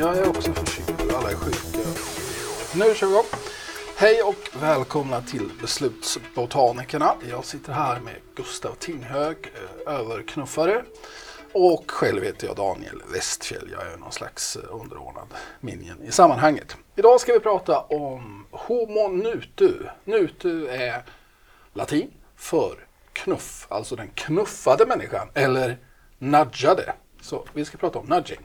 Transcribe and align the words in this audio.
Jag 0.00 0.16
är 0.16 0.28
också 0.28 0.52
förkyld. 0.52 1.12
Alla 1.12 1.30
är 1.30 1.34
sjuka. 1.34 1.88
Nu 2.74 2.94
kör 2.94 3.06
vi 3.06 3.12
igång. 3.12 3.24
Hej 3.96 4.22
och 4.22 4.62
välkomna 4.62 5.20
till 5.20 5.50
Beslutsbotanikerna. 5.60 7.14
Jag 7.30 7.44
sitter 7.44 7.72
här 7.72 8.00
med 8.00 8.14
Gustav 8.34 8.74
Tinghög, 8.74 9.36
eh, 9.86 9.94
överknuffare. 9.94 10.84
Och 11.52 11.90
själv 11.90 12.22
heter 12.22 12.46
jag 12.46 12.56
Daniel 12.56 13.02
Westfjell. 13.12 13.68
Jag 13.72 13.92
är 13.92 13.96
någon 13.96 14.12
slags 14.12 14.56
eh, 14.56 14.62
underordnad 14.70 15.26
minion 15.60 16.02
i 16.02 16.12
sammanhanget. 16.12 16.76
Idag 16.96 17.20
ska 17.20 17.32
vi 17.32 17.40
prata 17.40 17.80
om 17.80 18.46
Homo 18.50 19.08
nutu. 19.08 19.74
Nutu 20.04 20.68
är 20.68 21.02
latin 21.72 22.10
för 22.36 22.86
knuff, 23.12 23.66
alltså 23.68 23.96
den 23.96 24.10
knuffade 24.14 24.86
människan, 24.86 25.28
eller 25.34 25.78
nudgade. 26.18 26.92
Så 27.22 27.44
vi 27.52 27.64
ska 27.64 27.78
prata 27.78 27.98
om 27.98 28.06
nudging. 28.06 28.40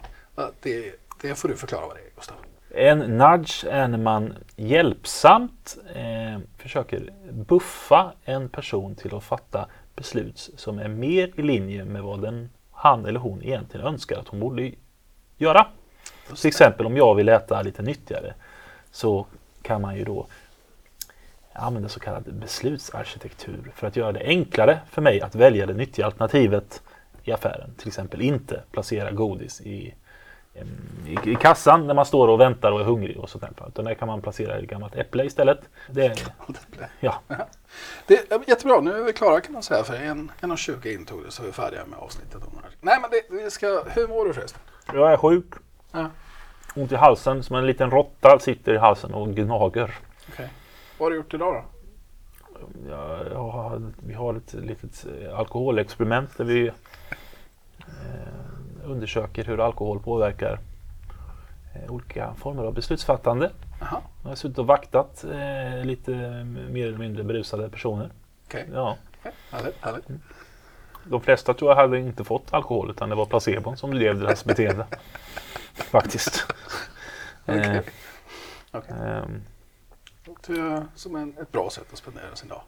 Det, 0.62 1.05
det 1.22 1.36
får 1.36 1.48
du 1.50 1.56
förklara 1.56 1.88
vad 1.88 1.96
det 1.96 2.02
är, 2.02 2.16
Gustav. 2.16 2.38
En 2.70 3.00
nudge 3.00 3.66
är 3.66 3.88
när 3.88 3.98
man 3.98 4.34
hjälpsamt 4.56 5.78
eh, 5.94 6.40
försöker 6.58 7.14
buffa 7.32 8.14
en 8.24 8.50
person 8.50 8.96
till 8.96 9.16
att 9.16 9.24
fatta 9.24 9.68
beslut 9.96 10.50
som 10.56 10.80
är 10.80 10.88
mer 10.88 11.40
i 11.40 11.42
linje 11.42 11.86
med 11.86 12.04
vad 12.04 12.22
den, 12.22 12.50
han 12.72 13.06
eller 13.06 13.20
hon 13.20 13.44
egentligen 13.44 13.86
önskar 13.88 14.20
att 14.20 14.28
hon 14.28 14.40
borde 14.40 14.72
göra. 15.38 15.68
Till 16.36 16.48
exempel 16.48 16.86
om 16.86 16.98
jag 16.98 17.16
vill 17.16 17.30
äta 17.30 17.62
lite 17.62 17.82
nyttigare 17.82 18.34
så 18.92 19.26
kan 19.62 19.82
man 19.82 19.96
ju 19.98 20.04
då 20.04 20.28
använda 21.54 21.90
så 21.90 22.00
kallad 22.00 22.34
beslutsarkitektur 22.34 23.72
för 23.76 23.88
att 23.88 23.96
göra 23.96 24.12
det 24.12 24.26
enklare 24.26 24.80
för 24.90 25.02
mig 25.02 25.22
att 25.22 25.36
välja 25.36 25.66
det 25.66 25.74
nyttiga 25.74 26.06
alternativet 26.06 26.82
i 27.24 27.32
affären. 27.32 27.74
Till 27.78 27.88
exempel 27.88 28.22
inte 28.22 28.64
placera 28.72 29.12
godis 29.12 29.62
i, 29.62 29.94
i, 31.08 31.32
i 31.32 31.36
kassan 31.36 31.88
när 31.88 31.94
man 31.94 32.06
står 32.06 32.28
och 32.28 32.40
väntar 32.40 32.72
och 32.72 32.80
är 32.80 32.84
hungrig 32.84 33.18
och 33.18 33.30
sånt 33.30 33.44
Utan 33.68 33.86
där 33.86 33.94
kan 33.94 34.08
man 34.08 34.22
placera 34.22 34.58
ett 34.58 34.70
gammalt 34.70 34.96
äpple 34.96 35.26
istället. 35.26 35.60
Det 35.92 36.06
är, 36.06 36.20
ja. 37.00 37.22
det 38.08 38.32
är 38.32 38.50
jättebra, 38.50 38.82
nu 38.82 38.92
är 38.92 39.04
vi 39.04 39.14
klara 39.14 39.42
kan 39.42 39.54
man 39.54 39.64
säga. 39.64 39.84
För 39.84 39.94
en, 39.94 40.32
en 40.42 40.52
och 40.52 40.58
20 40.58 40.94
intog 40.94 41.24
det 41.26 41.32
så 41.32 41.44
är 41.44 41.48
vi 41.48 41.52
färdiga 41.52 41.86
med 41.86 42.00
avsnittet. 42.00 42.44
Nej 42.82 42.98
men 43.02 43.10
det, 43.12 43.44
vi 43.44 43.52
ska, 43.52 43.84
hur 43.96 44.08
mår 44.08 44.26
du 44.26 44.34
förresten? 44.34 44.62
Jag 44.94 45.14
är 45.14 45.18
sjuk. 45.18 45.54
Ja. 45.92 46.10
Ont 46.76 46.92
i 46.92 46.96
halsen 46.96 47.44
som 47.44 47.56
en 47.56 47.68
liten 47.68 47.92
råtta 47.92 48.40
sitter 48.40 48.74
i 48.74 48.78
halsen 48.78 49.14
och 49.14 49.36
gnager. 49.36 49.96
Okay. 50.30 50.48
Vad 50.98 51.06
har 51.06 51.12
du 51.12 51.16
gjort 51.16 51.34
idag 51.34 51.54
då? 51.54 51.64
Ja, 52.90 53.20
ja, 53.32 53.80
vi 54.08 54.14
har 54.14 54.36
ett 54.36 54.54
litet 54.54 55.06
alkoholexperiment 55.36 56.38
där 56.38 56.46
vi 56.46 56.68
eh, 56.68 56.74
undersöker 58.86 59.44
hur 59.44 59.60
alkohol 59.60 60.00
påverkar 60.00 60.60
eh, 61.74 61.92
olika 61.92 62.34
former 62.34 62.64
av 62.64 62.74
beslutsfattande. 62.74 63.52
Aha. 63.82 64.02
Jag 64.24 64.30
har 64.30 64.36
suttit 64.36 64.58
och 64.58 64.68
vaktat 64.68 65.24
eh, 65.24 65.86
lite 65.86 66.12
mer 66.70 66.88
eller 66.88 66.98
mindre 66.98 67.24
berusade 67.24 67.70
personer. 67.70 68.12
Okay. 68.46 68.66
Ja. 68.74 68.98
Okay. 69.20 69.32
Härligt, 69.52 69.76
härligt. 69.82 70.10
Mm. 70.10 70.22
De 71.04 71.22
flesta 71.22 71.54
tror 71.54 71.72
jag 71.72 71.76
hade 71.76 72.00
inte 72.00 72.24
fått 72.24 72.54
alkohol 72.54 72.90
utan 72.90 73.10
det 73.10 73.16
var 73.16 73.26
placebon 73.26 73.78
som 73.78 73.92
drev 73.92 74.20
deras 74.20 74.46
beteende. 74.46 74.86
Faktiskt. 75.74 76.46
Okay. 77.48 77.82
Okay. 78.72 78.98
Um, 78.98 79.42
det 80.48 80.88
som 80.96 81.16
en, 81.16 81.38
ett 81.42 81.52
bra 81.52 81.70
sätt 81.70 81.86
att 81.92 81.98
spendera 81.98 82.36
sin 82.36 82.50
dag. 82.50 82.62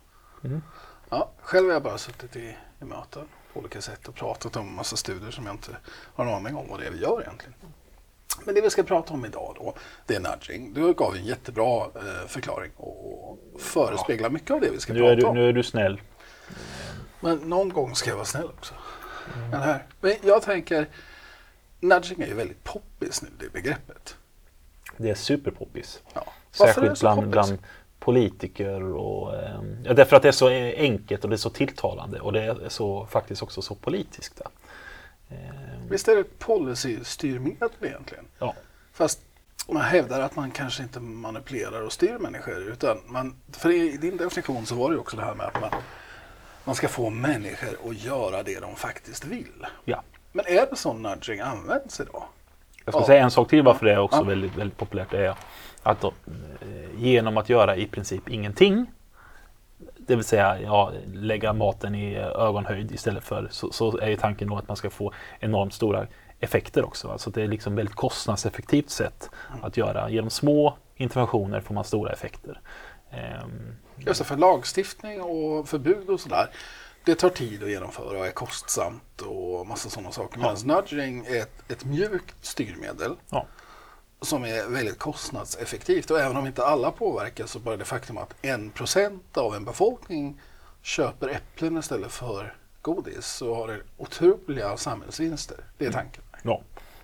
Mm. 0.44 0.62
Ja, 1.10 1.30
själv 1.42 1.66
har 1.66 1.73
jag 1.73 1.84
bara 1.84 1.98
suttit 1.98 2.36
i, 2.36 2.58
i 2.82 2.86
möten 2.86 3.28
på 3.58 3.62
olika 3.62 3.82
sätt 3.82 4.08
och 4.08 4.16
pratat 4.16 4.56
om 4.56 4.76
massa 4.76 4.95
studier 4.95 5.32
som 5.32 5.45
jag 5.45 5.56
inte 5.56 5.72
har 6.16 6.26
en 6.26 6.34
aning 6.34 6.56
om 6.56 6.68
vad 6.70 6.80
det 6.80 6.88
är 6.88 6.92
vi 6.92 7.02
gör 7.02 7.22
egentligen. 7.22 7.54
Men 8.45 8.56
det 8.56 8.62
vi 8.62 8.70
ska 8.70 8.84
prata 8.84 9.14
om 9.14 9.26
idag 9.26 9.54
då, 9.60 9.73
det 10.06 10.16
är 10.16 10.20
nudging. 10.20 10.73
Du 10.73 10.94
gav 10.94 11.16
en 11.16 11.26
jättebra 11.26 11.84
eh, 11.84 12.28
förklaring 12.28 12.72
och 12.76 13.40
förespeglar 13.60 14.30
mycket 14.30 14.52
av 14.52 14.62
det 14.62 14.70
vi 14.70 14.80
ska 14.80 14.94
nu 14.94 15.00
prata 15.00 15.16
du, 15.16 15.23
om. 15.23 15.36
Nu 15.36 15.50
är 15.50 15.54
du 15.54 15.64
snäll. 15.64 16.02
Men 17.20 17.38
någon 17.38 17.70
gång 17.70 17.96
ska 17.96 18.10
jag 18.10 18.16
vara 18.16 18.26
snäll 18.26 18.46
också. 18.58 18.73
Mm. 19.36 19.62
Här. 19.62 19.86
Men 20.02 20.14
jag 20.22 20.42
tänker, 20.42 20.88
nudging 21.80 22.22
är 22.22 22.28
ju 22.28 22.34
väldigt 22.34 22.64
poppis 22.64 23.22
nu, 23.22 23.30
det 23.40 23.54
begreppet. 23.54 24.16
Det 24.98 25.10
är 25.10 25.16
superpoppis. 25.16 26.02
Ja. 26.14 26.26
Särskilt 26.52 27.00
bland, 27.00 27.30
bland 27.30 27.58
politiker 28.08 28.82
och 28.95 29.36
eh, 29.36 29.62
ja, 29.84 29.94
därför 29.94 30.16
att 30.16 30.22
det 30.22 30.28
är 30.28 30.32
så 30.32 30.48
enkelt 30.78 31.23
och 31.23 31.30
det 31.30 31.36
är 31.36 31.38
så 31.38 31.50
tilltalande 31.50 32.20
och 32.20 32.34
det 32.34 32.44
är 32.44 32.70
så 32.70 33.06
faktiskt 33.06 33.44
också 33.44 33.62
så 33.62 33.76
politiskt. 33.76 34.42
Eh, 35.30 35.38
Visst 35.90 36.08
är 36.08 36.16
det 36.16 36.40
policystyrmedel 36.40 37.70
egentligen? 37.82 38.26
Ja. 38.40 38.54
Fast 38.94 39.20
man 39.67 39.82
hävdar 39.82 40.20
att 40.20 40.36
man 40.36 40.52
kanske 40.52 40.84
inte 40.84 41.00
manipulerar 41.00 41.82
och 41.82 41.94
styr 41.94 42.17
människor 42.17 42.58
utan 42.58 42.98
man, 43.06 43.36
för 43.52 43.72
i 43.72 43.98
din 43.98 44.17
definition 44.17 44.66
så 44.66 44.76
var 44.76 44.92
det 44.92 44.98
också 44.98 45.17
det 45.17 45.23
här 45.23 45.36
med 45.36 45.46
att 45.46 45.62
man, 45.62 45.72
man 46.64 46.76
ska 46.76 46.88
få 46.88 47.10
människor 47.10 47.90
att 47.90 48.04
göra 48.04 48.44
det 48.44 48.60
de 48.60 48.76
faktiskt 48.76 49.26
vill. 49.26 49.66
Ja. 49.86 50.04
Men 50.32 50.46
är 50.48 50.67
det 50.70 50.76
så 50.76 50.94
nudging 50.94 51.40
används 51.40 52.00
idag? 52.00 52.23
Jag 52.86 52.94
ska 52.94 53.02
ja. 53.02 53.08
säga 53.08 53.23
en 53.23 53.32
sak 53.32 53.50
till 53.50 53.64
varför 53.64 53.86
det 53.86 53.94
är 53.94 54.00
också 54.00 54.20
ja. 54.20 54.23
väldigt, 54.23 54.56
väldigt 54.56 54.78
populärt. 54.78 55.12
Det 55.12 55.26
är 55.26 55.36
att 55.87 56.02
då, 56.02 56.14
eh, 56.27 57.03
genom 57.03 57.37
att 57.37 57.49
göra 57.49 57.75
i 57.75 57.87
princip 57.87 58.30
ingenting, 58.30 58.86
det 59.98 60.15
vill 60.15 60.25
säga 60.25 60.61
ja, 60.61 60.92
lägga 61.14 61.53
maten 61.53 61.95
i 61.95 62.17
ögonhöjd 62.17 62.92
istället 62.92 63.23
för, 63.23 63.48
så, 63.52 63.71
så 63.71 63.98
är 63.98 64.15
tanken 64.15 64.49
då 64.49 64.58
att 64.58 64.67
man 64.67 64.77
ska 64.77 64.89
få 64.89 65.14
enormt 65.39 65.73
stora 65.73 66.08
effekter 66.39 66.86
också. 66.86 67.11
Alltså 67.11 67.30
det 67.30 67.42
är 67.42 67.48
liksom 67.48 67.75
väldigt 67.75 67.95
kostnadseffektivt 67.95 68.89
sätt 68.89 69.30
att 69.61 69.77
göra. 69.77 70.09
Genom 70.09 70.30
små 70.30 70.77
interventioner 70.95 71.61
får 71.61 71.73
man 71.73 71.83
stora 71.83 72.11
effekter. 72.11 72.61
Ehm, 73.11 73.75
Just 73.95 74.19
det, 74.19 74.25
för 74.25 74.37
lagstiftning 74.37 75.21
och 75.21 75.69
förbud 75.69 76.09
och 76.09 76.19
sådär 76.19 76.49
det 77.08 77.15
tar 77.15 77.30
tid 77.30 77.64
att 77.64 77.69
genomföra 77.69 78.19
och 78.19 78.27
är 78.27 78.31
kostsamt 78.31 79.21
och 79.21 79.67
massa 79.67 79.89
sådana 79.89 80.11
saker. 80.11 80.37
Medan 80.37 80.55
ja. 80.65 80.75
nudging 80.75 81.25
är 81.25 81.42
ett, 81.42 81.71
ett 81.71 81.86
mjukt 81.86 82.36
styrmedel 82.42 83.15
ja. 83.30 83.45
Som 84.22 84.45
är 84.45 84.70
väldigt 84.70 85.00
kostnadseffektivt. 85.00 86.11
Och 86.11 86.20
även 86.20 86.38
om 86.38 86.48
inte 86.48 86.66
alla 86.66 86.92
påverkas 86.92 87.52
så 87.52 87.60
bara 87.60 87.78
det 87.78 87.86
faktum 87.86 88.17
att 88.17 88.33
en 88.42 88.70
procent 88.70 89.38
av 89.38 89.55
en 89.55 89.66
befolkning 89.66 90.39
köper 90.82 91.28
äpplen 91.30 91.78
istället 91.78 92.11
för 92.11 92.54
godis 92.82 93.26
så 93.26 93.55
har 93.55 93.67
det 93.67 93.78
otroliga 93.98 94.78
samhällsvinster. 94.78 95.58
Det 95.78 95.86
är 95.86 95.92
tanken. 95.92 96.23
Ja. 96.44 96.61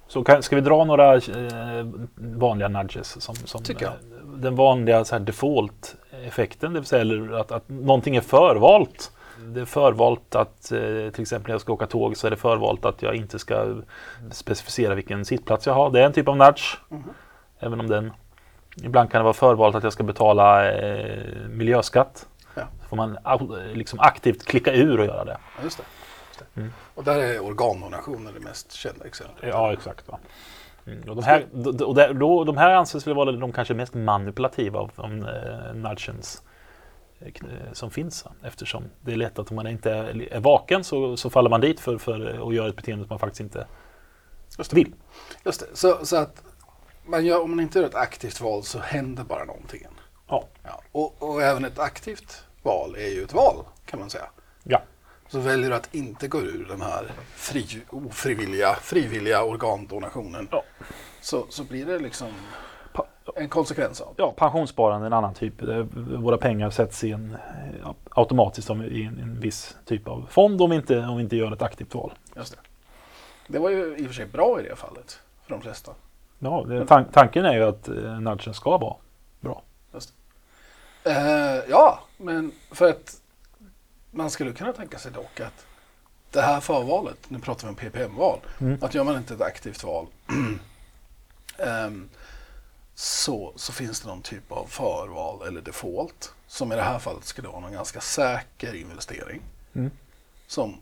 Så 0.07 0.23
kan, 0.23 0.43
ska 0.43 0.55
vi 0.55 0.61
dra 0.61 0.83
några 0.83 1.15
eh, 1.15 1.87
vanliga 2.15 2.67
nudges? 2.67 3.21
Som, 3.21 3.35
som 3.35 3.63
Tycker 3.63 3.85
jag. 3.85 3.93
Eh, 3.93 4.27
den 4.35 4.55
vanliga 4.55 5.03
default-effekten, 5.03 6.73
det 6.73 6.79
vill 6.79 6.87
säga 6.87 7.39
att, 7.39 7.51
att 7.51 7.69
någonting 7.69 8.15
är 8.15 8.21
förvalt 8.21 9.11
det 9.53 9.61
är 9.61 9.65
förvalt 9.65 10.35
att 10.35 10.71
eh, 10.71 11.09
till 11.13 11.21
exempel 11.21 11.47
när 11.47 11.53
jag 11.53 11.61
ska 11.61 11.73
åka 11.73 11.87
tåg 11.87 12.17
så 12.17 12.27
är 12.27 12.31
det 12.31 12.37
förvalt 12.37 12.85
att 12.85 13.01
jag 13.01 13.15
inte 13.15 13.39
ska 13.39 13.75
specificera 14.31 14.95
vilken 14.95 15.25
sittplats 15.25 15.67
jag 15.67 15.73
har. 15.73 15.91
Det 15.91 16.01
är 16.01 16.05
en 16.05 16.13
typ 16.13 16.27
av 16.27 16.37
nudge. 16.37 16.77
Mm. 16.91 17.03
Även 17.59 17.79
om 17.79 17.87
den 17.87 18.11
Ibland 18.75 19.11
kan 19.11 19.19
det 19.19 19.23
vara 19.23 19.33
förvalt 19.33 19.75
att 19.75 19.83
jag 19.83 19.93
ska 19.93 20.03
betala 20.03 20.71
eh, 20.71 21.47
miljöskatt. 21.49 22.27
Ja. 22.55 22.63
Så 22.81 22.87
får 22.87 22.97
man 22.97 23.17
liksom 23.73 23.99
aktivt 23.99 24.45
klicka 24.45 24.73
ur 24.73 24.99
och 24.99 25.05
göra 25.05 25.25
det. 25.25 25.37
Ja, 25.57 25.63
just 25.63 25.77
det. 25.77 25.83
Just 26.29 26.39
det. 26.53 26.61
Mm. 26.61 26.73
Och 26.95 27.03
där 27.03 27.19
är 27.19 27.39
organdonationer 27.39 28.31
det 28.33 28.39
mest 28.39 28.71
kända 28.71 29.05
exemplet. 29.05 29.49
Ja, 29.53 29.73
exakt. 29.73 30.07
Va? 30.07 30.19
Mm. 30.85 31.09
Och 31.09 31.15
de, 31.15 31.23
här, 31.23 31.45
och 31.85 32.15
då, 32.15 32.43
de 32.43 32.57
här 32.57 32.75
anses 32.75 33.07
väl 33.07 33.15
vara 33.15 33.31
de 33.31 33.51
kanske 33.51 33.73
mest 33.73 33.93
manipulativa 33.93 34.79
av 34.79 34.91
de, 34.95 35.23
eh, 35.23 35.73
nudgens 35.73 36.43
som 37.73 37.91
finns. 37.91 38.25
Eftersom 38.43 38.83
det 39.01 39.11
är 39.11 39.15
lätt 39.15 39.39
att 39.39 39.49
om 39.49 39.55
man 39.55 39.67
inte 39.67 39.91
är, 39.91 40.39
vaken 40.39 40.83
så, 40.83 41.17
så 41.17 41.29
faller 41.29 41.49
man 41.49 41.61
dit 41.61 41.79
för, 41.79 41.97
för 41.97 42.47
att 42.47 42.55
göra 42.55 42.69
ett 42.69 42.75
beteende 42.75 43.05
som 43.05 43.09
man 43.09 43.19
faktiskt 43.19 43.41
inte 43.41 43.67
Just 44.57 44.73
vill. 44.73 44.93
Just 45.45 45.59
det. 45.59 45.67
Så, 45.73 46.05
så 46.05 46.15
att 46.15 46.43
man 47.05 47.25
gör, 47.25 47.41
om 47.41 47.49
man 47.49 47.59
inte 47.59 47.79
gör 47.79 47.85
ett 47.85 47.95
aktivt 47.95 48.41
val 48.41 48.63
så 48.63 48.79
händer 48.79 49.23
bara 49.23 49.45
någonting. 49.45 49.87
Ja. 50.27 50.47
ja. 50.63 50.81
Och, 50.91 51.23
och, 51.23 51.41
även 51.41 51.65
ett 51.65 51.79
aktivt 51.79 52.43
val 52.63 52.95
är 52.95 53.07
ju 53.07 53.23
ett 53.23 53.33
val 53.33 53.55
kan 53.85 53.99
man 53.99 54.09
säga. 54.09 54.29
Ja. 54.63 54.81
Så 55.27 55.39
väljer 55.39 55.69
du 55.69 55.75
att 55.75 55.95
inte 55.95 56.27
gå 56.27 56.41
ur 56.41 56.65
den 56.69 56.81
här 56.81 57.11
fri, 57.35 57.81
ofrivilliga 57.89 58.75
frivilliga 58.75 59.43
organdonationen 59.43 60.47
ja. 60.51 60.63
så, 61.21 61.45
så 61.49 61.63
blir 61.63 61.85
det 61.85 61.99
liksom 61.99 62.31
en 63.35 63.49
konsekvens 63.49 64.01
av. 64.01 64.13
Ja, 64.17 64.33
pensionssparande 64.37 65.05
är 65.05 65.07
en 65.07 65.13
annan 65.13 65.33
typ. 65.33 65.53
Våra 65.93 66.37
pengar 66.37 66.69
sätts 66.69 67.03
i 67.03 67.11
en, 67.11 67.37
automatiskt 68.09 68.69
i 68.69 69.03
en, 69.03 69.19
en 69.19 69.39
viss 69.39 69.77
typ 69.85 70.07
av 70.07 70.27
fond 70.29 70.61
om 70.61 70.69
vi, 70.69 70.75
inte, 70.75 70.99
om 70.99 71.17
vi 71.17 71.23
inte 71.23 71.35
gör 71.35 71.51
ett 71.51 71.61
aktivt 71.61 71.95
val. 71.95 72.13
Just 72.35 72.53
det. 72.53 72.59
det 73.47 73.59
var 73.59 73.69
ju 73.69 73.97
i 73.97 74.03
och 74.03 74.07
för 74.07 74.13
sig 74.13 74.25
bra 74.25 74.59
i 74.59 74.63
det 74.63 74.75
fallet 74.75 75.19
för 75.43 75.53
de 75.53 75.61
flesta. 75.61 75.91
Ja, 76.39 76.65
det, 76.67 76.85
tan 76.85 77.05
tanken 77.05 77.45
är 77.45 77.53
ju 77.53 77.63
att 77.63 77.87
eh, 77.87 78.19
nudgen 78.19 78.53
ska 78.53 78.77
vara 78.77 78.95
bra. 79.39 79.61
Just 79.93 80.13
eh, 81.03 81.15
ja, 81.69 81.99
men 82.17 82.51
för 82.71 82.89
att 82.89 83.21
man 84.11 84.29
skulle 84.29 84.51
kunna 84.51 84.73
tänka 84.73 84.97
sig 84.97 85.11
dock 85.11 85.39
att 85.39 85.65
det 86.31 86.41
här 86.41 86.59
förvalet, 86.59 87.17
nu 87.27 87.39
pratar 87.39 87.67
vi 87.67 87.69
om 87.69 87.75
PPM-val, 87.75 88.39
mm. 88.59 88.77
att 88.81 88.95
gör 88.95 89.03
man 89.03 89.17
inte 89.17 89.33
ett 89.33 89.41
aktivt 89.41 89.83
val 89.83 90.07
Eh, 91.57 91.67
ehm, 91.85 92.09
så, 92.95 93.53
så 93.55 93.73
finns 93.73 94.01
det 94.01 94.07
någon 94.07 94.21
typ 94.21 94.51
av 94.51 94.65
förval 94.65 95.47
eller 95.47 95.61
default 95.61 96.33
som 96.47 96.71
i 96.71 96.75
det 96.75 96.81
här 96.81 96.99
fallet 96.99 97.25
skulle 97.25 97.47
vara 97.47 97.59
någon 97.59 97.71
ganska 97.73 98.01
säker 98.01 98.73
investering 98.75 99.41
Mm. 99.75 99.91
som 100.47 100.81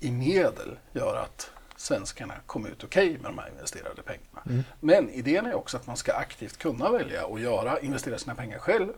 i 0.00 0.10
medel 0.10 0.78
gör 0.92 1.16
att 1.16 1.50
svenskarna 1.76 2.34
kommer 2.46 2.68
ut 2.68 2.84
okej 2.84 3.12
med 3.12 3.24
de 3.30 3.38
här 3.38 3.48
investerade 3.48 4.02
pengarna. 4.02 4.42
Mm. 4.46 4.64
Men 4.80 5.10
idén 5.10 5.46
är 5.46 5.54
också 5.54 5.76
att 5.76 5.86
man 5.86 5.96
ska 5.96 6.12
aktivt 6.14 6.56
kunna 6.56 6.90
välja 6.90 7.26
att 7.26 7.40
göra, 7.40 7.80
investera 7.80 8.18
sina 8.18 8.34
pengar 8.34 8.58
själv. 8.58 8.88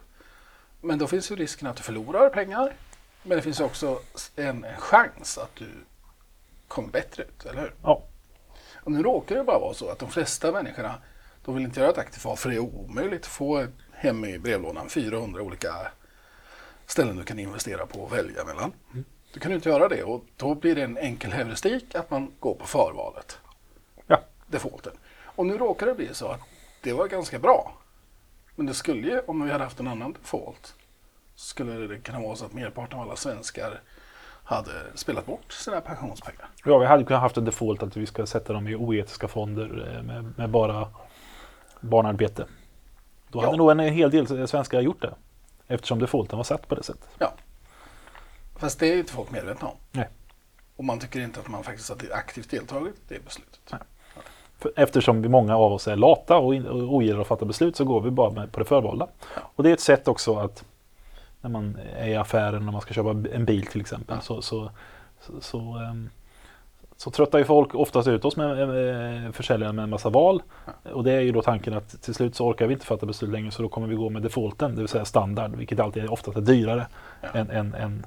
Men 0.81 0.99
då 0.99 1.06
finns 1.06 1.31
ju 1.31 1.37
risken 1.37 1.69
att 1.69 1.77
du 1.77 1.83
förlorar 1.83 2.31
pengar. 2.31 2.73
Men 3.23 3.37
det 3.37 3.43
finns 3.43 3.61
också 3.61 4.01
en, 4.37 4.65
en 4.65 4.77
chans 4.77 5.39
att 5.39 5.56
du 5.56 5.69
kommer 6.69 6.89
bättre 6.89 7.23
ut, 7.23 7.47
eller 7.47 7.61
hur? 7.61 7.75
Ja. 7.83 8.03
Och 8.75 8.93
nu 8.93 9.03
råkar 9.03 9.37
det 9.37 9.45
bara 9.45 9.59
vara 9.59 9.75
så 9.75 9.89
att 9.91 9.99
de 9.99 10.11
flesta 10.11 10.53
människorna 10.53 10.95
de 11.50 11.55
vill 11.55 11.64
inte 11.64 11.81
göra 11.81 11.91
ett 11.91 11.99
aktivt 11.99 12.25
val 12.25 12.37
för 12.37 12.49
det 12.49 12.55
är 12.56 12.61
omöjligt 12.61 13.20
att 13.20 13.26
få 13.26 13.67
hem 13.93 14.25
i 14.25 14.38
brevlådan 14.38 14.88
400 14.88 15.43
olika 15.43 15.75
ställen 16.87 17.17
du 17.17 17.23
kan 17.25 17.38
investera 17.38 17.87
på 17.87 17.99
och 18.00 18.12
välja 18.12 18.44
mellan. 18.44 18.73
Du 19.32 19.41
kan 19.41 19.52
inte 19.52 19.69
göra 19.69 19.88
det 19.88 20.02
och 20.02 20.25
då 20.37 20.55
blir 20.55 20.75
det 20.75 20.82
en 20.82 20.99
enkel 20.99 21.32
heuristik 21.32 21.94
att 21.94 22.11
man 22.11 22.32
går 22.41 22.55
på 22.55 22.67
förvalet, 22.67 23.38
Ja. 24.06 24.20
defaulten. 24.47 24.93
Och 25.25 25.47
nu 25.47 25.58
råkar 25.58 25.87
det 25.87 25.94
bli 25.94 26.14
så 26.14 26.29
att 26.29 26.41
det 26.82 26.93
var 26.93 27.08
ganska 27.08 27.38
bra. 27.38 27.73
Men 28.56 28.67
det 28.67 28.75
skulle 28.75 29.08
ju, 29.08 29.20
om 29.20 29.44
vi 29.44 29.50
hade 29.53 29.64
haft 29.64 29.81
en 29.81 29.88
annan 29.88 30.12
default, 30.12 30.75
skulle 31.35 31.73
det 31.87 31.99
kunna 31.99 32.20
vara 32.20 32.37
så 32.37 32.44
att 32.44 32.53
merparten 32.53 32.99
av 32.99 33.05
alla 33.05 33.17
svenskar 33.17 33.81
hade 34.44 34.70
spelat 34.94 35.26
bort 35.26 35.53
sina 35.53 35.81
pensionspengar. 35.81 36.49
Ja, 36.64 36.79
vi 36.79 36.87
hade 36.87 37.05
kunnat 37.05 37.23
haft 37.23 37.37
en 37.37 37.44
default 37.44 37.82
att 37.82 37.96
vi 37.96 38.06
ska 38.06 38.26
sätta 38.26 38.53
dem 38.53 38.69
i 38.69 38.75
oetiska 38.75 39.29
fonder 39.29 39.94
eh, 39.96 40.03
med, 40.03 40.32
med 40.38 40.50
bara 40.50 40.88
barnarbete. 41.81 42.47
Då 43.29 43.38
Ja. 43.43 43.44
hade 43.47 43.56
nog 43.56 43.71
en 43.71 43.79
hel 43.79 44.11
del 44.11 44.49
svenskar 44.49 44.81
gjort 44.81 45.03
det. 45.03 45.15
Eftersom 45.69 45.99
defaulten 45.99 46.37
var 46.37 46.44
satt 46.44 46.69
på 46.69 46.75
det 46.75 46.82
sättet. 46.82 47.09
Ja. 47.19 47.32
Fast 48.56 48.79
det 48.81 48.87
är 48.93 48.99
inte 48.99 49.12
folk 49.12 49.31
medvetna 49.31 49.69
om. 49.69 49.75
Nej. 49.93 50.09
Och 50.77 50.85
man 50.85 50.99
tycker 50.99 51.21
inte 51.21 51.41
att 51.41 51.49
man 51.49 51.65
faktiskt 51.65 51.88
har 51.88 51.99
aktivt 52.12 52.50
deltagit 52.50 52.94
i 52.94 53.15
det 53.15 53.25
beslutet. 53.25 53.61
Nej. 53.73 53.81
För 54.59 54.73
eftersom 54.77 55.23
vi 55.23 55.29
många 55.29 55.56
av 55.56 55.73
oss 55.73 55.88
är 55.88 55.97
lata 55.97 56.37
och, 56.37 56.47
ogillar 56.94 57.21
att 57.21 57.27
fatta 57.27 57.44
beslut 57.44 57.77
så 57.77 57.85
går 57.85 58.00
vi 58.00 58.11
bara 58.11 58.47
på 58.47 58.59
det 58.61 58.65
förvalda. 58.67 59.06
Ja. 59.37 59.41
Och 59.56 59.62
det 59.62 59.69
är 59.71 59.73
ett 59.75 59.81
sätt 59.81 60.09
också 60.09 60.37
att 60.38 60.65
när 61.41 61.50
man 61.50 61.79
är 61.97 62.09
i 62.09 62.17
affären 62.17 62.67
och 62.67 62.73
man 62.73 62.82
ska 62.82 62.94
köpa 62.94 63.11
en 63.11 63.44
bil 63.44 63.67
till 63.67 63.81
exempel 63.81 64.17
Ja. 64.17 64.23
så, 64.23 64.43
så, 64.43 64.71
så, 65.21 65.41
så, 65.41 65.59
ehm, 65.59 66.11
så 67.00 67.11
tröttar 67.11 67.38
ju 67.38 67.44
folk 67.44 67.75
oftast 67.75 68.08
ut 68.08 68.25
oss 68.25 68.37
med 68.37 68.61
eh, 69.26 69.32
försäljaren 69.32 69.76
med 69.76 69.82
en 69.82 69.91
massa 69.91 70.08
val. 70.08 70.43
Och 70.93 71.05
det 71.05 71.12
är 71.12 71.20
ju 71.20 71.32
då 71.32 71.43
tanken 71.43 71.75
att 71.75 72.02
till 72.02 72.14
slut 72.14 72.35
så 72.37 72.47
orkar 72.47 72.67
vi 72.67 72.73
inte 72.73 72.87
fatta 72.87 73.06
beslut 73.06 73.31
längre 73.31 73.50
så 73.50 73.62
då 73.62 73.69
kommer 73.69 73.87
vi 73.88 73.94
gå 73.94 74.11
med 74.11 74.23
defaulten, 74.23 74.75
det 74.75 74.81
vill 74.81 74.88
säga 74.88 75.05
standard, 75.05 75.56
vilket 75.56 75.81
alltid 75.81 76.05
är 76.05 76.12
oftast 76.12 76.37
är 76.37 76.41
dyrare 76.41 76.87
Ja. 77.23 77.29
än, 77.29 77.50
än, 77.50 77.75
än, 77.75 78.06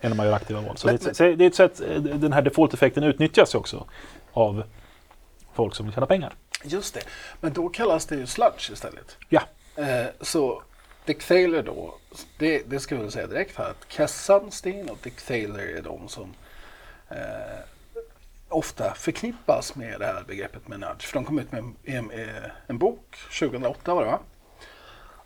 än 0.00 0.10
när 0.10 0.14
man 0.14 0.26
gör 0.26 0.32
aktiva 0.32 0.60
val. 0.60 0.76
Så 0.76 0.86
Men- 0.86 0.96
det, 0.96 1.20
är 1.20 1.30
ett- 1.32 1.38
det 1.38 1.44
är 1.44 1.48
ett 1.48 1.54
sätt, 1.54 1.80
eh, 1.80 2.02
den 2.02 2.32
här 2.32 2.42
default-effekten 2.42 3.02
utnyttjas 3.04 3.54
ju 3.54 3.58
också 3.58 3.86
av 4.32 4.62
folk 5.54 5.74
som 5.74 5.86
vill 5.86 5.94
tjäna 5.94 6.06
pengar. 6.06 6.32
Just 6.64 6.94
det. 6.94 7.00
Men 7.40 7.52
då 7.52 7.68
kallas 7.68 8.06
det 8.06 8.16
ju 8.16 8.26
sludge 8.26 8.70
istället. 8.72 9.16
Ja. 9.28 9.42
Eh, 9.76 10.06
så 10.20 10.62
Dick 11.04 11.24
Thaler 11.24 11.62
då, 11.62 11.94
det, 12.38 12.62
det 12.70 12.80
ska 12.80 12.96
vi 12.96 13.02
väl 13.02 13.10
säga 13.12 13.26
direkt 13.26 13.58
här 13.58 13.70
att 13.70 13.88
Cass 13.88 14.24
Sunstein 14.24 14.90
och 14.90 14.98
Dick 15.02 15.22
Thaler 15.22 15.76
är 15.78 15.82
de 15.82 16.08
som 16.08 16.34
eh, 17.08 17.16
ofta 18.52 18.94
förknippas 18.94 19.74
med 19.74 20.00
det 20.00 20.06
här 20.06 20.24
begreppet 20.26 20.68
med 20.68 20.80
nudge. 20.80 21.02
För 21.02 21.14
de 21.14 21.24
kom 21.24 21.38
ut 21.38 21.52
med 21.52 21.58
en, 21.58 21.74
en, 21.84 22.10
en 22.66 22.78
bok 22.78 23.16
2008 23.38 23.94
var 23.94 24.04
det 24.04 24.10
va? 24.10 24.18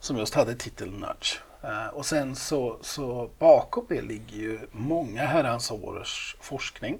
Som 0.00 0.18
just 0.18 0.34
hade 0.34 0.54
titeln 0.54 0.92
Nudge. 0.92 1.40
Eh, 1.62 1.86
och 1.86 2.06
sen 2.06 2.36
så, 2.36 2.78
så 2.80 3.30
bakom 3.38 3.86
det 3.88 4.02
ligger 4.02 4.36
ju 4.36 4.58
många 4.72 5.22
herrans 5.22 5.70
års 5.70 6.36
forskning. 6.40 6.98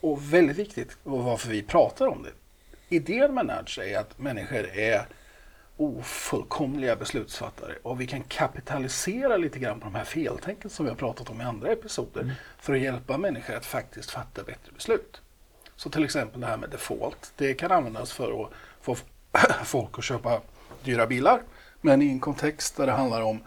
Och 0.00 0.34
väldigt 0.34 0.56
viktigt 0.56 0.96
varför 1.02 1.48
vi 1.48 1.62
pratar 1.62 2.06
om 2.06 2.22
det. 2.22 2.30
Idén 2.96 3.34
med 3.34 3.46
nudge 3.46 3.78
är 3.78 3.98
att 3.98 4.18
människor 4.18 4.68
är 4.68 5.06
ofullkomliga 5.76 6.96
beslutsfattare 6.96 7.74
och 7.82 8.00
vi 8.00 8.06
kan 8.06 8.22
kapitalisera 8.22 9.36
lite 9.36 9.58
grann 9.58 9.80
på 9.80 9.84
de 9.84 9.94
här 9.94 10.04
feltänken 10.04 10.70
som 10.70 10.84
vi 10.84 10.90
har 10.90 10.96
pratat 10.96 11.30
om 11.30 11.40
i 11.40 11.44
andra 11.44 11.72
episoder 11.72 12.34
för 12.58 12.72
att 12.72 12.80
hjälpa 12.80 13.18
människor 13.18 13.54
att 13.54 13.66
faktiskt 13.66 14.10
fatta 14.10 14.42
bättre 14.42 14.72
beslut. 14.74 15.22
Så 15.76 15.90
till 15.90 16.04
exempel 16.04 16.40
det 16.40 16.46
här 16.46 16.56
med 16.56 16.70
default, 16.70 17.32
det 17.36 17.54
kan 17.54 17.72
användas 17.72 18.12
för 18.12 18.42
att 18.42 18.50
få 18.80 18.96
folk 19.64 19.98
att 19.98 20.04
köpa 20.04 20.40
dyra 20.84 21.06
bilar 21.06 21.42
men 21.80 22.02
i 22.02 22.08
en 22.08 22.20
kontext 22.20 22.76
där 22.76 22.86
det 22.86 22.92
handlar 22.92 23.22
om 23.22 23.42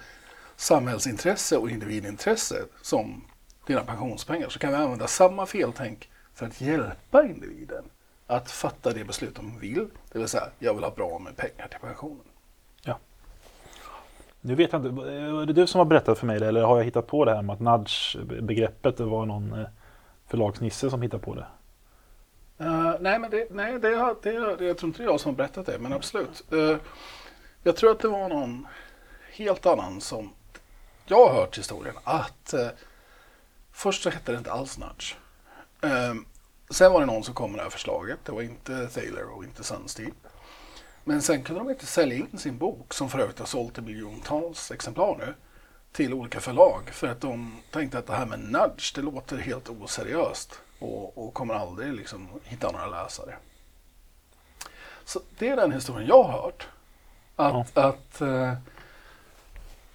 samhällsintresse 0.55 1.57
och 1.57 1.69
individintresse 1.69 2.55
som 2.81 3.23
dina 3.67 3.83
pensionspengar 3.83 4.49
så 4.49 4.59
kan 4.59 4.69
vi 4.69 4.75
använda 4.75 5.07
samma 5.07 5.45
feltänk 5.45 6.09
för 6.33 6.45
att 6.45 6.61
hjälpa 6.61 7.23
individen 7.25 7.83
att 8.27 8.51
fatta 8.51 8.93
det 8.93 9.03
beslut 9.03 9.35
de 9.35 9.59
vill. 9.59 9.87
Det 10.11 10.19
vill 10.19 10.27
säga, 10.27 10.49
jag 10.59 10.73
vill 10.73 10.83
ha 10.83 10.91
bra 10.91 11.19
med 11.19 11.37
pengar 11.37 11.67
till 11.67 11.79
pensionen. 11.79 12.25
Nu 14.41 14.55
vet 14.55 14.73
jag 14.73 14.85
inte, 14.85 15.01
är 15.03 15.45
det 15.45 15.53
du 15.53 15.67
som 15.67 15.79
har 15.79 15.85
berättat 15.85 16.19
för 16.19 16.25
mig 16.25 16.39
det 16.39 16.47
eller 16.47 16.61
har 16.61 16.77
jag 16.77 16.83
hittat 16.83 17.07
på 17.07 17.25
det 17.25 17.35
här 17.35 17.41
med 17.41 17.53
att 17.53 17.59
nudge-begreppet 17.59 18.97
det 18.97 19.05
var 19.05 19.25
någon 19.25 19.53
eh, 19.53 19.67
förlagsnisse 20.27 20.89
som 20.89 21.01
hittade 21.01 21.23
på 21.23 21.35
det? 21.35 21.45
Uh, 22.61 22.95
nej, 22.99 23.19
men 23.19 23.31
det, 23.31 23.47
nej 23.51 23.79
det, 23.79 23.95
har- 23.95 24.15
det, 24.21 24.55
det, 24.55 24.65
jag 24.65 24.77
tror 24.77 24.87
inte 24.89 24.99
det 24.99 25.05
är 25.05 25.11
jag 25.11 25.19
som 25.19 25.31
har 25.31 25.37
berättat 25.37 25.65
det, 25.65 25.79
men 25.79 25.93
absolut. 25.93 26.43
Uh, 26.53 26.77
jag 27.63 27.75
tror 27.75 27.91
att 27.91 27.99
det 27.99 28.07
var 28.07 28.29
någon 28.29 28.67
helt 29.31 29.65
annan 29.65 30.01
som 30.01 30.33
jag 31.05 31.27
har 31.27 31.33
hört 31.33 31.57
historien 31.57 31.95
att 32.03 32.53
uh, 32.53 32.67
först 33.71 34.03
så 34.03 34.09
hette 34.09 34.31
det 34.31 34.37
inte 34.37 34.51
alls 34.51 34.77
nudge. 34.77 35.15
Sen 36.69 36.91
var 36.91 36.99
det 36.99 37.05
någon 37.05 37.23
som 37.23 37.33
kom 37.33 37.51
med 37.51 37.59
det 37.59 37.63
här 37.63 37.69
förslaget. 37.69 38.19
Det 38.25 38.31
var 38.31 38.41
inte 38.41 38.87
Thaler 38.87 39.29
och 39.37 39.43
inte 39.43 39.63
Sunstein. 39.63 40.13
Men 41.03 41.21
sen 41.21 41.43
kunde 41.43 41.61
de 41.61 41.69
inte 41.69 41.85
sälja 41.85 42.17
in 42.17 42.37
sin 42.37 42.57
bok, 42.57 42.93
som 42.93 43.09
för 43.09 43.19
övrigt 43.19 43.39
har 43.39 43.45
sålt 43.45 43.77
i 43.77 43.81
miljontals 43.81 44.71
exemplar 44.71 45.17
nu, 45.17 45.33
till 45.91 46.13
olika 46.13 46.39
förlag. 46.39 46.89
För 46.89 47.07
att 47.07 47.21
de 47.21 47.61
tänkte 47.71 47.97
att 47.97 48.07
det 48.07 48.13
här 48.13 48.25
med 48.25 48.39
nudge, 48.39 48.95
det 48.95 49.01
låter 49.01 49.37
helt 49.37 49.69
oseriöst 49.69 50.61
och, 50.79 51.17
och 51.17 51.33
kommer 51.33 51.53
aldrig 51.53 51.93
liksom 51.93 52.27
hitta 52.43 52.71
några 52.71 52.87
läsare. 52.87 53.35
Så 55.05 55.21
det 55.37 55.49
är 55.49 55.55
den 55.55 55.71
historien 55.71 56.07
jag 56.07 56.23
har 56.23 56.41
hört. 56.41 56.67
Att, 57.35 57.77
att 57.77 58.21
eh, 58.21 58.53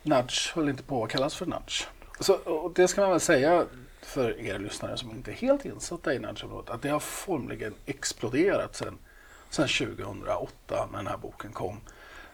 nudge 0.03 0.55
höll 0.55 0.69
inte 0.69 0.83
på 0.83 1.05
att 1.05 1.11
kallas 1.11 1.35
för 1.35 1.47
nudge. 1.47 1.87
Så, 2.21 2.35
och 2.35 2.73
det 2.75 2.89
ska 2.89 3.01
man 3.01 3.11
väl 3.11 3.21
säga 3.21 3.67
för 4.01 4.41
er 4.41 4.59
lyssnare 4.59 4.97
som 4.97 5.11
inte 5.11 5.31
är 5.31 5.35
helt 5.35 5.65
insatta 5.65 6.15
i 6.15 6.19
nudgeområdet, 6.19 6.71
att 6.71 6.83
det 6.83 6.89
har 6.89 7.01
formligen 7.01 7.75
exploderat 7.87 8.77
sedan 8.77 8.99
sedan 9.53 9.69
2008 9.69 10.89
när 10.91 10.99
den 10.99 11.07
här 11.07 11.17
boken 11.17 11.53
kom. 11.53 11.81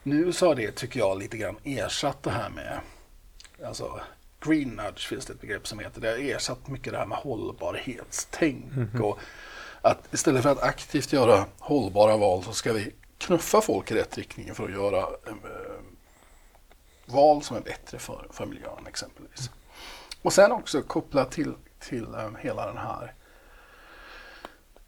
Nu 0.03 0.33
så 0.33 0.47
har 0.47 0.55
det, 0.55 0.73
tycker 0.73 1.01
jag, 1.01 1.19
lite 1.19 1.37
grann 1.37 1.57
ersatt 1.65 2.23
det 2.23 2.31
här 2.31 2.51
med 2.51 2.81
alltså, 3.65 4.01
green 4.41 4.69
nudge 4.69 5.09
finns 5.09 5.27
det 5.27 5.33
ett 5.33 5.41
begrepp 5.41 5.67
som 5.67 5.79
heter. 5.79 6.01
Det 6.01 6.09
har 6.09 6.19
ersatt 6.19 6.69
mycket 6.69 6.93
det 6.93 6.99
här 6.99 7.07
med 7.07 7.19
hållbarhetstänk. 7.19 8.73
Och 9.03 9.19
att 9.83 10.15
istället 10.15 10.43
för 10.43 10.53
att 10.53 10.63
aktivt 10.63 11.13
göra 11.13 11.45
hållbara 11.59 12.17
val 12.17 12.43
så 12.43 12.53
ska 12.53 12.73
vi 12.73 12.95
knuffa 13.19 13.61
folk 13.61 13.91
i 13.91 13.95
rätt 13.95 14.19
riktning 14.19 14.55
för 14.55 14.65
att 14.65 14.71
göra 14.71 14.99
eh, 14.99 15.35
val 17.07 17.43
som 17.43 17.57
är 17.57 17.61
bättre 17.61 17.99
för, 17.99 18.27
för 18.31 18.47
miljön 18.47 18.87
exempelvis. 18.89 19.51
Och 20.23 20.33
sen 20.33 20.53
också 20.53 20.83
kopplat 20.83 21.31
till, 21.31 21.55
till 21.79 22.15
eh, 22.15 22.31
hela 22.41 22.67
den 22.67 22.77
här 22.77 23.15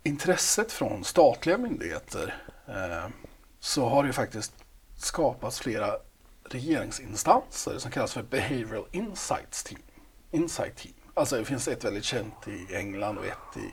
intresset 0.03 0.73
från 0.73 1.05
statliga 1.05 1.59
myndigheter 1.59 2.43
eh, 2.67 3.09
så 3.61 3.89
har 3.89 4.05
det 4.05 4.12
faktiskt 4.12 4.53
skapats 4.97 5.61
flera 5.61 5.97
regeringsinstanser 6.54 7.78
som 7.78 7.90
kallas 7.90 8.12
för 8.12 8.23
Behavioral 8.23 8.87
Insights 8.92 9.64
Team. 9.64 9.80
Insight 10.30 10.76
Team. 10.76 10.95
Alltså 11.14 11.37
det 11.37 11.45
finns 11.45 11.69
ett 11.69 11.85
väldigt 11.85 12.04
känt 12.04 12.49
i 12.49 12.75
England 12.75 13.19
och 13.19 13.26
ett 13.26 13.57
i, 13.57 13.73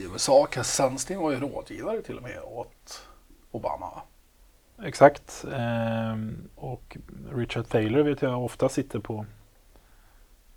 i 0.00 0.04
USA. 0.04 0.46
Cass 0.46 0.74
Sunstein 0.74 1.18
var 1.20 1.30
ju 1.30 1.40
rådgivare 1.40 2.02
till 2.02 2.16
och 2.16 2.22
med 2.22 2.40
åt 2.44 3.06
Obama. 3.50 4.02
Exakt. 4.82 5.44
Ehm, 5.52 6.48
och 6.54 6.96
Richard 7.32 7.68
Thaler 7.68 8.02
vet 8.02 8.22
jag 8.22 8.44
ofta 8.44 8.68
sitter 8.68 8.98
på 8.98 9.26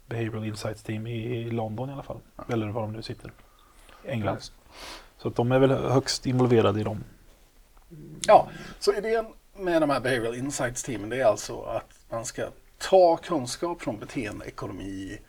Behavioral 0.05 0.45
Insights 0.45 0.83
Team 0.83 1.07
i, 1.07 1.17
i 1.17 1.49
London 1.49 1.89
i 1.89 1.93
alla 1.93 2.03
fall. 2.03 2.19
Eller 2.49 2.67
var 2.67 2.81
de 2.81 2.93
nu 2.93 3.01
sitter. 3.01 3.31
England. 4.05 4.39
Så 5.17 5.27
att 5.27 5.35
de 5.35 5.51
är 5.51 5.59
väl 5.59 5.71
högst 5.71 6.25
involverade 6.25 6.79
i 6.79 6.83
dem. 6.83 7.03
Ja, 8.27 8.47
så 8.79 8.93
idén 8.93 9.25
med 9.55 9.81
de 9.81 9.89
här 9.89 9.99
Behavioral 9.99 10.35
Insights-teamen 10.35 11.09
det 11.09 11.21
är 11.21 11.25
alltså 11.25 11.61
att 11.61 12.05
man 12.09 12.25
ska 12.25 12.47
ta 12.77 13.17
kunskap 13.17 13.81
från 13.81 13.99
beteendeekonomi, 13.99 15.19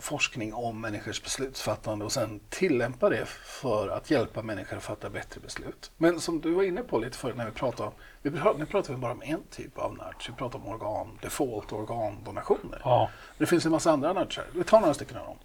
forskning 0.00 0.54
om 0.54 0.80
människors 0.80 1.22
beslutsfattande 1.22 2.04
och 2.04 2.12
sen 2.12 2.40
tillämpa 2.48 3.08
det 3.08 3.26
för 3.44 3.88
att 3.88 4.10
hjälpa 4.10 4.42
människor 4.42 4.76
att 4.76 4.82
fatta 4.82 5.10
bättre 5.10 5.40
beslut. 5.40 5.90
Men 5.96 6.20
som 6.20 6.40
du 6.40 6.50
var 6.50 6.62
inne 6.62 6.82
på 6.82 6.98
lite 6.98 7.18
förut 7.18 7.36
när 7.36 7.44
vi 7.44 7.50
pratade 7.50 7.88
om, 7.88 7.94
vi 8.22 8.30
pratar, 8.30 8.58
nu 8.58 8.66
pratar 8.66 8.94
vi 8.94 9.00
bara 9.00 9.12
om 9.12 9.22
en 9.22 9.40
typ 9.50 9.78
av 9.78 9.92
nudge, 9.92 10.28
vi 10.30 10.32
pratar 10.32 10.58
om 10.58 10.66
organ, 10.66 11.18
default 11.22 11.72
organdonationer. 11.72 12.80
Ja. 12.84 13.10
Det 13.38 13.46
finns 13.46 13.66
en 13.66 13.72
massa 13.72 13.90
andra 13.90 14.12
nudgar, 14.12 14.44
vi 14.54 14.64
tar 14.64 14.80
några 14.80 14.94
stycken 14.94 15.16
av 15.16 15.26
dem. 15.26 15.36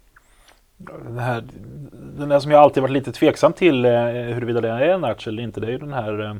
Den, 0.77 1.19
här, 1.19 1.43
den 1.91 2.29
där 2.29 2.39
som 2.39 2.51
jag 2.51 2.61
alltid 2.61 2.81
varit 2.81 2.93
lite 2.93 3.11
tveksam 3.11 3.53
till 3.53 3.85
eh, 3.85 3.91
huruvida 4.11 4.61
det 4.61 4.69
är 4.69 4.81
en 4.81 5.01
nudge 5.01 5.27
eller 5.27 5.43
inte, 5.43 5.59
det 5.59 5.67
är 5.67 5.71
ju 5.71 5.77
den 5.77 5.93
här 5.93 6.25
eh, 6.25 6.35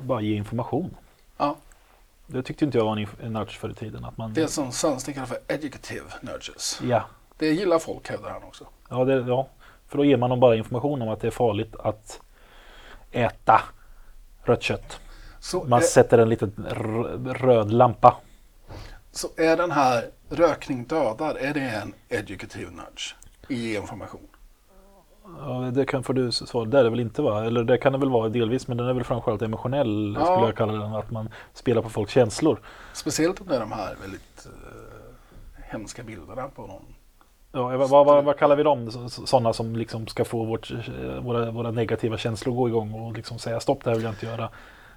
bara 0.00 0.20
ge 0.20 0.34
information. 0.36 0.96
Ja. 1.38 1.56
Det 2.26 2.42
tyckte 2.42 2.64
inte 2.64 2.78
jag 2.78 2.84
var 2.84 3.06
en, 3.22 3.32
nudge 3.32 3.58
förr 3.58 3.68
i 3.70 3.74
tiden. 3.74 4.04
Att 4.04 4.16
man, 4.18 4.34
Det 4.34 4.48
som 4.48 4.72
Sandsten 4.72 5.14
kallar 5.14 5.26
för 5.26 5.38
educative 5.48 6.04
nudges. 6.20 6.80
ja, 6.82 7.04
Det 7.36 7.46
gillar 7.52 7.78
folk 7.78 8.08
hävdar 8.10 8.30
han 8.30 8.42
också. 8.42 8.64
ja, 8.90 9.04
det, 9.04 9.14
ja, 9.14 9.48
för 9.88 9.98
då 9.98 10.04
ger 10.04 10.16
man 10.16 10.30
dem 10.30 10.40
bara 10.40 10.56
information 10.56 11.02
om 11.02 11.08
att 11.08 11.20
det 11.20 11.26
är 11.26 11.30
farligt 11.30 11.76
att 11.76 12.20
äta 13.10 13.60
rött 14.44 14.62
kött. 14.62 15.00
Så, 15.40 15.64
Man 15.64 15.78
är, 15.80 15.84
sätter 15.84 16.18
en 16.18 16.28
liten 16.28 16.66
röd 17.34 17.70
lampa. 17.72 18.16
så 19.12 19.28
är 19.36 19.56
den 19.56 19.70
här 19.70 20.10
rökning 20.28 20.84
dödar, 20.84 21.34
är 21.34 21.54
det 21.54 21.60
en 21.60 21.94
educative 22.08 22.70
nudge 22.70 23.14
i 23.48 23.76
information? 23.76 24.26
Ja, 25.24 25.70
det 25.74 25.84
kan 25.84 26.02
får 26.02 26.14
du 26.14 26.32
svara. 26.32 26.64
Det 26.64 26.78
är 26.78 26.84
det 26.84 26.90
väl 26.90 27.00
inte 27.00 27.22
va? 27.22 27.44
Eller 27.44 27.64
det 27.64 27.78
kan 27.78 27.92
det 27.92 27.98
väl 27.98 28.10
vara 28.10 28.28
delvis 28.28 28.68
men 28.68 28.76
den 28.76 28.86
är 28.86 28.92
väl 28.92 29.04
framförallt 29.04 29.42
emotionell 29.42 30.16
Ja. 30.18 30.24
skulle 30.24 30.46
jag 30.46 30.56
kalla 30.56 30.72
den. 30.72 30.94
Att 30.94 31.10
man 31.10 31.28
spelar 31.52 31.82
på 31.82 31.88
folks 31.88 32.12
känslor. 32.12 32.60
Speciellt 32.92 33.40
om 33.40 33.46
det 33.46 33.56
är 33.56 33.60
de 33.60 33.72
här 33.72 33.96
väldigt 34.00 34.46
eh, 34.46 35.64
hemska 35.64 36.02
bilderna 36.02 36.48
på 36.48 36.62
någon. 36.62 36.82
Ja, 37.52 37.76
vad, 37.76 38.06
vad, 38.06 38.24
vad, 38.24 38.38
kallar 38.38 38.56
vi 38.56 38.62
dem? 38.62 38.90
Sådana 39.08 39.52
som 39.52 39.76
liksom 39.76 40.06
ska 40.06 40.24
få 40.24 40.44
vårt, 40.44 40.70
eh, 40.70 41.20
våra, 41.20 41.50
våra 41.50 41.70
negativa 41.70 42.18
känslor 42.18 42.54
gå 42.54 42.68
igång 42.68 42.92
och 42.92 43.16
liksom 43.16 43.38
säga 43.38 43.60
stopp 43.60 43.84
det 43.84 43.90
här 43.90 43.94
vill 43.96 44.04
jag 44.04 44.12
inte 44.12 44.26
göra. 44.26 44.48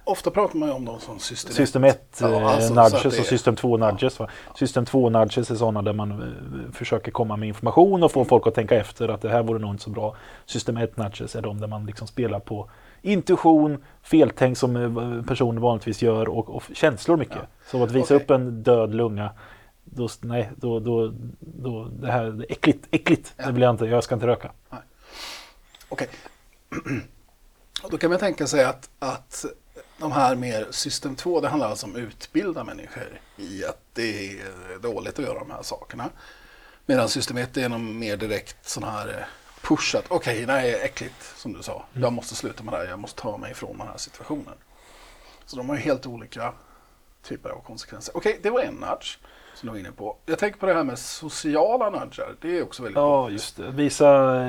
Ofta 0.08 0.30
pratar 0.30 0.58
man 0.58 0.68
ju 0.68 0.74
om 0.74 0.84
dem 0.84 1.00
som 1.00 1.18
system 1.18 1.52
System 1.52 1.84
1 1.84 2.18
Ja, 2.20 2.28
eh, 2.28 2.46
alltså, 2.46 2.74
nudges 2.74 3.02
det- 3.02 3.20
och 3.20 3.26
system 3.26 3.56
2 3.56 3.76
nudges. 3.76 4.18
Va? 4.18 4.28
System 4.54 4.84
2 4.84 5.10
nudges 5.10 5.50
är 5.50 5.54
sådana 5.54 5.82
där 5.82 5.92
man 5.92 6.10
eh, 6.10 6.72
försöker 6.72 7.10
komma 7.12 7.36
med 7.36 7.48
information 7.48 8.02
och 8.02 8.12
få 8.12 8.24
folk 8.24 8.46
att 8.46 8.54
tänka 8.54 8.74
efter 8.76 9.08
att 9.08 9.22
det 9.22 9.28
här 9.28 9.42
vore 9.42 9.58
nog 9.58 9.70
inte 9.74 9.82
så 9.84 9.90
bra. 9.90 10.16
System 10.46 10.76
1 10.76 10.96
nudges 10.96 11.36
är 11.36 11.42
de 11.42 11.60
där 11.60 11.66
man 11.68 11.86
liksom 11.86 12.06
spelar 12.06 12.40
på 12.40 12.70
intuition, 13.02 13.84
feltänk 14.02 14.58
som 14.58 14.76
eh, 14.76 15.22
personer 15.28 15.60
vanligtvis 15.60 16.02
gör 16.02 16.28
och, 16.28 16.48
och 16.56 16.62
känslor 16.74 17.16
mycket. 17.16 17.36
Ja. 17.36 17.46
Så 17.70 17.82
att 17.84 17.90
visa 17.90 18.14
Okej. 18.14 18.24
upp 18.24 18.30
en 18.30 18.62
död 18.62 18.94
lunga 18.94 19.30
då, 19.84 20.08
nej, 20.20 20.50
då, 20.56 20.80
då, 20.80 21.12
då, 21.40 21.88
det 22.00 22.12
här 22.12 22.24
är 22.24 22.46
äckligt, 22.48 22.86
äckligt, 22.90 23.34
Ja. 23.36 23.46
det 23.46 23.52
vill 23.52 23.62
jag 23.62 23.70
inte, 23.70 23.84
jag 23.86 24.04
ska 24.04 24.14
inte 24.14 24.26
röka. 24.26 24.50
Okej. 25.88 26.08
Och 27.82 27.90
då 27.90 27.98
kan 27.98 28.10
man 28.10 28.18
tänka 28.18 28.46
sig 28.46 28.64
att, 28.64 28.90
att 28.98 29.44
de 29.98 30.12
här 30.12 30.34
mer 30.34 30.66
system 30.70 31.16
2, 31.16 31.40
det 31.40 31.48
handlar 31.48 31.68
alltså 31.70 31.86
om 31.86 31.92
att 31.92 31.98
utbilda 31.98 32.64
människor 32.64 33.20
i 33.36 33.64
att 33.64 33.80
det 33.92 34.30
är 34.30 34.78
dåligt 34.78 35.18
att 35.18 35.24
göra 35.24 35.38
de 35.38 35.50
här 35.50 35.62
sakerna. 35.62 36.10
Medan 36.86 37.08
system 37.08 37.36
1 37.36 37.56
är 37.56 37.68
någon 37.68 37.98
mer 37.98 38.16
direkt 38.16 38.68
sån 38.68 38.84
här 38.84 39.08
eh, 39.08 39.24
push 39.62 39.96
att 39.96 40.04
okej, 40.08 40.46
det 40.46 40.52
här 40.52 40.64
är 40.64 40.84
äckligt 40.84 41.36
som 41.36 41.52
du 41.52 41.62
sa. 41.62 41.84
Jag 41.92 42.12
måste 42.12 42.34
sluta 42.34 42.62
med 42.62 42.74
det 42.74 42.78
här, 42.78 42.84
jag 42.84 42.98
måste 42.98 43.22
ta 43.22 43.36
mig 43.36 43.50
ifrån 43.50 43.78
den 43.78 43.86
här 43.86 43.96
situationen. 43.96 44.54
Så 45.46 45.56
de 45.56 45.68
har 45.68 45.76
ju 45.76 45.82
helt 45.82 46.06
olika 46.06 46.52
typer 47.22 47.50
av 47.50 47.60
konsekvenser. 47.60 48.16
Okej, 48.16 48.40
det 48.42 48.50
var 48.50 48.60
en 48.60 48.74
nudge 48.74 49.18
som 49.54 49.66
du 49.66 49.72
var 49.72 49.78
inne 49.78 49.92
på. 49.92 50.16
Jag 50.26 50.38
tänker 50.38 50.58
på 50.58 50.66
det 50.66 50.74
här 50.74 50.84
med 50.84 50.98
sociala 50.98 51.90
nudgar. 51.90 52.34
Det 52.40 52.58
är 52.58 52.62
också 52.62 52.82
väldigt 52.82 52.96
Ja, 52.96 53.30
just 53.30 53.56
det. 53.56 53.70
Visa... 53.70 54.40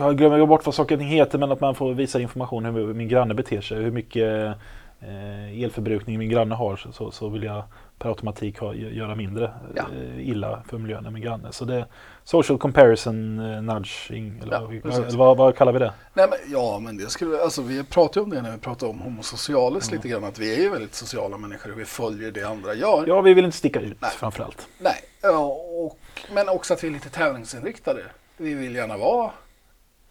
Jag 0.00 0.18
glömmer 0.18 0.46
bort 0.46 0.66
vad 0.66 0.74
saken 0.74 1.00
heter, 1.00 1.38
men 1.38 1.52
att 1.52 1.60
man 1.60 1.74
får 1.74 1.94
visa 1.94 2.20
information 2.20 2.64
hur 2.64 2.94
min 2.94 3.08
granne 3.08 3.34
beter 3.34 3.60
sig. 3.60 3.78
Hur 3.82 3.90
mycket 3.90 4.56
eh, 5.00 5.62
elförbrukning 5.64 6.18
min 6.18 6.28
granne 6.30 6.54
har 6.54 6.76
så- 6.92 7.10
så, 7.10 7.28
vill 7.28 7.42
jag 7.42 7.62
per 7.98 8.08
automatik 8.08 8.58
ha, 8.58 8.74
göra 8.74 9.14
mindre 9.14 9.50
Ja. 9.74 9.82
eh, 9.96 10.28
illa 10.28 10.62
för 10.68 10.78
miljön 10.78 11.06
än 11.06 11.12
min 11.12 11.22
granne. 11.22 11.52
Så 11.52 11.64
det 11.64 11.74
är 11.74 11.86
social 12.24 12.58
comparison 12.58 13.38
eh, 13.38 13.62
nudging, 13.62 14.38
eller 14.42 14.52
Ja, 14.52 14.68
vad, 14.84 15.12
vad, 15.14 15.36
vad 15.36 15.56
kallar 15.56 15.72
vi 15.72 15.78
det? 15.78 15.92
Nej, 16.14 16.26
men, 16.30 16.38
ja, 16.52 16.78
men 16.78 16.96
det 16.96 17.06
skulle, 17.10 17.42
alltså, 17.42 17.62
vi 17.62 17.84
pratade 17.84 18.20
ju 18.20 18.24
om 18.24 18.30
det 18.30 18.42
när 18.42 18.50
vi 18.52 18.58
pratade 18.58 18.90
om 18.92 19.00
homosocialis 19.00 19.88
Mm. 19.88 19.96
lite 19.98 20.08
grann, 20.08 20.24
att 20.24 20.38
vi 20.38 20.54
är 20.58 20.62
ju 20.62 20.70
väldigt 20.70 20.94
sociala 20.94 21.38
människor 21.38 21.72
och 21.72 21.78
vi 21.78 21.84
följer 21.84 22.30
det 22.32 22.42
andra 22.44 22.74
gör. 22.74 23.04
Ja, 23.06 23.20
vi 23.20 23.34
vill 23.34 23.44
inte 23.44 23.56
sticka 23.56 23.80
ut 23.80 23.96
Nej. 24.00 24.10
framförallt. 24.10 24.68
Nej, 24.78 24.94
ja, 25.22 25.38
och, 25.84 25.98
men 26.34 26.48
också 26.48 26.74
att 26.74 26.84
vi 26.84 26.88
är 26.88 26.92
lite 26.92 27.08
tävlingsinriktade. 27.10 28.00
Vi 28.36 28.54
vill 28.54 28.74
gärna 28.74 28.96
vara 28.96 29.30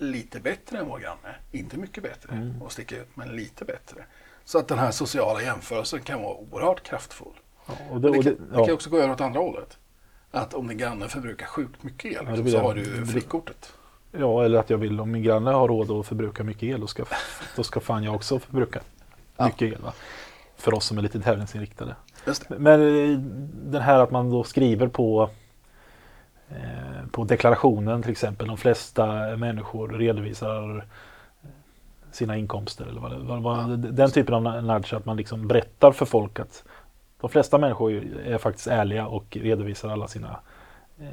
lite 0.02 0.40
bättre 0.40 0.78
än 0.80 0.88
vår 0.90 1.00
granne. 1.00 1.36
Inte 1.52 1.78
mycket 1.78 2.04
bättre 2.04 2.34
Mm. 2.36 2.62
och 2.62 2.72
sticka 2.72 2.98
ut, 2.98 3.08
men 3.14 3.36
lite 3.36 3.66
bättre. 3.66 4.06
Så 4.46 4.60
att 4.60 4.68
den 4.68 4.80
här 4.80 4.92
sociala 4.92 5.42
jämförelsen 5.42 6.02
kan 6.02 6.22
vara 6.22 6.34
oerhört 6.36 6.84
kraftfull. 6.84 7.34
Ja, 7.68 7.74
och 7.92 8.02
det, 8.02 8.12
det, 8.12 8.18
och 8.18 8.24
kan, 8.24 8.34
det, 8.34 8.58
det 8.58 8.66
kan 8.66 8.74
också 8.74 8.90
gå 8.90 8.98
över 8.98 9.12
åt 9.14 9.22
andra 9.22 9.40
hållet. 9.40 9.78
Att 10.32 10.54
om 10.54 10.68
din 10.68 10.78
granne 10.78 11.08
förbrukar 11.08 11.46
sjukt 11.46 11.84
mycket 11.84 12.06
el 12.06 12.14
Ja, 12.14 12.22
det 12.24 12.30
liksom, 12.32 12.52
så 12.52 12.58
det. 12.58 12.64
har 12.64 12.76
Det 12.76 12.82
du 12.82 13.06
frikortet. 13.06 13.74
ja, 14.12 14.44
eller 14.46 14.60
att 14.60 14.70
jag 14.70 14.78
vill, 14.78 15.00
om 15.00 15.12
min 15.12 15.24
granne 15.24 15.52
har 15.52 15.68
råd 15.68 15.92
att 15.92 16.08
förbruka 16.08 16.44
mycket 16.44 16.64
el, 16.64 16.82
då 16.82 16.88
ska, 16.88 17.04
då 17.56 17.64
ska 17.64 17.80
fan 17.80 18.04
jag 18.04 18.16
också 18.16 18.40
förbruka 18.40 18.80
mycket 19.40 19.62
el. 19.74 19.82
Va? 19.82 19.94
För 20.58 20.74
oss 20.74 20.86
som 20.86 20.98
är 20.98 21.02
lite 21.02 21.20
tävlingsinriktade. 21.22 21.96
Det. 22.26 22.50
Men 22.60 22.82
eh, 22.82 23.20
den 23.54 23.82
här 23.82 24.00
att 24.00 24.12
man 24.12 24.30
då 24.30 24.44
skriver 24.44 24.88
på 24.88 25.30
på 27.12 27.24
deklarationen 27.24 28.02
till 28.02 28.12
exempel. 28.12 28.48
De 28.48 28.58
flesta 28.58 29.38
människor 29.38 29.88
redovisar 29.88 30.78
eh, 30.78 31.50
sina 32.12 32.38
inkomster. 32.38 32.86
Eller 32.86 33.02
vad, 33.02 33.42
vad, 33.42 33.80
Den 33.80 34.12
typen 34.12 34.36
av 34.36 34.64
nudge 34.64 34.94
att 34.94 35.06
man 35.06 35.18
liksom 35.18 35.48
berättar 35.48 35.92
för 35.92 36.06
folk 36.06 36.40
att 36.40 36.64
de 37.22 37.30
flesta 37.30 37.58
människor 37.58 37.92
är 38.26 38.38
faktiskt 38.38 38.68
ärliga 38.68 39.08
och 39.08 39.38
redovisar 39.42 39.90
alla 39.90 40.08
sina 40.08 40.40
eh, 41.00 41.08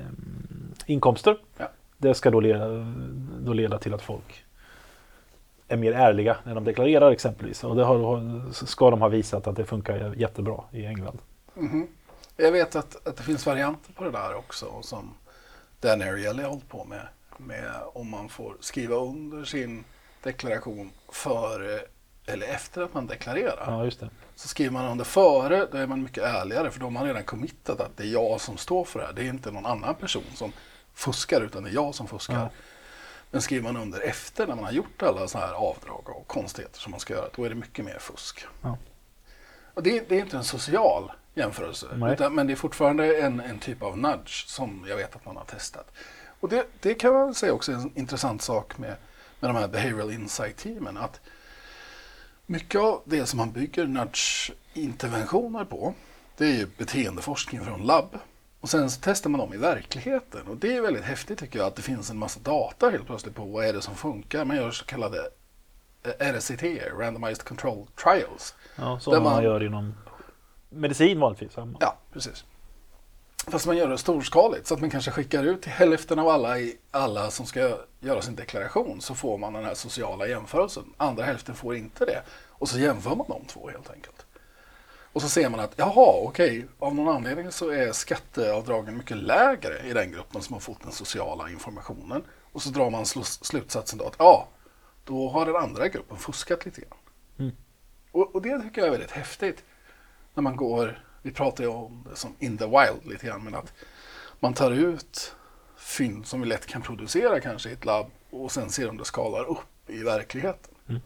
inkomster. 0.87 1.37
Ja. 1.57 1.69
Det 1.97 2.15
ska 2.15 2.31
då 2.31 2.41
leda, 2.41 2.69
då 3.41 3.53
leda 3.53 3.79
till 3.79 3.95
att 3.95 4.03
folk 4.03 4.45
är 5.69 5.77
mer 5.77 5.93
ärliga 5.93 6.37
när 6.45 6.55
de 6.55 6.65
deklarerar 6.65 7.11
exempelvis. 7.11 7.65
Och 7.65 7.77
det 7.77 7.85
har, 7.85 8.43
ska 8.53 8.91
de 8.91 9.01
ha 9.01 9.09
visat 9.09 9.47
att 9.47 9.57
det 9.57 9.65
funkar 9.65 10.15
jättebra 10.17 10.65
i 10.73 10.87
England. 10.87 11.19
Mhm. 11.55 11.87
Jag 12.37 12.53
vet 12.53 12.77
att, 12.77 13.07
att 13.07 13.17
det 13.17 13.23
finns 13.23 13.47
varianter 13.47 13.93
på 13.93 14.05
det 14.05 14.11
där 14.11 14.35
också 14.35 14.67
som 14.83 15.15
Dan 15.81 16.03
Ariely 16.03 16.43
har 16.43 16.51
hållit 16.51 16.69
på 16.69 16.85
med. 16.85 17.09
Med 17.37 17.73
om 17.95 18.11
man 18.11 18.29
får 18.29 18.57
skriva 18.61 18.97
under 18.97 19.45
sin 19.45 19.85
deklaration 20.23 20.93
före 21.09 21.81
eller 22.27 22.47
efter 22.47 22.83
att 22.83 22.95
man 22.95 23.07
deklarerar. 23.07 23.65
Ja, 23.67 23.85
just 23.85 24.01
det. 24.01 24.11
Så 24.35 24.49
skriver 24.49 24.71
man 24.71 24.85
under 24.85 25.05
före, 25.05 25.67
då 25.73 25.79
är 25.79 25.87
man 25.87 26.03
mycket 26.03 26.25
ärligare 26.25 26.71
för 26.71 26.81
då 26.81 26.87
har 26.87 26.91
man 26.91 27.07
redan 27.07 27.25
committat 27.25 27.81
att 27.81 27.97
det 27.97 28.03
är 28.03 28.09
jag 28.09 28.41
som 28.41 28.57
står 28.57 28.85
för 28.85 28.99
det 28.99 29.07
här. 29.07 29.13
Det 29.13 29.23
är 29.23 29.29
inte 29.29 29.51
någon 29.51 29.67
annan 29.67 29.95
person 29.95 30.25
som 30.35 30.53
fuskar 30.95 31.41
utan 31.41 31.63
det 31.63 31.71
är 31.71 31.75
jag 31.75 31.95
som 31.95 32.07
fuskar. 32.07 32.35
Ja. 32.35 32.51
Men 33.31 33.43
skriver 33.43 33.73
man 33.73 33.83
under 33.83 34.01
efter 34.01 34.47
när 34.47 34.55
man 34.55 34.65
har 34.65 34.73
gjort 34.73 35.03
alla 35.03 35.29
sådana 35.29 35.47
här 35.47 35.55
avdrag 35.55 36.09
och 36.09 36.27
konstigheter 36.27 36.81
som 36.81 36.91
man 36.91 37.01
ska 37.01 37.15
göra, 37.15 37.29
då 37.37 37.45
är 37.45 37.49
det 37.49 37.55
mycket 37.55 37.85
mer 37.85 37.99
fusk. 37.99 38.45
Ja. 38.63 38.79
Och 39.79 39.85
det, 39.85 40.09
det 40.09 40.17
är 40.17 40.21
inte 40.21 40.37
en 40.37 40.45
social 40.45 41.13
jämförelse, 41.35 41.87
utan, 42.13 42.35
men 42.35 42.47
det 42.47 42.53
är 42.53 42.57
fortfarande 42.57 43.21
en, 43.21 43.41
en 43.41 43.59
typ 43.59 43.83
av 43.83 43.99
nudge 43.99 44.47
som 44.47 44.87
jag 44.89 44.97
vet 44.97 45.17
att 45.17 45.27
man 45.27 45.37
har 45.37 45.45
testat. 45.45 45.93
Och 46.41 46.49
det, 46.49 46.67
det 46.81 46.95
kan 46.95 47.13
man 47.13 47.35
säga 47.35 47.53
också 47.53 47.73
är 47.73 47.77
en 47.77 47.99
intressant 47.99 48.43
sak 48.43 48.79
med, 48.79 48.97
med 49.41 49.51
de 49.51 49.57
här 49.57 49.69
behavioral 49.69 50.13
insight-teamen. 50.13 50.97
Att 50.97 51.21
mycket 52.47 52.81
av 52.81 53.03
det 53.05 53.27
som 53.27 53.37
man 53.37 53.53
bygger 53.53 53.87
nudge-interventioner 53.87 55.65
på, 55.65 55.95
det 56.37 56.45
är 56.45 56.53
ju 56.53 56.67
beteendeforskning 56.79 57.65
från 57.65 57.83
labb. 57.83 58.19
Och 58.61 58.71
sen 58.71 58.91
så 58.91 59.01
testar 59.03 59.31
man 59.31 59.41
dem 59.41 59.55
i 59.55 59.57
verkligheten. 59.57 60.47
Och 60.47 60.57
det 60.57 60.77
är 60.77 60.81
väldigt 60.81 61.05
häftigt 61.05 61.39
tycker 61.39 61.59
jag 61.59 61.67
att 61.67 61.77
det 61.77 61.83
finns 61.83 62.11
en 62.11 62.19
massa 62.19 62.41
data 62.41 62.91
helt 62.91 63.07
plötsligt 63.07 63.35
på 63.35 63.45
vad 63.45 63.65
är 63.65 63.73
det 63.73 63.83
som 63.83 63.95
funkar. 63.95 64.45
Man 64.45 64.57
gör 64.57 64.71
så 64.71 64.85
kallade 64.85 65.31
RCT, 66.19 66.63
Randomized 66.99 67.45
Control 67.45 67.87
Trials. 68.03 68.55
Ja, 68.77 69.01
som 69.01 69.13
man, 69.13 69.23
man- 69.23 69.45
gör 69.45 69.63
inom 69.63 69.95
medicin 70.69 71.21
vanligtvis. 71.21 71.53
Ja. 71.81 71.97
Precis. 72.13 72.45
Fast 73.47 73.67
man 73.67 73.77
gör 73.77 73.89
det 73.89 73.99
storskaligt 73.99 74.67
så 74.67 74.75
att 74.75 74.81
man 74.81 74.91
kanske 74.91 75.11
skickar 75.11 75.45
ut 75.45 75.63
till 75.63 75.73
hälften 75.73 76.19
av 76.19 76.29
alla, 76.29 76.59
i, 76.59 76.79
alla 76.91 77.31
som 77.31 77.47
ska 77.47 77.77
göra 78.01 78.23
sin 78.23 78.37
deklaration 78.37 79.01
så 79.01 79.15
får 79.15 79.39
man 79.39 79.53
den 79.53 79.65
här 79.65 79.75
sociala 79.75 80.27
jämförelsen. 80.27 80.85
Andra 80.97 81.25
hälften 81.25 81.55
får 81.55 81.77
inte 81.77 82.05
det. 82.05 82.23
Och 82.49 82.69
så 82.69 82.79
jämför 82.79 83.17
man 83.17 83.27
de 83.29 83.45
två 83.45 83.69
helt 83.69 83.91
enkelt. 83.91 84.27
Och 85.13 85.23
så 85.23 85.29
ser 85.29 85.49
man 85.49 85.61
att 85.61 85.73
jaha, 85.77 86.15
okej, 86.23 86.67
av 86.79 86.95
någon 86.95 87.17
anledning 87.17 87.53
så 87.53 87.71
är 87.71 87.93
skatteavdragen 87.93 88.97
mycket 88.97 89.17
lägre 89.17 89.79
i 89.85 89.93
den 89.93 90.13
gruppen 90.13 90.43
som 90.43 90.53
har 90.53 90.61
fått 90.61 90.83
den 90.83 90.93
sociala 90.93 91.51
informationen. 91.51 92.23
Och 92.53 92.63
så 92.63 92.71
drar 92.71 92.91
man 92.91 93.05
slu- 93.05 93.45
slutsatsen 93.45 93.99
då 93.99 94.05
att 94.07 94.17
ja, 94.19 94.47
då 95.09 95.29
har 95.29 95.47
den 95.47 95.57
andra 95.57 95.89
gruppen 95.89 96.17
fuskat 96.17 96.65
lite 96.65 96.81
grann. 96.81 96.99
Mm. 97.39 97.57
Och, 98.13 98.35
och 98.35 98.43
det 98.43 98.63
tycker 98.63 98.81
jag 98.81 98.87
är 98.87 98.93
väldigt 98.93 99.11
häftigt. 99.11 99.65
När 100.35 100.43
man 100.43 100.57
går, 100.57 101.05
vi 101.23 101.33
pratar 101.33 101.65
ju 101.65 101.71
om 101.71 102.07
det 102.11 102.17
som 102.17 102.35
in 102.39 102.59
the 102.59 102.65
wild 102.65 103.13
lite 103.13 103.27
grann, 103.27 103.45
men 103.45 103.55
att 103.55 103.73
man 104.41 104.55
tar 104.55 104.71
ut 104.71 105.35
fynd 105.77 106.27
som 106.27 106.41
vi 106.41 106.47
lätt 106.47 106.67
kan 106.67 106.83
producera 106.83 107.41
kanske 107.41 107.71
i 107.71 107.73
ett 107.73 107.85
labb 107.85 108.11
och 108.31 108.53
sen 108.53 108.71
ser 108.71 108.89
om 108.89 108.97
det 108.97 109.05
skalar 109.05 109.45
upp 109.45 109.91
i 109.91 110.03
verkligheten. 110.03 110.75
Mm. 110.89 111.01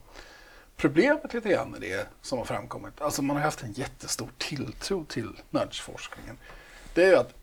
Problemet 0.77 1.35
lite 1.35 1.49
grann 1.49 1.71
med 1.71 1.81
det 1.81 2.09
som 2.23 2.39
har 2.39 2.45
framkommit, 2.45 3.01
alltså 3.01 3.23
man 3.23 3.37
har 3.37 3.43
haft 3.43 3.63
en 3.63 3.73
jättestor 3.73 4.29
tilltro 4.39 5.05
till 5.05 5.33
nudgeforskningen. 5.51 6.39
Det 6.95 7.05
är 7.05 7.09
ju 7.09 7.17
att 7.17 7.35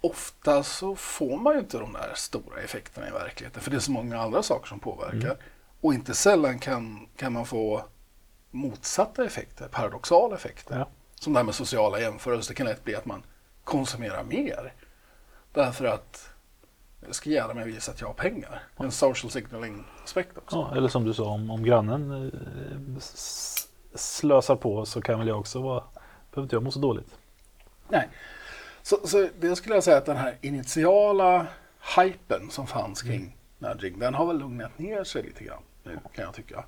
ofta 0.00 0.62
så 0.62 0.96
får 0.96 1.38
man 1.38 1.54
ju 1.54 1.60
inte 1.60 1.78
de 1.78 1.92
där 1.92 2.12
stora 2.14 2.60
effekterna 2.60 3.08
i 3.08 3.10
verkligheten 3.10 3.62
för 3.62 3.70
det 3.70 3.76
är 3.76 3.80
så 3.80 3.92
många 3.92 4.20
andra 4.20 4.42
saker 4.42 4.68
som 4.68 4.80
påverkar. 4.80 5.30
Mm. 5.30 5.36
Och 5.80 5.94
inte 5.94 6.14
sällan 6.14 6.58
kan, 6.58 7.08
kan 7.16 7.32
man 7.32 7.46
få 7.46 7.84
motsatta 8.50 9.24
effekter, 9.24 9.68
paradoxala 9.68 10.36
effekter. 10.36 10.78
Ja. 10.78 10.88
Som 11.14 11.32
det 11.32 11.38
här 11.38 11.44
med 11.44 11.54
sociala 11.54 12.00
jämförelser, 12.00 12.50
det 12.50 12.56
kan 12.56 12.66
lätt 12.66 12.84
bli 12.84 12.94
att 12.96 13.06
man 13.06 13.22
konsumerar 13.64 14.24
mer. 14.24 14.72
Därför 15.52 15.84
att 15.84 16.30
jag 17.06 17.14
ska 17.14 17.30
gärna 17.30 17.54
mig 17.54 17.64
visa 17.64 17.92
att 17.92 18.00
jag 18.00 18.08
har 18.08 18.14
pengar. 18.14 18.62
En 18.76 18.90
social 18.90 19.30
signaling 19.30 19.84
aspekt 20.04 20.38
också. 20.38 20.56
Ja, 20.56 20.76
eller 20.76 20.88
som 20.88 21.04
du 21.04 21.14
sa, 21.14 21.24
om, 21.24 21.50
om 21.50 21.64
grannen 21.64 22.12
eh, 22.12 23.02
slösar 23.94 24.56
på 24.56 24.86
så 24.86 25.02
kan 25.02 25.18
väl 25.18 25.28
jag 25.28 25.40
också 25.40 25.62
vara, 25.62 25.84
behöver 26.30 26.42
inte 26.42 26.56
jag 26.56 26.62
må 26.62 26.70
så 26.70 26.78
dåligt. 26.78 27.18
Nej. 27.88 28.08
Så, 28.82 29.06
så 29.06 29.28
det 29.40 29.56
skulle 29.56 29.74
jag 29.74 29.84
säga 29.84 29.96
att 29.96 30.06
den 30.06 30.16
här 30.16 30.38
initiala 30.40 31.46
hypen 31.96 32.50
som 32.50 32.66
fanns 32.66 33.02
kring 33.02 33.36
nudging, 33.58 33.98
den 33.98 34.14
har 34.14 34.26
väl 34.26 34.38
lugnat 34.38 34.78
ner 34.78 35.04
sig 35.04 35.22
lite 35.22 35.44
grann 35.44 35.62
nu 35.82 35.98
kan 36.14 36.24
jag 36.24 36.34
tycka. 36.34 36.64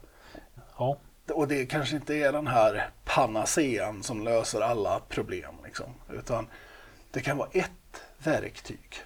Ja, 0.78 0.96
Och 1.32 1.48
det 1.48 1.66
kanske 1.66 1.96
inte 1.96 2.14
är 2.14 2.32
den 2.32 2.46
här 2.46 2.90
panacean 3.04 4.02
som 4.02 4.24
löser 4.24 4.60
alla 4.60 5.00
problem. 5.08 5.54
Liksom, 5.64 5.94
utan 6.12 6.46
det 7.10 7.20
kan 7.20 7.36
vara 7.36 7.48
ett 7.52 8.02
verktyg 8.18 9.02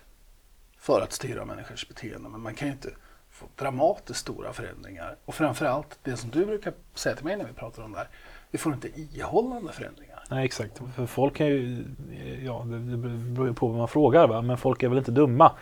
för 0.79 1.01
att 1.01 1.13
styra 1.13 1.45
människors 1.45 1.89
beteende. 1.89 2.29
Men 2.29 2.41
man 2.41 2.55
kan 2.55 2.69
ju 2.69 2.75
inte 2.75 2.91
få 3.31 3.47
dramatiskt 3.57 4.21
stora 4.21 4.53
förändringar. 4.53 5.17
Och 5.25 5.35
framförallt 5.35 5.99
det 6.03 6.17
som 6.17 6.31
du 6.31 6.47
brukar 6.47 6.73
säga 6.95 7.17
till 7.17 7.25
mig 7.25 7.37
när 7.37 7.45
vi 7.45 7.53
pratar 7.53 7.83
om 7.83 7.93
det 7.93 7.99
här. 7.99 8.09
Vi 8.51 8.59
får 8.59 8.75
inte 8.75 8.89
ihållande 8.89 9.73
förändringar. 9.73 10.25
nej 10.31 10.45
exakt. 10.45 10.81
För 10.95 11.07
folk 11.07 11.41
är 11.41 11.47
ju, 11.47 11.85
ja 12.45 12.65
det, 12.67 12.79
det 12.79 12.97
beror 12.97 13.49
ju 13.49 13.55
på 13.55 13.67
vad 13.67 13.79
man 13.79 13.89
frågar 13.89 14.27
va, 14.27 14.43
men 14.43 14.59
folk 14.59 14.83
är 14.83 14.89
väl 14.89 14.99
inte 14.99 15.11
dumma. 15.11 15.53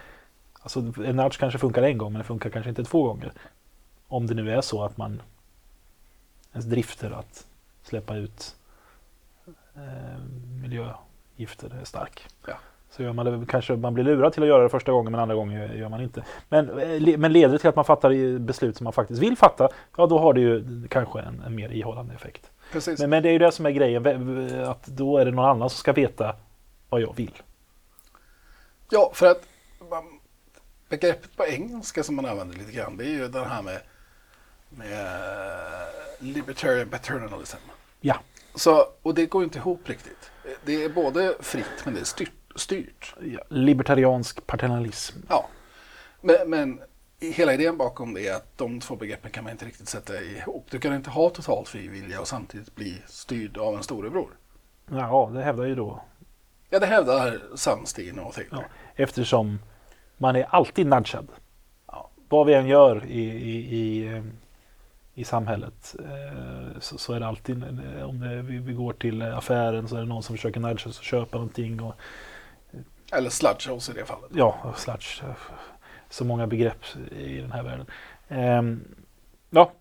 Alltså 0.60 0.80
en 0.80 1.16
nudge 1.16 1.38
kanske 1.38 1.58
funkar 1.58 1.82
en 1.82 1.98
gång 1.98 2.12
men 2.12 2.18
det 2.18 2.24
funkar 2.24 2.50
kanske 2.50 2.68
inte 2.68 2.84
två 2.84 3.02
gånger. 3.02 3.32
Om 4.14 4.26
det 4.26 4.34
nu 4.34 4.50
är 4.50 4.60
så 4.60 4.84
att 4.84 4.96
man 4.96 5.22
ens 6.52 6.66
drifter 6.66 7.10
att 7.10 7.46
släppa 7.82 8.16
ut 8.16 8.56
eh, 9.74 10.20
miljögifter 10.62 11.78
är 11.80 11.84
stark. 11.84 12.26
Ja. 12.46 12.54
Så 12.90 13.02
gör 13.02 13.12
man 13.12 13.26
det, 13.26 13.46
kanske 13.46 13.76
man 13.76 13.94
blir 13.94 14.04
lurad 14.04 14.32
till 14.32 14.42
att 14.42 14.48
göra 14.48 14.62
det 14.62 14.68
första 14.68 14.92
gången 14.92 15.12
men 15.12 15.20
andra 15.20 15.34
gången 15.34 15.78
gör 15.78 15.88
man 15.88 16.00
inte. 16.00 16.24
Men, 16.48 16.78
eh, 16.78 17.18
men 17.18 17.32
leder 17.32 17.52
det 17.52 17.58
till 17.58 17.68
att 17.68 17.76
man 17.76 17.84
fattar 17.84 18.38
beslut 18.38 18.76
som 18.76 18.84
man 18.84 18.92
faktiskt 18.92 19.22
vill 19.22 19.36
fatta, 19.36 19.68
ja 19.96 20.06
då 20.06 20.18
har 20.18 20.32
det 20.32 20.40
ju 20.40 20.86
kanske 20.88 21.20
en, 21.20 21.42
en 21.46 21.54
mer 21.54 21.68
ihållande 21.68 22.14
effekt. 22.14 22.50
Precis. 22.72 23.00
Men, 23.00 23.10
men 23.10 23.22
det 23.22 23.28
är 23.28 23.32
ju 23.32 23.38
det 23.38 23.52
som 23.52 23.66
är 23.66 23.70
grejen, 23.70 24.06
att 24.64 24.86
då 24.86 25.18
är 25.18 25.24
det 25.24 25.30
någon 25.30 25.44
annan 25.44 25.70
som 25.70 25.78
ska 25.78 25.92
veta 25.92 26.36
vad 26.88 27.00
jag 27.00 27.16
vill. 27.16 27.42
Ja, 28.90 29.10
för 29.14 29.26
att 29.26 29.42
begreppet 30.88 31.36
på 31.36 31.46
engelska 31.46 32.02
som 32.02 32.16
man 32.16 32.26
använder 32.26 32.56
lite 32.56 32.72
grann, 32.72 32.96
det 32.96 33.04
är 33.04 33.08
ju 33.08 33.28
den 33.28 33.44
här 33.44 33.62
med 33.62 33.80
libertarian 36.18 36.88
paternalism. 36.88 37.56
Ja. 38.00 38.16
Så, 38.54 38.86
och 39.02 39.14
det 39.14 39.26
går 39.26 39.44
inte 39.44 39.58
ihop 39.58 39.88
riktigt. 39.88 40.30
Det 40.64 40.84
är 40.84 40.88
både 40.88 41.34
fritt 41.40 41.84
men 41.84 41.94
det 41.94 42.00
är 42.00 42.04
styrt. 42.04 42.32
styrt. 42.56 43.14
Ja, 43.20 43.40
Libertariansk 43.48 44.46
paternalism. 44.46 45.18
Ja. 45.28 45.48
Men, 46.20 46.50
men 46.50 46.80
hela 47.20 47.54
idén 47.54 47.78
bakom 47.78 48.14
det 48.14 48.28
är 48.28 48.34
att 48.34 48.58
de 48.58 48.80
två 48.80 48.96
begreppen 48.96 49.30
kan 49.30 49.44
man 49.44 49.50
inte 49.52 49.64
riktigt 49.64 49.88
sätta 49.88 50.20
ihop. 50.22 50.66
Du 50.70 50.78
kan 50.78 50.94
inte 50.94 51.10
ha 51.10 51.30
totalt 51.30 51.68
fri 51.68 51.88
vilja 51.88 52.20
och 52.20 52.28
samtidigt 52.28 52.74
bli 52.74 53.02
styrd 53.06 53.58
av 53.58 53.76
en 53.76 53.82
storebror. 53.82 54.28
Ja, 54.90 55.30
det 55.34 55.42
hävdar 55.42 55.64
ju 55.64 55.74
då. 55.74 56.02
Ja, 56.70 56.78
det 56.78 56.86
hävdar 56.86 57.40
Sunstein 57.54 58.18
och 58.18 58.34
Thaler. 58.34 58.48
Ja. 58.50 58.64
Eftersom 58.96 59.58
man 60.16 60.36
är 60.36 60.44
alltid 60.44 60.86
nudgad. 60.86 61.28
Ja. 61.86 62.10
Vad 62.28 62.46
vi 62.46 62.54
än 62.54 62.66
gör 62.66 63.04
i, 63.06 63.20
i, 63.20 63.76
i, 63.76 64.06
eh, 64.06 64.22
i 65.14 65.24
samhället 65.24 65.96
eh, 65.98 66.78
så, 66.80 66.98
så 66.98 67.12
är 67.12 67.20
det 67.20 67.26
alltid, 67.26 67.64
om 68.04 68.20
det, 68.20 68.42
vi, 68.42 68.58
vi 68.58 68.72
går 68.72 68.92
till 68.92 69.22
affären 69.22 69.88
så 69.88 69.96
är 69.96 70.00
det 70.00 70.06
någon 70.06 70.22
som 70.22 70.36
försöker 70.36 70.60
nudga 70.60 70.90
oss 70.90 70.98
och 70.98 71.04
köpa 71.04 71.36
någonting. 71.36 71.82
Och, 71.82 71.94
Eller 73.12 73.30
sludge 73.30 73.68
house 73.68 73.92
i 73.92 73.94
det 73.94 74.04
fallet. 74.04 74.30
ja, 74.34 74.74
sludge. 74.76 75.22
Så 76.10 76.24
många 76.24 76.46
begrepp 76.46 76.84
i 77.18 77.40
den 77.40 77.52
här 77.52 77.62
världen. 77.62 77.86
Ehm, 78.28 78.84
ja, 79.50 79.72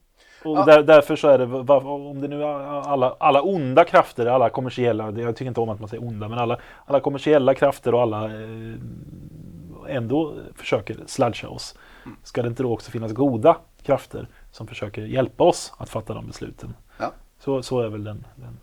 och 0.43 0.57
Ja. 0.57 0.65
Där, 0.65 0.83
därför 0.83 1.15
så 1.15 1.27
är 1.27 1.37
det, 1.37 1.73
om 1.73 2.21
det 2.21 2.27
nu 2.27 2.43
alla, 2.43 3.15
alla 3.19 3.41
onda 3.41 3.83
krafter, 3.83 4.25
alla 4.25 4.49
kommersiella, 4.49 5.11
jag 5.11 5.35
tycker 5.35 5.47
inte 5.47 5.61
om 5.61 5.69
att 5.69 5.79
man 5.79 5.89
säger 5.89 6.03
onda, 6.03 6.27
men 6.27 6.39
alla, 6.39 6.59
alla 6.85 6.99
kommersiella 6.99 7.53
krafter 7.53 7.93
och 7.93 8.01
alla 8.01 8.25
eh, 8.25 8.75
ändå 9.87 10.35
försöker 10.55 10.97
sludga 11.05 11.49
oss. 11.49 11.77
Mm. 12.05 12.17
Ska 12.23 12.41
det 12.41 12.47
inte 12.47 12.63
då 12.63 12.73
också 12.73 12.91
finnas 12.91 13.11
goda 13.11 13.57
krafter 13.83 14.27
som 14.53 14.67
försöker 14.67 15.01
hjälpa 15.01 15.43
oss 15.43 15.73
att 15.77 15.89
fatta 15.89 16.13
de 16.13 16.27
besluten? 16.27 16.75
Ja. 16.97 17.13
Så, 17.39 17.63
så 17.63 17.81
är 17.81 17.89
väl 17.89 18.03
den, 18.03 18.25
den 18.35 18.59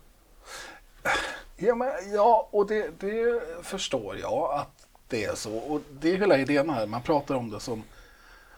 Ja, 1.55 1.75
men, 1.75 2.13
ja 2.13 2.49
och 2.51 2.67
det, 2.67 2.99
det 2.99 3.41
förstår 3.63 4.17
jag 4.17 4.51
att 4.53 4.87
det 5.07 5.25
är 5.25 5.35
så. 5.35 5.57
Och 5.57 5.81
det 5.99 6.11
är 6.11 6.17
hela 6.17 6.37
idén 6.37 6.69
här. 6.69 6.87
Man 6.87 7.01
pratar 7.01 7.35
om 7.35 7.49
det 7.49 7.59
som 7.59 7.83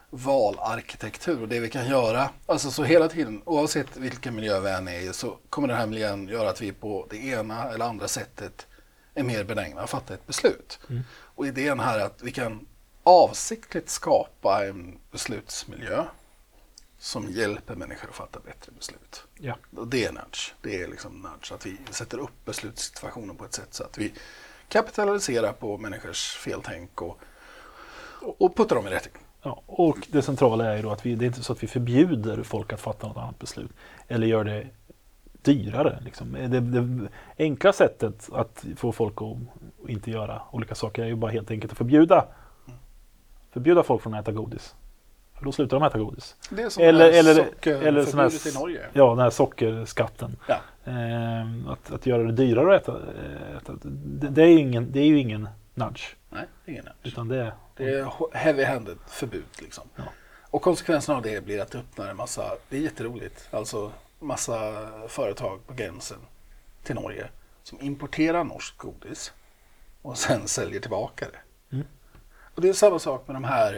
valarkitektur 0.10 1.42
och 1.42 1.48
det 1.48 1.60
vi 1.60 1.70
kan 1.70 1.88
göra. 1.88 2.30
Alltså 2.46 2.72
så 2.72 2.84
hela 2.84 3.08
tiden, 3.10 3.42
oavsett 3.46 3.98
vilken 3.98 4.36
miljö 4.36 4.60
vi 4.60 4.70
än 4.70 4.88
är 4.88 5.00
i, 5.10 5.14
så 5.14 5.38
kommer 5.50 5.68
den 5.68 5.78
här 5.78 5.88
miljön 5.88 6.28
göra 6.28 6.50
att 6.50 6.62
vi 6.62 6.72
på 6.72 7.08
det 7.10 7.18
ena 7.18 7.70
eller 7.70 7.86
andra 7.86 8.08
sättet 8.08 8.68
är 9.14 9.24
mer 9.24 9.44
benägna 9.44 9.82
att 9.82 9.90
fatta 9.90 10.14
ett 10.14 10.28
beslut. 10.28 10.80
Mm. 10.90 11.02
Och 11.12 11.48
idén 11.48 11.80
här 11.80 12.00
är 12.00 12.06
att 12.06 12.24
vi 12.24 12.32
kan 12.32 12.68
avsiktligt 13.04 13.90
skapa 13.90 14.66
en 14.66 14.98
beslutsmiljö 15.12 16.04
som 17.04 17.32
hjälper 17.32 17.76
människor 17.76 18.10
att 18.10 18.16
fatta 18.16 18.40
bättre 18.40 18.72
beslut. 18.72 19.24
ja. 19.40 19.58
Och 19.78 19.88
det 19.88 20.06
är 20.06 20.12
nudge. 20.12 20.54
Det 20.62 20.82
är 20.82 20.88
liksom 20.88 21.22
nudge. 21.22 21.52
Att 21.52 21.66
vi 21.66 21.78
sätter 21.90 22.18
upp 22.18 22.46
beslutssituationen 22.46 23.36
på 23.36 23.46
ett 23.46 23.54
sätt 23.54 23.74
så 23.74 23.84
att 23.84 23.98
vi 23.98 24.14
kapitaliserar 24.68 25.54
på 25.54 25.78
människors 25.78 26.36
feltänk 26.36 27.02
och, 27.02 27.20
och 28.22 28.56
puttar 28.56 28.76
dem 28.76 28.88
i 28.88 28.90
rätt. 28.90 29.10
Ja, 29.42 29.64
och 29.66 30.08
det 30.12 30.22
centrala 30.22 30.66
är 30.66 30.76
ju 30.76 30.82
då 30.82 30.92
att 30.92 31.06
vi, 31.06 31.16
det 31.16 31.26
är 31.26 31.28
inte 31.28 31.44
så 31.44 31.54
att 31.54 31.64
vi 31.64 31.68
förbjuder 31.68 32.44
folk 32.44 32.74
att 32.74 32.82
fatta 32.82 33.08
något 33.08 33.18
annat 33.18 33.40
beslut. 33.40 33.72
Eller 34.08 34.28
gör 34.28 34.44
det 34.44 34.68
dyrare. 35.42 36.00
Liksom. 36.02 36.32
Det, 36.32 36.60
det 36.60 37.10
enkla 37.38 37.74
sättet 37.74 38.30
att 38.34 38.66
få 38.76 38.92
folk 38.92 39.22
att 39.22 39.90
inte 39.90 40.12
göra 40.12 40.42
olika 40.52 40.76
saker 40.76 41.04
är 41.04 41.08
ju 41.08 41.16
bara 41.16 41.32
helt 41.32 41.52
enkelt 41.52 41.72
att 41.72 41.78
förbjuda. 41.78 42.28
Förbjuda 43.52 43.84
folk 43.84 44.02
från 44.02 44.14
att 44.14 44.22
äta 44.22 44.32
godis. 44.32 44.76
För 45.44 45.46
då 45.46 45.52
slutar 45.52 45.80
de 45.80 45.86
äta 45.88 46.00
godis. 46.00 46.36
Det 46.50 46.62
är 46.64 46.70
som 46.70 46.84
Eller- 46.84 47.12
eller, 47.12 47.48
eller- 47.66 48.06
sån 48.06 48.20
här 48.20 48.48
i 48.48 48.54
Norge. 48.54 48.82
Ja, 48.94 49.10
den 49.10 49.20
här 49.20 49.30
sockerskatten. 49.30 50.38
Ja. 50.48 50.56
Ehm, 50.86 51.68
att, 51.68 51.92
att 51.92 52.06
göra 52.06 52.24
det 52.24 52.32
dyrare 52.32 52.76
att 52.76 52.82
äta. 52.82 52.92
eh, 52.92 53.58
äta 53.58 53.74
det, 53.84 54.30
det, 54.30 54.42
är 54.44 54.48
ju 54.48 54.60
ingen, 54.60 54.92
det 54.92 55.00
är 55.00 55.06
ju 55.06 55.20
ingen 55.20 55.50
nudge. 55.74 56.16
Nej, 56.30 56.46
ingen 56.66 56.86
nudge. 56.86 56.98
Utan 57.04 57.28
det 57.28 57.38
är... 57.38 57.54
Det 57.78 57.84
är 57.94 58.06
heavy-handed 58.34 58.98
förbud 59.08 59.44
liksom. 59.62 59.84
Ja. 59.96 60.04
Och 60.42 60.62
konsekvensen 60.62 61.16
av 61.16 61.22
det 61.22 61.46
blir 61.46 61.62
att 61.62 61.72
det 61.72 61.78
öppnar 61.78 62.08
en 62.08 62.18
massa, 62.18 62.44
det 62.70 62.78
är 62.78 62.82
jätteroligt, 62.82 63.48
alltså 63.52 63.92
massa 64.20 64.58
företag 65.08 65.68
på 65.68 65.74
gränsen 65.74 66.18
till 66.84 66.96
Norge 66.96 67.28
som 67.64 67.82
importerar 67.82 68.44
norskt 68.44 68.78
godis 68.78 69.34
och 70.02 70.18
sen 70.18 70.48
säljer 70.48 70.80
tillbaka 70.80 71.26
det. 71.32 71.76
Mm. 71.76 71.88
Och 72.56 72.62
det 72.62 72.70
är 72.70 72.74
samma 72.74 73.00
sak 73.00 73.28
med 73.28 73.36
de 73.36 73.44
här 73.44 73.74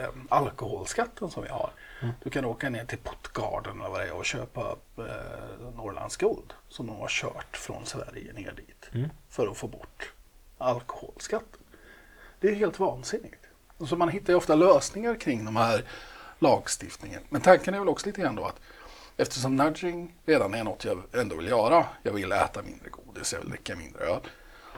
eh, 0.00 0.08
alkoholskatten 0.28 1.30
som 1.30 1.42
vi 1.42 1.48
har. 1.48 1.70
Mm. 2.02 2.14
Du 2.22 2.30
kan 2.30 2.44
åka 2.44 2.70
ner 2.70 2.84
till 2.84 2.98
Puttgarden 2.98 3.80
eller 3.80 3.90
vad 3.90 4.00
det 4.00 4.06
är 4.06 4.12
och 4.14 4.24
köpa 4.24 4.76
eh, 4.98 5.74
Norrlands 5.76 6.16
guld 6.16 6.52
som 6.68 6.86
de 6.86 6.96
har 6.96 7.08
kört 7.08 7.56
från 7.56 7.86
Sverige 7.86 8.32
ner 8.32 8.52
dit 8.56 8.70
Mm. 8.92 9.10
för 9.30 9.46
att 9.46 9.56
få 9.56 9.66
bort 9.68 10.12
alkoholskatten. 10.58 11.60
Det 12.40 12.48
är 12.48 12.54
helt 12.54 12.78
vansinnigt. 12.78 13.44
Så 13.88 13.96
man 13.96 14.08
hittar 14.08 14.32
ju 14.32 14.36
ofta 14.36 14.54
lösningar 14.54 15.14
kring 15.14 15.44
de 15.44 15.56
här 15.56 15.84
lagstiftningen. 16.38 17.20
Men 17.28 17.40
tanken 17.40 17.74
är 17.74 17.78
väl 17.78 17.88
också 17.88 18.06
lite 18.06 18.20
grann 18.20 18.34
då 18.34 18.44
att 18.44 18.60
eftersom 19.16 19.56
nudging 19.56 20.14
redan 20.26 20.54
är 20.54 20.64
något 20.64 20.84
jag 20.84 21.02
ändå 21.12 21.36
vill 21.36 21.48
göra, 21.48 21.86
jag 22.02 22.12
vill 22.12 22.32
äta 22.32 22.62
mindre 22.62 22.88
godis, 22.90 23.32
jag 23.32 23.40
vill 23.40 23.50
dricka 23.50 23.76
mindre 23.76 24.04
öl, 24.04 24.20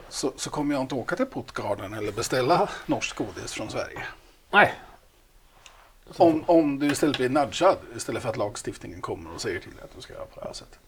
så, 0.08 0.32
så 0.36 0.50
kommer 0.50 0.74
jag 0.74 0.80
inte 0.82 0.94
åka 0.94 1.16
till 1.16 1.26
Puttgarden 1.26 1.94
eller 1.94 2.12
beställa 2.12 2.68
norskt 2.86 3.18
godis 3.18 3.52
från 3.52 3.70
Sverige. 3.70 4.04
Nej. 4.50 4.74
Om, 6.16 6.44
om 6.46 6.78
du 6.78 6.86
istället 6.86 7.16
blir 7.16 7.28
nudgad 7.28 7.78
istället 7.96 8.22
för 8.22 8.28
att 8.28 8.36
lagstiftningen 8.36 9.00
kommer 9.00 9.34
och 9.34 9.40
säger 9.40 9.60
till 9.60 9.74
dig 9.74 9.84
att 9.84 9.94
du 9.94 10.00
ska 10.00 10.12
göra 10.12 10.26
på 10.26 10.40
det 10.40 10.46
här 10.46 10.52
sättet. 10.52 10.78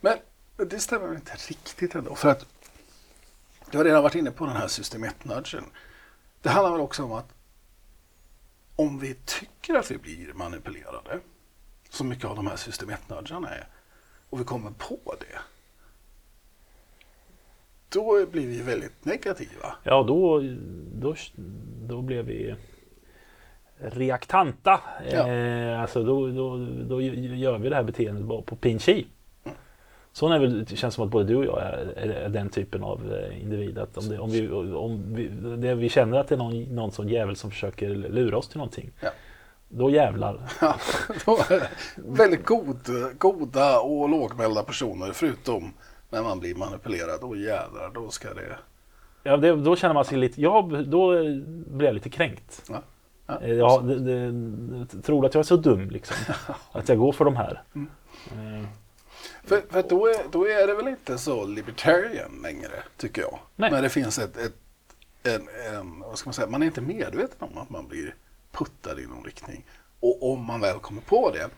Men 0.00 0.18
det 0.56 0.80
stämmer 0.80 1.14
inte 1.14 1.32
riktigt 1.48 1.94
ändå. 1.94 2.14
För 2.14 2.28
att 2.28 2.46
Du 3.70 3.78
har 3.78 3.84
redan 3.84 4.02
varit 4.02 4.14
inne 4.14 4.30
på 4.30 4.46
den 4.46 4.56
här 4.56 4.68
system 4.68 5.04
1-nudgen. 5.04 5.64
Det 6.42 6.48
handlar 6.48 6.72
väl 6.72 6.80
också 6.80 7.04
om 7.04 7.12
att 7.12 7.28
om 8.76 8.98
vi 8.98 9.14
tycker 9.24 9.74
att 9.74 9.90
vi 9.90 9.98
blir 9.98 10.32
manipulerade, 10.32 11.20
som 11.90 12.08
mycket 12.08 12.24
av 12.24 12.36
de 12.36 12.46
här 12.46 12.56
system 12.56 12.90
1-nudgarna 12.90 13.48
är, 13.48 13.68
och 14.30 14.40
vi 14.40 14.44
kommer 14.44 14.70
på 14.70 15.16
det, 15.20 15.38
då 17.88 18.26
blir 18.26 18.46
vi 18.46 18.62
väldigt 18.62 19.04
negativa. 19.04 19.76
Ja, 19.82 20.02
då, 20.02 20.40
då, 20.94 21.14
då 21.88 22.02
blev 22.02 22.24
vi 22.24 22.56
reaktanta. 23.82 24.80
Ja. 25.12 25.28
Eh, 25.28 25.82
alltså 25.82 26.04
då, 26.04 26.26
då, 26.26 26.66
då 26.88 27.00
gör 27.00 27.58
vi 27.58 27.68
det 27.68 27.76
här 27.76 27.82
beteendet 27.82 28.24
bara 28.24 28.42
på 28.42 28.56
pin 28.56 28.78
chi. 28.78 29.06
Så 30.12 30.28
är 30.28 30.38
väl, 30.38 30.64
det 30.64 30.76
känns 30.76 30.94
som 30.94 31.04
att 31.04 31.10
både 31.10 31.24
du 31.24 31.36
och 31.36 31.44
jag 31.44 31.62
är, 31.62 31.92
är, 31.96 32.28
den 32.28 32.48
typen 32.48 32.82
av 32.82 33.12
eh, 33.12 33.42
individ. 33.42 33.78
Att 33.78 33.96
om, 33.96 34.08
det, 34.08 34.18
om, 34.18 34.30
vi, 34.30 34.48
om 34.50 35.14
vi, 35.14 35.28
det, 35.56 35.74
vi 35.74 35.88
känner 35.88 36.18
att 36.18 36.28
det 36.28 36.34
är 36.34 36.38
någon, 36.38 36.62
någon 36.62 36.92
sån 36.92 37.08
jävel 37.08 37.36
som 37.36 37.50
försöker 37.50 37.88
lura 37.88 38.38
oss 38.38 38.48
till 38.48 38.58
någonting. 38.58 38.90
Ja. 39.00 39.10
Då 39.68 39.90
jävlar. 39.90 40.40
Ja, 40.60 40.76
då 41.24 41.36
är 41.36 41.68
väldigt 41.96 42.46
god, 42.46 42.78
goda 43.18 43.80
och 43.80 44.08
lågmälda 44.08 44.62
personer 44.62 45.12
förutom 45.12 45.72
när 46.10 46.22
man 46.22 46.40
blir 46.40 46.54
manipulerad. 46.54 47.20
Då 47.20 47.36
jävlar, 47.36 47.90
då 47.94 48.10
ska 48.10 48.34
det... 48.34 48.58
Ja, 49.22 49.36
det, 49.36 49.56
då 49.56 49.76
känner 49.76 49.94
man 49.94 50.04
sig 50.04 50.18
lite, 50.18 50.42
ja, 50.42 50.70
då 50.86 51.22
blir 51.66 51.86
jag 51.86 51.94
lite 51.94 52.10
kränkt. 52.10 52.62
Ja. 52.68 52.82
Ja. 53.40 53.46
Eh, 53.46 53.54
Ja, 53.54 53.78
det, 53.78 53.98
det, 53.98 55.02
tror 55.02 55.22
du 55.22 55.26
att 55.28 55.34
jag 55.34 55.40
är 55.40 55.44
så 55.44 55.56
dum 55.56 55.90
liksom? 55.90 56.16
Att 56.72 56.88
jag 56.88 56.98
går 56.98 57.12
för 57.12 57.24
de 57.24 57.36
här? 57.36 57.62
Mm. 57.74 57.88
Eh, 58.32 58.68
För, 59.44 59.62
för 59.70 59.82
då, 59.88 60.06
är, 60.06 60.16
då 60.30 60.48
är 60.48 60.66
det 60.66 60.74
väl 60.74 60.88
inte 60.88 61.18
så 61.18 61.44
libertarian 61.44 62.40
längre, 62.42 62.82
tycker 62.96 63.22
jag. 63.22 63.38
Nej. 63.56 63.70
När 63.70 63.82
det 63.82 63.88
finns 63.88 64.18
ett, 64.18 64.36
ett 64.36 64.54
en, 65.22 65.48
en, 65.74 66.00
vad 66.00 66.18
ska 66.18 66.28
man 66.28 66.34
säga, 66.34 66.48
man 66.48 66.62
är 66.62 66.66
inte 66.66 66.80
medveten 66.80 67.48
om 67.52 67.58
att 67.58 67.70
man 67.70 67.88
blir 67.88 68.14
puttad 68.52 68.98
i 69.00 69.06
någon 69.06 69.24
riktning. 69.24 69.66
Och 70.00 70.32
om 70.32 70.44
man 70.44 70.60
väl 70.60 70.78
kommer 70.78 71.02
på 71.02 71.30
det, 71.30 71.48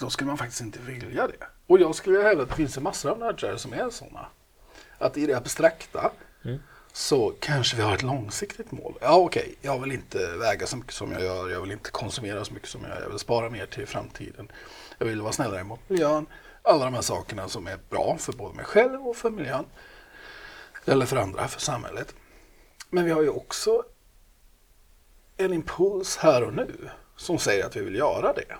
då 0.00 0.10
skulle 0.10 0.28
man 0.28 0.38
faktiskt 0.38 0.60
inte 0.60 0.78
vilja 0.78 1.26
det. 1.26 1.46
Och 1.66 1.80
jag 1.80 1.94
skulle 1.94 2.22
hävda 2.22 2.42
att 2.42 2.48
det 2.48 2.54
finns 2.54 2.76
en 2.76 2.82
massa 2.82 3.10
av 3.10 3.18
nudgar 3.18 3.56
som 3.56 3.72
är 3.72 3.90
sådana. 3.90 4.26
Att 4.98 5.16
i 5.16 5.26
det 5.26 5.34
abstrakta 5.34 6.10
så 6.98 7.34
kanske 7.40 7.76
vi 7.76 7.82
har 7.82 7.94
ett 7.94 8.02
långsiktigt 8.02 8.72
mål. 8.72 8.94
Ja 9.00 9.16
okej, 9.16 9.54
jag 9.60 9.78
vill 9.78 9.92
inte 9.92 10.36
väga 10.36 10.66
så 10.66 10.76
mycket 10.76 10.92
som 10.92 11.12
jag 11.12 11.22
gör, 11.22 11.48
jag 11.50 11.60
vill 11.60 11.72
inte 11.72 11.90
konsumera 11.90 12.44
så 12.44 12.54
mycket 12.54 12.68
som 12.68 12.82
jag 12.82 12.90
gör, 12.90 13.02
jag 13.02 13.08
vill 13.08 13.18
spara 13.18 13.50
mer 13.50 13.66
till 13.66 13.86
framtiden. 13.86 14.52
Jag 14.98 15.06
vill 15.06 15.22
vara 15.22 15.32
snällare 15.32 15.64
mot 15.64 15.88
miljön. 15.88 16.26
Alla 16.62 16.84
de 16.84 16.94
här 16.94 17.02
sakerna 17.02 17.48
som 17.48 17.66
är 17.66 17.78
bra 17.90 18.16
för 18.18 18.32
både 18.32 18.54
mig 18.54 18.64
själv 18.64 19.08
och 19.08 19.16
för 19.16 19.30
miljön. 19.30 19.64
Eller 20.84 21.06
för 21.06 21.16
andra, 21.16 21.48
för 21.48 21.60
samhället. 21.60 22.14
Men 22.90 23.04
vi 23.04 23.10
har 23.10 23.22
ju 23.22 23.28
också 23.28 23.82
en 25.36 25.52
impuls 25.52 26.16
här 26.16 26.44
och 26.44 26.54
nu 26.54 26.90
som 27.16 27.38
säger 27.38 27.66
att 27.66 27.76
vi 27.76 27.80
vill 27.80 27.94
göra 27.94 28.32
det. 28.32 28.56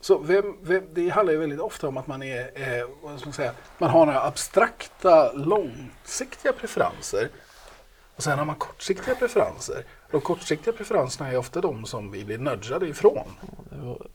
Så 0.00 0.18
vem, 0.18 0.56
vem, 0.62 0.84
det 0.92 1.08
handlar 1.08 1.32
ju 1.32 1.38
väldigt 1.38 1.60
ofta 1.60 1.88
om 1.88 1.96
att 1.96 2.06
man 2.06 2.22
är, 2.22 2.50
eh, 2.54 2.88
vad 3.02 3.18
ska 3.18 3.26
man 3.26 3.34
säga, 3.34 3.54
man 3.78 3.90
har 3.90 4.06
några 4.06 4.22
abstrakta 4.22 5.32
långsiktiga 5.32 6.52
preferenser. 6.52 7.28
Och 8.22 8.24
sen 8.24 8.38
har 8.38 8.46
man 8.46 8.56
kortsiktiga 8.56 9.14
preferenser. 9.14 9.84
De 10.10 10.20
kortsiktiga 10.20 10.72
preferenserna 10.72 11.32
är 11.32 11.36
ofta 11.36 11.60
de 11.60 11.84
som 11.84 12.10
vi 12.10 12.24
blir 12.24 12.38
nudgade 12.38 12.88
ifrån. 12.88 13.28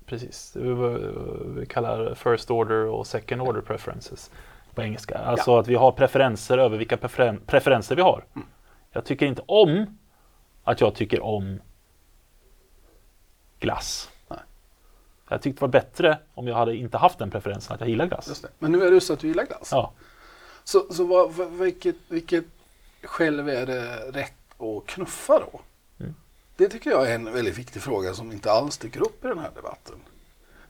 precis, 0.06 0.52
det 0.52 0.74
vi 1.46 1.65
kallar 1.65 2.15
first 2.15 2.52
order 2.52 2.86
och 2.86 3.08
second 3.08 3.41
order 3.41 3.62
preferences 3.62 4.32
på 4.76 4.82
engelska. 4.82 5.17
Alltså 5.17 5.58
att 5.58 5.67
vi 5.67 5.76
har 5.76 5.91
preferenser 5.91 6.58
över 6.58 6.78
vilka 6.78 6.98
preferen, 6.98 7.41
preferenser 7.46 7.96
vi 7.96 8.02
har. 8.02 8.26
Jag 8.91 9.06
tycker 9.06 9.26
inte 9.26 9.41
om 9.46 9.98
att 10.63 10.82
jag 10.82 10.96
tycker 10.96 11.24
om 11.24 11.60
glass. 13.60 14.10
Nej. 14.28 14.39
Jag 15.30 15.41
tyckte 15.41 15.60
det 15.60 15.62
var 15.62 15.72
bättre 15.72 16.17
om 16.34 16.48
jag 16.48 16.56
hade 16.56 16.76
inte 16.76 16.98
haft 16.98 17.20
den 17.20 17.32
preferensen 17.32 17.74
att 17.74 17.80
jag 17.80 17.89
gillar 17.89 18.06
glass. 18.06 18.46
Men 18.60 18.72
nu 18.72 18.84
är 18.84 18.91
det 18.91 19.02
så 19.02 19.13
att 19.13 19.20
du 19.20 19.28
gillar 19.28 19.46
glass. 19.46 19.70
Ja. 19.72 19.93
Så, 20.63 20.93
så 20.93 21.04
vad, 21.04 21.52
vilket, 21.52 21.96
vilket 22.08 22.46
själv 23.03 23.49
är 23.49 23.65
det 23.65 24.12
rätt 24.12 24.62
att 24.62 24.86
knuffa 24.86 25.39
då? 25.39 25.62
Mm. 25.99 26.15
Det 26.55 26.69
tycker 26.69 26.89
jag 26.89 27.12
är 27.12 27.15
en 27.15 27.33
väldigt 27.33 27.57
viktig 27.57 27.81
fråga 27.81 28.13
som 28.13 28.31
inte 28.31 28.51
alls 28.51 28.77
dyker 28.77 29.01
upp 29.01 29.25
i 29.25 29.27
den 29.27 29.39
här 29.39 29.51
debatten. 29.55 29.95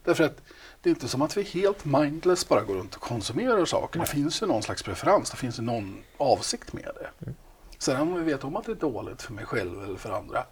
Därför 0.04 0.24
att 0.24 0.42
det 0.82 0.88
är 0.88 0.94
inte 0.94 1.08
som 1.08 1.22
att 1.22 1.36
vi 1.36 1.42
helt 1.42 1.84
mindless 1.84 2.48
bara 2.48 2.62
går 2.62 2.74
runt 2.74 2.94
och 2.94 3.02
konsumerar 3.02 3.64
saker. 3.64 4.00
Det 4.00 4.06
finns 4.06 4.42
ju 4.42 4.46
någon 4.46 4.62
slags 4.62 4.82
preferens, 4.82 5.30
det 5.30 5.36
finns 5.36 5.58
ju 5.58 5.62
någon 5.62 6.02
avsikt 6.16 6.72
med 6.72 6.90
det. 6.94 7.24
Mm. 7.24 7.34
Sen 7.78 8.00
om 8.00 8.14
vi 8.14 8.32
vet 8.32 8.44
om 8.44 8.56
att 8.56 8.64
det 8.64 8.72
är 8.72 8.76
dåligt 8.76 9.22
för 9.22 9.32
mig 9.32 9.44
själv 9.44 9.84
eller 9.84 9.96
för 9.96 10.10
andra 10.10 10.44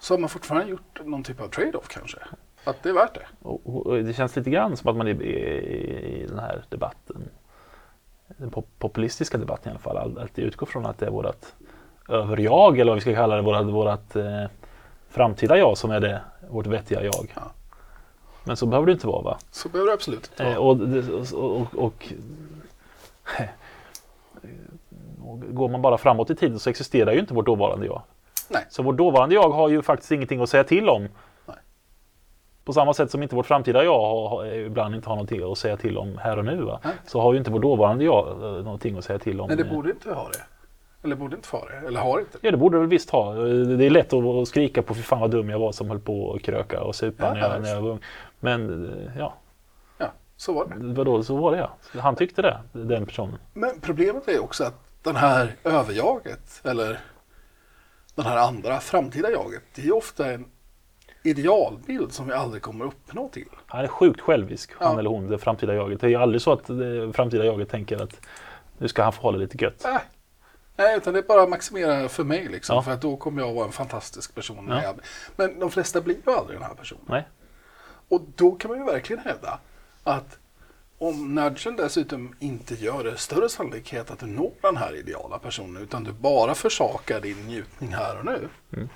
så 0.00 0.14
har 0.14 0.18
man 0.18 0.30
fortfarande 0.30 0.70
gjort 0.70 1.00
någon 1.04 1.24
typ 1.24 1.40
av 1.40 1.48
trade-off 1.48 1.88
kanske. 1.88 2.18
Att 2.64 2.82
det 2.82 2.88
är 2.88 2.92
värt 2.92 3.14
det. 3.14 3.26
Och, 3.42 3.86
och 3.86 4.04
det 4.04 4.14
känns 4.14 4.36
lite 4.36 4.50
grann 4.50 4.76
som 4.76 4.90
att 4.90 4.96
man 4.96 5.08
är 5.08 5.22
i, 5.22 6.22
i 6.22 6.26
den 6.26 6.38
här 6.38 6.64
debatten, 6.68 7.28
den 8.36 8.50
pop 8.50 8.66
populistiska 8.78 9.38
debatten 9.38 9.68
i 9.68 9.70
alla 9.70 9.78
fall, 9.78 9.96
all- 9.96 10.18
alltid 10.18 10.44
utgår 10.44 10.66
från 10.66 10.86
att 10.86 10.98
det 10.98 11.06
är 11.06 11.10
vårat 11.10 11.54
överjag 12.08 12.78
eller 12.78 12.90
vad 12.90 12.96
vi 12.96 13.00
ska 13.00 13.14
kalla 13.14 13.36
det, 13.36 13.42
vårat, 13.42 13.66
vårat 13.66 14.16
eh, 14.16 14.44
framtida 15.10 15.58
jag 15.58 15.78
som 15.78 15.90
är 15.90 16.00
det, 16.00 16.20
vårt 16.50 16.66
vettiga 16.66 17.02
jag. 17.04 17.32
Ja. 17.34 17.42
Men 18.44 18.56
så 18.56 18.66
behöver 18.66 18.86
det 18.86 18.92
inte 18.92 19.06
vara 19.06 19.22
va? 19.22 19.38
Så 19.50 19.68
behöver 19.68 19.90
det 19.90 19.94
absolut 19.94 20.30
inte 20.32 20.44
Eh, 20.44 20.48
vara. 20.48 20.58
och, 20.60 20.76
det- 20.76 21.12
och, 21.12 21.32
och, 21.32 21.60
och, 21.60 21.84
och 21.84 22.12
går 25.54 25.68
man 25.68 25.82
bara 25.82 25.98
framåt 25.98 26.30
i 26.30 26.34
tiden 26.36 26.58
så 26.58 26.70
existerar 26.70 27.12
ju 27.12 27.20
inte 27.20 27.34
vårt 27.34 27.46
dåvarande 27.46 27.86
jag. 27.86 28.02
Nej. 28.48 28.66
Så 28.70 28.82
vårt 28.82 28.96
dåvarande 28.96 29.34
jag 29.34 29.50
har 29.50 29.68
ju 29.68 29.82
faktiskt 29.82 30.12
ingenting 30.12 30.40
att 30.42 30.48
säga 30.48 30.64
till 30.64 30.88
om. 30.88 31.08
På 32.70 32.74
samma 32.74 32.94
sätt 32.94 33.10
som 33.10 33.22
inte 33.22 33.34
vårt 33.34 33.46
framtida 33.46 33.84
jag 33.84 34.00
har, 34.00 34.46
ibland 34.46 34.94
inte 34.94 35.08
har 35.08 35.16
någonting 35.16 35.52
att 35.52 35.58
säga 35.58 35.76
till 35.76 35.98
om 35.98 36.18
här 36.18 36.38
och 36.38 36.44
nu. 36.44 36.70
Så 37.06 37.20
har 37.20 37.32
ju 37.32 37.38
inte 37.38 37.50
vårt 37.50 37.62
dåvarande 37.62 38.04
jag 38.04 38.28
eh, 38.28 38.64
någonting 38.64 38.98
att 38.98 39.04
säga 39.04 39.18
till 39.18 39.40
om. 39.40 39.48
Nej, 39.48 39.56
det 39.56 39.62
eh, 39.62 39.70
borde 39.70 39.90
inte 39.90 40.12
ha 40.14 40.28
det. 40.28 40.42
Eller 41.04 41.16
borde 41.16 41.36
inte 41.36 41.48
ha 41.56 41.64
det. 41.64 41.86
Eller 41.86 42.00
har 42.00 42.20
inte 42.20 42.32
det. 42.32 42.46
Ja 42.46 42.50
det 42.50 42.56
borde 42.56 42.76
det 42.76 42.80
väl 42.80 42.88
visst 42.88 43.10
ha. 43.10 43.34
Det 43.34 43.84
är 43.86 43.90
lätt 43.90 44.12
att 44.12 44.48
skrika 44.48 44.82
på 44.82 44.94
fy 44.94 45.02
fan 45.02 45.20
vad 45.20 45.30
dum 45.30 45.50
jag 45.50 45.58
var 45.58 45.72
som 45.72 45.88
höll 45.90 45.98
på 46.00 46.34
att 46.34 46.42
kröka 46.42 46.82
och 46.82 46.94
supa 46.94 47.26
Ja, 47.26 47.32
när, 47.34 47.40
jag, 47.40 47.50
ja, 47.54 47.58
när 47.58 47.68
jag 47.68 47.80
var 47.80 47.90
ung. 47.90 48.00
Men 48.40 48.84
eh, 48.86 49.18
ja, 49.18 49.34
Ja, 49.98 50.06
så 50.36 50.52
var 50.52 50.66
det. 50.66 50.74
vadå, 50.94 51.22
så 51.22 51.36
var 51.36 51.52
det 51.52 51.58
ja. 51.58 52.00
Han 52.00 52.16
tyckte 52.16 52.42
det, 52.42 52.60
den 52.72 53.06
personen. 53.06 53.38
Men 53.54 53.80
problemet 53.80 54.28
är 54.28 54.42
också 54.42 54.64
att 54.64 54.74
den 55.02 55.16
här 55.16 55.54
överjaget, 55.64 56.60
eller 56.64 57.00
den 58.14 58.24
här 58.24 58.36
andra 58.36 58.80
framtida 58.80 59.30
jaget, 59.30 59.62
det 59.74 59.82
är 59.82 59.96
ofta 59.96 60.32
en 60.32 60.44
idealbild 61.22 62.12
som 62.12 62.26
vi 62.26 62.32
aldrig 62.32 62.62
kommer 62.62 62.84
uppnå 62.84 63.28
till. 63.28 63.48
Han 63.66 63.84
är 63.84 63.88
sjukt 63.88 64.20
självisk, 64.20 64.70
Ja. 64.80 64.86
han 64.88 64.98
eller 64.98 65.10
hon, 65.10 65.26
det 65.28 65.38
framtida 65.38 65.74
jaget. 65.74 66.00
Det 66.00 66.06
är 66.06 66.08
ju 66.10 66.16
aldrig 66.16 66.42
så 66.42 66.52
att 66.52 66.66
det 66.66 67.12
framtida 67.12 67.44
jaget 67.44 67.68
tänker 67.68 68.02
att 68.02 68.20
nu 68.78 68.88
ska 68.88 69.02
han 69.02 69.12
få 69.12 69.22
ha 69.22 69.32
det 69.32 69.38
lite 69.38 69.64
gött. 69.64 69.80
Nej. 69.84 69.98
Nej, 70.76 70.96
utan 70.96 71.12
det 71.12 71.18
är 71.18 71.22
bara 71.22 71.42
att 71.42 71.48
maximera 71.48 72.08
för 72.08 72.24
mig 72.24 72.48
liksom, 72.48 72.76
Ja. 72.76 72.82
för 72.82 72.90
att 72.92 73.02
då 73.02 73.16
kommer 73.16 73.42
jag 73.42 73.52
vara 73.54 73.66
en 73.66 73.72
fantastisk 73.72 74.34
person. 74.34 74.68
Ja. 74.84 74.94
Men 75.36 75.58
de 75.60 75.70
flesta 75.70 76.00
blir 76.00 76.16
ju 76.26 76.32
aldrig 76.32 76.58
den 76.58 76.66
här 76.68 76.74
personen. 76.74 77.02
Nej. 77.08 77.28
Och 78.08 78.20
då 78.36 78.52
kan 78.52 78.70
man 78.70 78.78
ju 78.78 78.84
verkligen 78.84 79.22
hävda 79.22 79.58
att 80.04 80.38
om 80.98 81.34
nudgen 81.34 81.76
dessutom 81.76 82.34
inte 82.38 82.74
gör 82.74 83.04
det 83.04 83.16
större 83.16 83.48
sannolikhet 83.48 84.10
att 84.10 84.18
du 84.18 84.26
når 84.26 84.52
den 84.62 84.76
här 84.76 84.96
ideala 84.96 85.38
personen 85.38 85.82
utan 85.82 86.04
du 86.04 86.12
bara 86.12 86.54
försakar 86.54 87.20
din 87.20 87.36
njutning 87.46 87.90
här 87.94 88.18
och 88.18 88.24
nu. 88.24 88.48
Mm. 88.72 88.88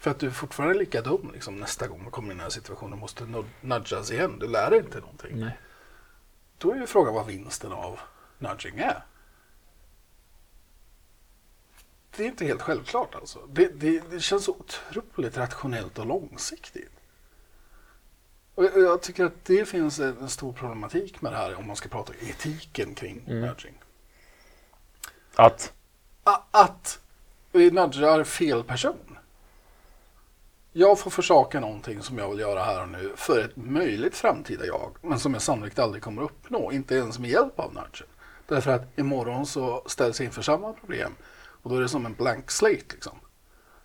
För 0.00 0.10
att 0.10 0.18
du 0.18 0.26
är 0.26 0.30
fortfarande 0.30 0.74
lika 0.78 1.02
dum 1.02 1.30
liksom, 1.34 1.56
nästa 1.60 1.86
gång 1.88 2.04
du 2.04 2.10
kommer 2.10 2.28
i 2.28 2.34
den 2.34 2.40
här 2.40 2.50
situationen 2.50 2.92
och 2.92 2.98
måste 2.98 3.24
nu- 3.26 3.44
nudgas 3.60 4.10
igen. 4.10 4.38
Du 4.38 4.48
lär 4.48 4.70
dig 4.70 4.78
inte 4.78 5.00
någonting. 5.00 5.40
Nej. 5.40 5.58
Då 6.58 6.72
är 6.72 6.76
ju 6.76 6.86
frågan 6.86 7.14
vad 7.14 7.26
vinsten 7.26 7.72
av 7.72 8.00
nudging 8.38 8.78
är. 8.78 9.04
Det 12.16 12.22
är 12.24 12.26
inte 12.28 12.44
helt 12.44 12.62
självklart 12.62 13.14
alltså. 13.14 13.46
Det, 13.46 13.68
det, 13.80 14.10
det 14.10 14.20
känns 14.20 14.44
så 14.44 14.52
otroligt 14.52 15.36
rationellt 15.36 15.98
och 15.98 16.06
långsiktigt. 16.06 16.90
Och 18.54 18.64
jag, 18.64 18.78
jag 18.80 19.02
tycker 19.02 19.24
att 19.24 19.44
det 19.44 19.64
finns 19.68 19.98
en, 19.98 20.18
en 20.18 20.28
stor 20.28 20.52
problematik 20.52 21.22
med 21.22 21.32
det 21.32 21.36
här 21.38 21.54
om 21.54 21.66
man 21.66 21.76
ska 21.76 21.88
prata 21.88 22.12
etiken 22.20 22.94
kring 22.94 23.24
Mm. 23.26 23.40
nudging. 23.40 23.74
Att? 25.34 25.72
A- 26.24 26.42
Att 26.50 27.00
vi 27.52 27.70
nudgar 27.70 28.24
fel 28.24 28.64
person. 28.64 29.09
Jag 30.72 30.98
får 30.98 31.10
försaka 31.10 31.60
någonting 31.60 32.02
som 32.02 32.18
jag 32.18 32.30
vill 32.30 32.40
göra 32.40 32.62
här 32.62 32.82
och 32.82 32.88
nu 32.88 33.12
för 33.16 33.44
ett 33.44 33.56
möjligt 33.56 34.16
framtida 34.16 34.66
jag, 34.66 34.96
men 35.02 35.18
som 35.18 35.32
jag 35.32 35.42
sannolikt 35.42 35.78
aldrig 35.78 36.02
kommer 36.02 36.22
uppnå, 36.22 36.72
inte 36.72 36.94
ens 36.94 37.18
med 37.18 37.30
hjälp 37.30 37.60
av 37.60 37.74
nudgen. 37.74 38.06
Därför 38.46 38.70
att 38.70 38.98
imorgon 38.98 39.46
så 39.46 39.82
ställs 39.86 40.20
jag 40.20 40.24
inför 40.24 40.42
samma 40.42 40.72
problem 40.72 41.12
och 41.62 41.70
då 41.70 41.76
är 41.76 41.80
det 41.80 41.88
som 41.88 42.06
en 42.06 42.14
blank 42.14 42.50
slate 42.50 42.84
liksom. 42.90 43.18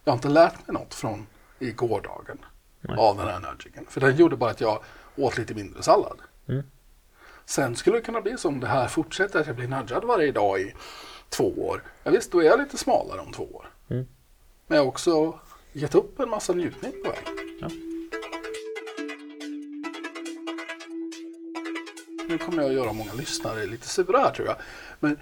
Jag 0.04 0.12
har 0.12 0.18
inte 0.18 0.30
lärt 0.30 0.68
mig 0.68 0.74
något 0.74 0.94
från 0.94 1.28
i 1.60 1.72
gårdagen 1.72 2.38
Nej. 2.82 2.98
av 2.98 3.18
den 3.18 3.28
här 3.28 3.40
nudgingen. 3.40 3.86
För 3.90 4.02
den 4.02 4.16
gjorde 4.16 4.36
bara 4.36 4.52
att 4.52 4.62
jag 4.62 4.84
åt 5.16 5.38
lite 5.38 5.54
mindre 5.54 5.84
sallad. 5.84 6.22
Mm. 6.48 6.64
Sen 7.46 7.76
skulle 7.76 7.98
det 7.98 8.02
kunna 8.02 8.22
bli 8.22 8.38
som 8.38 8.60
det 8.60 8.68
här 8.68 8.88
fortsätter, 8.88 9.40
att 9.40 9.48
jag 9.48 9.56
blir 9.56 9.68
nudgad 9.68 10.04
varje 10.04 10.32
dag 10.32 10.62
i 10.62 10.74
två 11.30 11.68
år. 11.68 11.84
Ja, 12.04 12.12
visst, 12.12 12.32
då 12.32 12.40
är 12.40 12.46
jag 12.46 12.60
lite 12.60 12.78
smalare 12.78 13.20
om 13.20 13.32
två 13.32 13.44
år. 13.44 13.70
Mm. 13.90 14.08
Men 14.68 14.76
jag 14.76 14.84
har 14.84 14.90
också 14.90 15.40
gett 15.76 15.96
upp 15.96 16.20
en 16.20 16.30
massa 16.30 16.54
njutning 16.54 16.92
på 17.04 17.10
vägen. 17.10 17.58
Ja. 17.62 17.70
Nu 22.30 22.38
kommer 22.38 22.62
jag 22.62 22.70
att 22.70 22.76
göra 22.76 22.94
många 22.94 23.14
lyssnare 23.14 23.66
lite 23.66 23.88
sura 23.88 24.20
här 24.20 24.32
tror 24.32 24.48
jag. 24.48 24.58
Men 25.00 25.20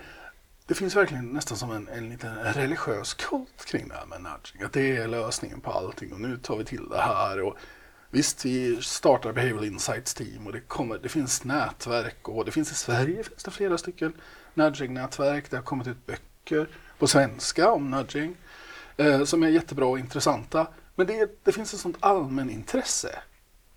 det 0.67 0.73
finns 0.73 0.95
verkligen 0.95 1.29
nästan 1.29 1.57
som 1.57 1.71
en, 1.71 1.87
en 1.87 2.09
liten 2.09 2.35
religiös 2.35 3.13
kult 3.13 3.65
kring 3.65 3.87
det 3.87 3.95
här 3.95 4.05
med 4.05 4.21
nudging. 4.21 4.63
Att 4.63 4.73
det 4.73 4.97
är 4.97 5.07
lösningen 5.07 5.61
på 5.61 5.71
allting 5.71 6.13
och 6.13 6.21
nu 6.21 6.37
tar 6.37 6.57
vi 6.57 6.65
till 6.65 6.89
det 6.89 7.01
här. 7.01 7.41
Och 7.41 7.57
visst, 8.09 8.45
vi 8.45 8.81
startar 8.81 9.33
Behavioral 9.33 9.65
Insights 9.65 10.13
team 10.13 10.47
och 10.47 10.53
det, 10.53 10.59
kommer, 10.59 10.97
det 10.97 11.09
finns 11.09 11.43
nätverk 11.43 12.29
och 12.29 12.45
det 12.45 12.51
finns 12.51 12.71
i 12.71 12.75
Sverige 12.75 13.23
finns 13.23 13.43
det 13.43 13.51
flera 13.51 13.77
stycken 13.77 14.13
nudging-nätverk. 14.53 15.49
Det 15.49 15.55
har 15.55 15.63
kommit 15.63 15.87
ut 15.87 16.05
böcker 16.05 16.67
på 16.99 17.07
svenska 17.07 17.71
om 17.71 17.91
nudging 17.91 18.35
eh, 18.97 19.23
som 19.23 19.43
är 19.43 19.47
jättebra 19.47 19.85
och 19.85 19.99
intressanta. 19.99 20.67
Men 20.95 21.07
det, 21.07 21.39
det 21.43 21.51
finns 21.51 21.73
ett 21.73 21.79
sånt 21.79 21.97
allmänintresse 21.99 23.19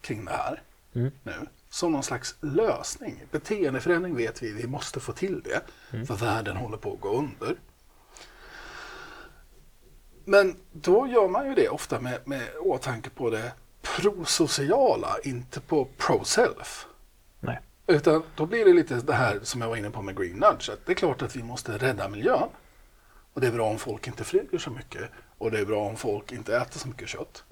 kring 0.01 0.25
det 0.25 0.31
här 0.33 0.63
Mm. 0.95 1.11
nu 1.23 1.33
som 1.71 1.93
någon 1.93 2.03
slags 2.03 2.35
lösning. 2.41 3.23
Beteendeförändring 3.31 4.17
vet 4.17 4.43
vi, 4.43 4.53
vi 4.53 4.67
måste 4.67 5.01
få 5.01 5.13
till 5.13 5.43
det 5.43 5.61
för 6.07 6.15
världen 6.15 6.57
håller 6.57 6.77
på 6.77 6.93
att 6.93 7.01
gå 7.01 7.09
under. 7.09 7.57
Men 10.25 10.57
då 10.73 11.07
gör 11.07 11.29
man 11.29 11.47
ju 11.49 11.55
det 11.55 11.69
ofta 11.69 12.01
med, 12.01 12.19
med 12.25 12.49
åtanke 12.61 13.11
på 13.11 13.31
det 13.31 13.53
prosociala, 13.83 15.17
inte 15.25 15.61
på 15.61 15.89
pro-self. 15.99 16.87
Utan 17.87 18.23
då 18.37 18.47
blir 18.47 18.65
det 18.65 18.73
lite 18.73 18.95
det 18.95 19.15
här 19.15 19.41
som 19.43 19.61
jag 19.61 19.69
var 19.69 19.77
inne 19.77 19.91
på 19.91 20.03
med 20.03 20.17
Green 20.17 20.37
Nudge. 20.37 20.71
Det 20.87 20.93
är 20.93 20.97
klart 20.97 21.23
att 21.23 21.37
vi 21.37 21.43
måste 21.43 21.79
rädda 21.79 22.09
miljön. 22.09 22.49
Och 23.37 23.43
det 23.43 23.47
är 23.49 23.53
bra 23.53 23.67
om 23.69 23.79
folk 23.79 24.07
inte 24.07 24.25
flyger 24.25 24.59
så 24.59 24.71
mycket. 24.71 25.03
Och 25.39 25.51
det 25.51 25.59
är 25.59 25.65
bra 25.65 25.83
om 25.83 25.97
folk 25.97 26.33
inte 26.33 26.57
äter 26.57 26.79
så 26.79 26.89
mycket 26.89 27.09
kött. 27.09 27.45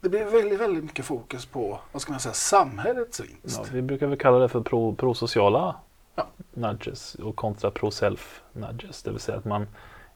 Det 0.00 0.08
blir 0.08 0.24
väldigt, 0.24 0.60
väldigt 0.60 0.84
mycket 0.84 1.04
fokus 1.04 1.46
på, 1.46 1.80
vad 1.92 2.02
ska 2.02 2.12
man 2.12 2.20
säga, 2.20 2.32
samhällets 2.32 3.20
vinst. 3.20 3.60
Ja, 3.64 3.64
vi 3.72 3.82
brukar 3.82 4.06
väl 4.06 4.18
kalla 4.18 4.38
det 4.38 4.48
för 4.48 4.60
pro, 4.60 4.94
prosociala 4.94 5.76
Ja. 6.14 6.26
nudges 6.54 7.14
och 7.14 7.36
kontra 7.36 7.70
pro-self 7.70 8.40
nudges. 8.52 9.02
Det 9.02 9.10
vill 9.10 9.20
säga 9.20 9.38
att 9.38 9.44
man 9.44 9.66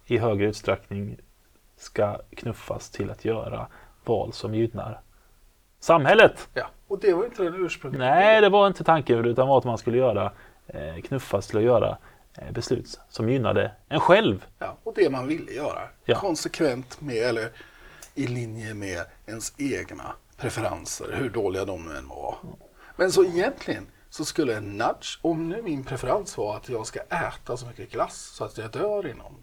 i 0.07 0.19
högre 0.19 0.47
utsträckning 0.47 1.17
ska 1.77 2.19
knuffas 2.37 2.91
till 2.91 3.11
att 3.11 3.25
göra 3.25 3.67
val 4.05 4.33
som 4.33 4.55
gynnar 4.55 5.01
samhället. 5.81 6.49
Ja. 6.55 6.67
Och 6.89 7.01
det 7.01 7.13
var 7.15 7.25
inte 7.25 7.43
den 7.43 7.55
ursprungliga 7.65 8.05
Nej, 8.05 8.41
det 8.41 8.49
var 8.49 8.67
inte 8.67 8.85
tanken 8.85 9.25
utan 9.25 9.49
var 9.49 9.59
att 9.59 9.65
man 9.65 9.79
skulle 9.79 9.99
göra 9.99 10.33
eh, 10.67 10.97
knuffas 11.05 11.47
till 11.47 11.57
att 11.57 11.65
göra 11.65 11.99
beslut 12.53 13.01
som 13.09 13.29
gynnade 13.29 13.73
en 13.89 14.01
själv. 14.01 14.47
Ja, 14.59 14.77
och 14.83 14.95
det 14.95 15.11
man 15.11 15.27
ville 15.27 15.53
göra. 15.53 15.89
Ja. 16.05 16.21
Konsekvent 16.21 17.01
med, 17.01 17.17
eller 17.17 17.53
i 18.15 18.27
linje 18.27 18.75
med 18.75 19.07
ens 19.27 19.55
egna 19.59 20.15
preferenser, 20.37 21.13
hur 21.13 21.31
dåliga 21.31 21.65
de 21.65 21.85
nu 21.85 21.97
än 21.97 22.09
var. 22.09 22.37
Men 22.97 23.13
så 23.13 23.25
egentligen 23.25 23.87
så 24.11 24.25
skulle 24.25 24.57
en 24.57 24.79
nudge, 24.79 25.19
om 25.23 25.49
nu 25.49 25.63
min 25.63 25.85
preferens 25.85 26.39
var 26.39 26.57
att 26.57 26.69
jag 26.69 26.87
ska 26.87 27.01
äta 27.01 27.57
så 27.57 27.67
mycket 27.67 27.93
glass 27.93 28.17
så 28.17 28.45
att 28.45 28.59
jag 28.59 28.71
dör 28.71 29.07
inom 29.07 29.37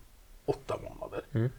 åtta 0.45 0.77
månader. 0.83 1.25
Mm. 1.33 1.49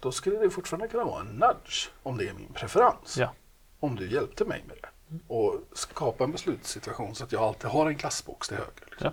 Då 0.00 0.12
skulle 0.12 0.38
det 0.38 0.50
fortfarande 0.50 0.88
kunna 0.88 1.04
vara 1.04 1.20
en 1.20 1.26
nudge 1.26 1.90
om 2.02 2.16
det 2.16 2.28
är 2.28 2.34
min 2.34 2.52
preferens. 2.52 3.16
Ja. 3.18 3.32
Om 3.80 3.96
du 3.96 4.10
hjälpte 4.10 4.44
mig 4.44 4.64
med 4.66 4.76
det. 4.82 4.88
Och 5.26 5.60
skapa 5.72 6.24
en 6.24 6.32
beslutssituation 6.32 7.14
så 7.14 7.24
att 7.24 7.32
jag 7.32 7.42
alltid 7.42 7.70
har 7.70 7.86
en 7.86 7.96
glassbox 7.96 8.48
till 8.48 8.56
höger. 8.56 8.86
Liksom. 8.90 9.12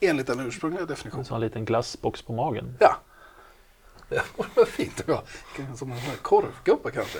Enligt 0.00 0.26
den 0.26 0.40
ursprungliga 0.40 0.82
En 0.82 0.88
definitionen. 0.88 1.24
sån 1.24 1.40
liten 1.40 1.64
glassbox 1.64 2.22
på 2.22 2.32
magen. 2.32 2.76
Ja. 2.80 2.96
Det 4.08 4.22
vore 4.36 4.66
fint 4.66 5.00
att 5.00 5.06
ha. 5.06 5.22
Som 5.56 5.68
en 5.68 5.76
sån 5.76 6.08
här 6.10 6.16
korvgubbe 6.16 6.90
kanske. 6.90 7.18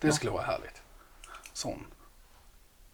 Det 0.00 0.12
skulle 0.12 0.32
vara 0.32 0.42
härligt. 0.42 0.82
Sån. 1.52 1.86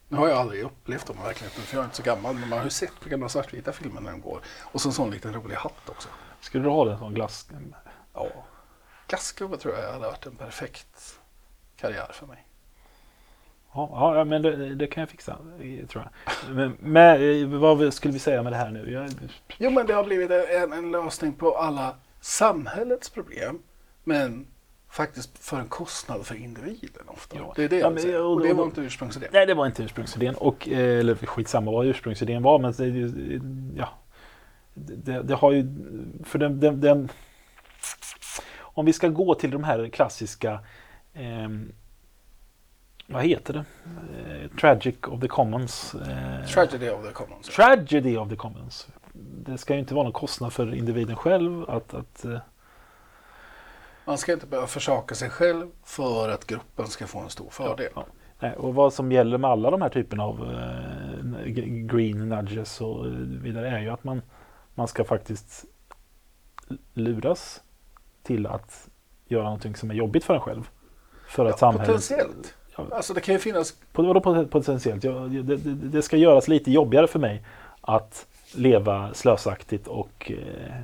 Nu 0.08 0.16
har 0.16 0.28
jag 0.28 0.38
aldrig 0.38 0.62
upplevt 0.62 1.06
dem 1.06 1.16
verkligheten 1.22 1.62
för 1.62 1.76
jag 1.76 1.80
är 1.80 1.84
inte 1.84 1.96
så 1.96 2.02
gammal. 2.02 2.34
Men 2.34 2.48
man 2.48 2.58
har 2.58 2.64
ju 2.64 2.70
sett 2.70 3.00
på 3.00 3.08
gamla 3.08 3.28
svartvita 3.28 3.72
filmer 3.72 4.00
när 4.00 4.10
de 4.10 4.20
går. 4.20 4.40
Och 4.62 4.80
så 4.80 4.88
en 4.88 4.92
sån 4.92 5.10
liten 5.10 5.32
rolig 5.34 5.54
hatt 5.56 5.88
också. 5.88 6.08
Skulle 6.40 6.64
du 6.64 6.70
ha 6.70 6.92
en 6.92 6.98
sån 6.98 7.14
glass? 7.14 7.48
Ja. 8.14 8.28
Glassgubbe 9.08 9.56
tror 9.56 9.74
jag 9.74 9.92
hade 9.92 10.06
varit 10.06 10.26
en 10.26 10.36
perfekt 10.36 11.20
karriär 11.76 12.10
för 12.12 12.26
mig. 12.26 12.46
Ja, 13.74 14.16
ja 14.16 14.24
men 14.24 14.42
det, 14.42 14.74
det 14.74 14.86
kan 14.86 15.00
jag 15.00 15.08
fixa, 15.10 15.38
eh, 15.60 15.86
tror 15.86 16.04
jag. 16.04 16.54
Men, 16.54 16.76
men 16.80 17.42
eh, 17.42 17.58
vad 17.58 17.94
skulle 17.94 18.12
vi 18.12 18.18
säga 18.18 18.42
med 18.42 18.52
det 18.52 18.56
här 18.56 18.70
nu? 18.70 18.90
Jag, 18.92 19.10
Jo 19.58 19.70
men 19.70 19.86
det 19.86 19.92
har 19.92 20.04
blivit 20.04 20.30
en, 20.30 20.72
en 20.72 20.90
lösning 20.92 21.32
på 21.32 21.56
alla 21.56 21.94
samhällets 22.20 23.10
problem. 23.10 23.58
Men 24.04 24.46
faktiskt 24.90 25.38
för 25.38 25.60
en 25.60 25.68
kostnad 25.68 26.26
för 26.26 26.34
individen 26.34 27.02
ofta. 27.06 27.36
Ja. 27.36 27.52
Det 27.56 27.64
är 27.64 27.68
det 27.68 27.76
Ja, 27.76 27.80
jag 27.80 27.86
men- 27.88 27.94
vill 27.94 28.02
säga. 28.04 28.22
och 28.22 28.32
Och 28.32 28.40
det 28.42 28.52
var 28.54 28.64
inte 28.64 28.80
ursprungsidén. 28.80 29.28
nej, 29.32 29.46
det 29.46 29.54
var 29.54 29.66
inte 29.66 29.82
ursprungsidén. 29.82 30.34
Och, 30.34 30.68
eh, 30.68 30.98
eller 31.00 31.14
skitsamma 31.14 31.70
vad 31.72 31.86
ursprungsidén 31.86 32.42
var. 32.42 32.58
Men 32.58 32.72
det, 32.72 33.40
ja, 33.80 33.88
det, 34.74 35.22
det 35.22 35.34
har 35.34 35.52
ju... 35.52 35.66
För 36.24 36.38
den, 36.38 36.60
den, 36.60 36.80
den, 36.80 37.08
om 38.60 38.84
vi 38.86 38.92
ska 38.92 39.08
gå 39.08 39.34
till 39.34 39.50
de 39.50 39.64
här 39.64 39.88
klassiska... 39.88 40.60
ehm, 41.14 41.72
vad 43.06 43.24
heter 43.24 43.52
det? 43.52 43.64
Eh, 44.42 44.50
Tragic 44.60 44.96
of 45.06 45.20
the 45.20 45.28
Commons. 45.28 45.94
Eh, 45.94 46.46
Tragedy 46.46 46.90
of 46.90 47.06
the 47.06 47.12
Commons. 47.12 47.48
Tragedy 47.48 48.16
of 48.16 48.28
the 48.28 48.36
Commons. 48.36 48.88
Det 49.46 49.58
ska 49.58 49.72
ju 49.74 49.80
inte 49.80 49.94
vara 49.94 50.04
någon 50.04 50.12
kostnad 50.12 50.52
för 50.52 50.74
individen 50.74 51.16
själv 51.16 51.70
att, 51.70 51.94
att 51.94 52.24
eh, 52.24 52.38
Man 54.04 54.18
ska 54.18 54.32
inte 54.32 54.46
behöva 54.46 54.66
försaka 54.66 55.14
sig 55.14 55.30
själv 55.30 55.70
för 55.84 56.28
att 56.28 56.46
gruppen 56.46 56.86
ska 56.86 57.06
få 57.06 57.18
en 57.18 57.30
stor 57.30 57.50
fördel. 57.50 57.92
Ja. 57.94 58.06
Nej, 58.40 58.52
och 58.56 58.74
vad 58.74 58.92
som 58.92 59.12
gäller 59.12 59.38
med 59.38 59.50
alla 59.50 59.70
de 59.70 59.82
här 59.82 59.88
typerna 59.88 60.24
av 60.24 60.50
eh, 60.52 61.44
green 61.66 62.28
nudges 62.28 62.80
och 62.80 63.06
vidare 63.26 63.68
är 63.68 63.78
ju 63.80 63.88
att 63.90 64.04
man, 64.04 64.22
man 64.74 64.88
ska 64.88 65.04
faktiskt 65.04 65.64
luras 66.94 67.62
till 68.22 68.46
att 68.46 68.88
göra 69.26 69.44
någonting 69.44 69.76
som 69.76 69.90
är 69.90 69.94
jobbigt 69.94 70.24
för 70.24 70.34
en 70.34 70.40
själv. 70.40 70.68
För 71.28 71.44
att 71.44 71.50
Ja, 71.50 71.56
samhället... 71.56 71.86
potentiellt. 71.86 72.54
Alltså 72.76 73.14
det 73.14 73.20
kan 73.20 73.34
ju 73.34 73.38
finnas, 73.38 73.74
på, 73.92 74.02
vadå 74.02 74.20
pot- 74.20 74.50
potentiellt? 74.50 75.04
Ja, 75.04 75.12
det, 75.12 75.42
det, 75.42 75.56
det 75.74 76.02
ska 76.02 76.16
göras 76.16 76.48
lite 76.48 76.70
jobbigare 76.70 77.06
för 77.06 77.18
mig 77.18 77.44
att 77.80 78.26
leva 78.54 79.14
slösaktigt 79.14 79.86
och 79.86 80.32
eh, 80.32 80.76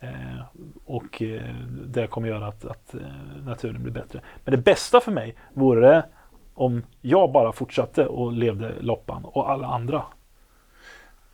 eh, 0.00 0.40
och 0.84 1.22
eh, 1.22 1.54
det 1.86 2.06
kommer 2.06 2.28
göra 2.28 2.46
att, 2.46 2.64
att 2.64 2.94
eh, 2.94 3.00
naturen 3.44 3.82
blir 3.82 3.92
bättre. 3.92 4.20
Men 4.44 4.52
det 4.52 4.58
bästa 4.58 5.00
för 5.00 5.12
mig 5.12 5.36
vore 5.54 6.02
om 6.54 6.82
jag 7.00 7.32
bara 7.32 7.52
fortsatte 7.52 8.06
och 8.06 8.32
levde 8.32 8.74
loppan 8.80 9.24
och 9.24 9.50
alla 9.50 9.66
andra. 9.66 10.02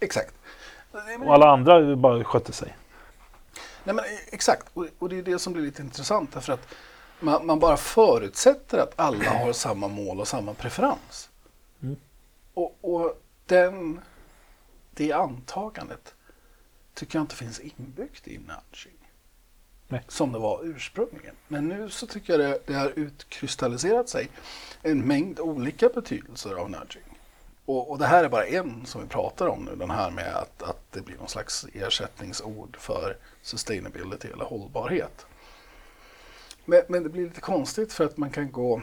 exakt. 0.01 0.35
Och 1.27 1.35
alla 1.35 1.51
andra 1.51 1.97
bara 1.97 2.25
skötte 2.25 2.53
sig. 2.53 2.77
Nej, 3.85 3.95
men, 3.95 4.05
exakt, 4.33 4.67
och, 4.75 4.87
och 4.99 5.09
det 5.09 5.19
är 5.19 5.23
det 5.23 5.39
som 5.39 5.53
blir 5.53 5.63
lite 5.63 5.83
intressant 5.83 6.33
därför 6.33 6.53
att 6.53 6.69
man, 7.21 7.47
man 7.47 7.59
bara 7.59 7.77
förutsätter 7.77 8.79
att 8.79 8.93
alla 8.97 9.31
har 9.31 9.53
samma 9.53 9.89
mål 9.89 10.21
och 10.21 10.29
samma 10.29 10.55
preferens. 10.55 11.31
Mm. 11.83 11.97
Och, 12.55 12.79
och 12.81 13.23
den, 13.47 14.01
det 14.91 15.13
antagandet 15.13 16.15
tycker 16.95 17.19
jag 17.19 17.23
inte 17.23 17.37
finns 17.37 17.61
inbyggt 17.61 18.29
i 18.29 18.39
nudging. 18.39 18.97
Nej. 19.89 20.03
Som 20.09 20.33
det 20.33 20.39
var 20.39 20.65
ursprungligen. 20.65 21.35
Men 21.49 21.69
nu 21.69 21.91
så 21.91 22.07
tycker 22.07 22.39
jag 22.39 22.41
det, 22.41 22.61
det 22.67 22.75
har 22.75 22.93
utkristalliserat 22.97 24.09
sig 24.09 24.29
en 24.83 25.01
mängd 25.07 25.41
olika 25.41 25.89
betydelser 25.89 26.55
av 26.55 26.71
nudging. 26.71 27.19
Och, 27.65 27.91
och 27.91 27.99
det 27.99 28.07
här 28.07 28.25
är 28.25 28.29
bara 28.29 28.47
en 28.47 28.87
som 28.87 29.03
vi 29.03 29.09
pratar 29.09 29.47
om 29.47 29.65
nu, 29.65 29.77
den 29.77 29.91
här 29.91 30.11
med 30.11 30.37
att, 30.37 30.63
att 30.63 30.93
det 30.93 31.01
blir 31.01 31.17
någon 31.17 31.29
slags 31.29 31.67
ersättningsord 31.73 32.77
för 32.81 33.17
sustainability 33.43 34.29
eller 34.29 34.45
hållbarhet. 34.45 35.27
Men, 36.67 36.83
men 36.89 37.03
det 37.03 37.09
blir 37.09 37.25
lite 37.25 37.41
konstigt 37.41 37.93
för 37.93 38.05
att 38.05 38.17
man 38.17 38.31
kan 38.31 38.53
gå... 38.53 38.83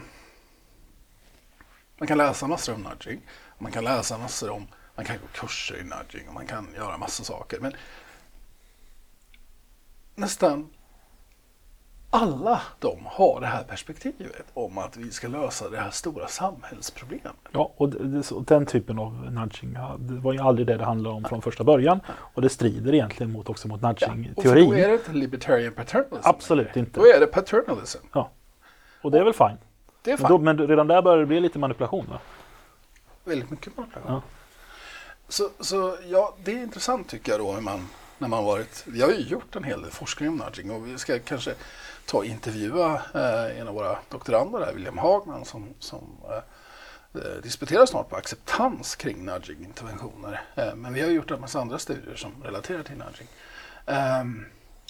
Man 1.98 2.08
kan 2.08 2.17
läsa 2.17 2.48
massor 2.48 2.74
om 2.74 2.82
nudging, 2.82 3.22
man 3.58 3.72
kan 3.72 3.84
läsa 3.84 4.17
massor 4.17 4.50
om... 4.50 4.67
Man 4.96 5.06
kan 5.06 5.17
gå 5.17 5.28
kurser 5.28 5.76
i 5.76 5.84
nudging 5.84 6.28
och 6.28 6.34
man 6.34 6.48
kan 6.48 6.67
göra 6.76 6.98
massor 6.98 7.24
saker. 7.24 7.60
Men 7.60 7.76
nästan 10.15 10.69
alla 12.13 12.62
de 12.80 12.97
har 13.06 13.41
det 13.41 13.47
här 13.47 13.63
perspektivet 13.63 14.45
om 14.54 14.78
att 14.78 14.97
vi 14.97 15.12
ska 15.12 15.28
lösa 15.28 15.69
det 15.69 15.78
här 15.78 15.89
stora 15.91 16.28
samhällsproblemet. 16.28 17.34
Ja, 17.52 17.73
och 17.78 17.89
den 18.45 18.65
typen 18.65 18.99
av 18.99 19.32
nudging, 19.32 19.73
ja, 19.76 19.95
det 19.99 20.13
var 20.13 20.34
ju 20.34 20.39
aldrig 20.39 20.67
det 20.67 20.78
det 20.78 20.84
handlade 20.84 21.15
om 21.15 21.23
från 21.23 21.41
första 21.41 21.63
början. 21.63 21.99
Och 22.08 22.41
det 22.41 22.49
strider 22.49 22.93
egentligen 22.93 23.32
mot, 23.32 23.49
också 23.49 23.67
mot 23.67 23.84
Och 23.84 23.99
för 23.99 24.08
nudging-teorin. 24.08 24.69
då 24.69 24.76
är 24.76 24.88
det 24.88 24.93
inte 24.93 25.13
libertarian 25.13 25.73
paternalism. 25.73 26.30
Absolut 26.30 26.76
inte. 26.76 26.99
Då 26.99 27.06
är 27.06 27.19
det 27.19 27.28
paternalism. 27.28 28.06
Och 29.02 29.12
det 29.12 29.19
är 29.19 29.23
väl 29.23 29.34
fine. 29.34 29.58
Det 30.02 30.12
är 30.12 30.17
Men, 30.17 30.17
fan 30.17 30.32
då, 30.32 30.38
men 30.38 30.67
redan 30.67 30.88
där 30.88 31.02
börjar 31.02 31.19
det 31.19 31.26
bli 31.26 31.39
lite 31.39 31.60
manipulation 31.60 32.06
va? 32.10 32.19
väldigt 33.23 33.49
mycket 33.49 33.78
manipulation. 33.78 34.12
Ja. 34.13 34.21
Så, 35.28 35.49
så 35.60 35.97
ja, 36.08 36.36
det 36.43 36.52
är 36.52 36.63
intressant 36.63 37.10
tycker 37.10 37.32
jag 37.32 37.41
då 37.41 37.52
hur 37.52 37.62
man, 37.62 37.88
när 38.24 38.30
man 38.30 38.44
varit, 38.44 38.84
vi 38.88 39.02
har 39.02 39.10
ju 39.10 39.20
gjort 39.20 39.56
en 39.56 39.64
hel 39.64 39.82
del 39.82 39.92
forskning 39.92 40.30
om 40.30 40.36
nudging 40.36 40.72
och 40.72 40.88
vi 40.88 40.98
ska 40.98 41.20
kanske 41.20 41.54
ta 42.06 42.18
och 42.18 42.26
intervjua 42.26 43.02
eh, 43.14 43.60
en 43.60 43.68
av 43.68 43.76
våra 43.76 43.98
doktorander 44.10 44.60
där, 44.60 44.74
William 44.74 44.98
Hagman, 44.98 45.46
som, 45.46 45.74
som 45.80 46.18
eh, 46.30 46.38
eh 47.22 47.42
disputerar 47.44 47.86
snart 47.86 48.10
på 48.10 48.16
acceptans 48.16 48.96
kring 48.96 49.26
nudging-interventioner. 49.26 50.42
Eh, 50.56 50.76
men 50.76 50.94
vi 50.94 51.02
har 51.02 51.10
gjort 51.10 51.32
en 51.32 51.42
massa 51.42 51.62
andra 51.62 51.80
studier 51.80 52.16
som 52.16 52.32
relaterar 52.44 52.84
till 52.84 52.98
nudging. 52.98 53.28
Eh, 53.86 54.24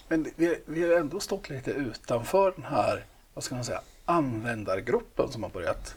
men 0.07 0.31
vi, 0.35 0.61
vi 0.65 0.83
har 0.83 0.99
ändå 0.99 1.19
stått 1.19 1.49
lite 1.49 1.71
utanför 1.71 2.53
den 2.55 2.65
här, 2.65 3.05
vad 3.33 3.43
ska 3.43 3.55
man 3.55 3.65
säga, 3.65 3.81
användargruppen 4.05 5.31
som 5.31 5.43
har 5.43 5.49
börjat 5.49 5.95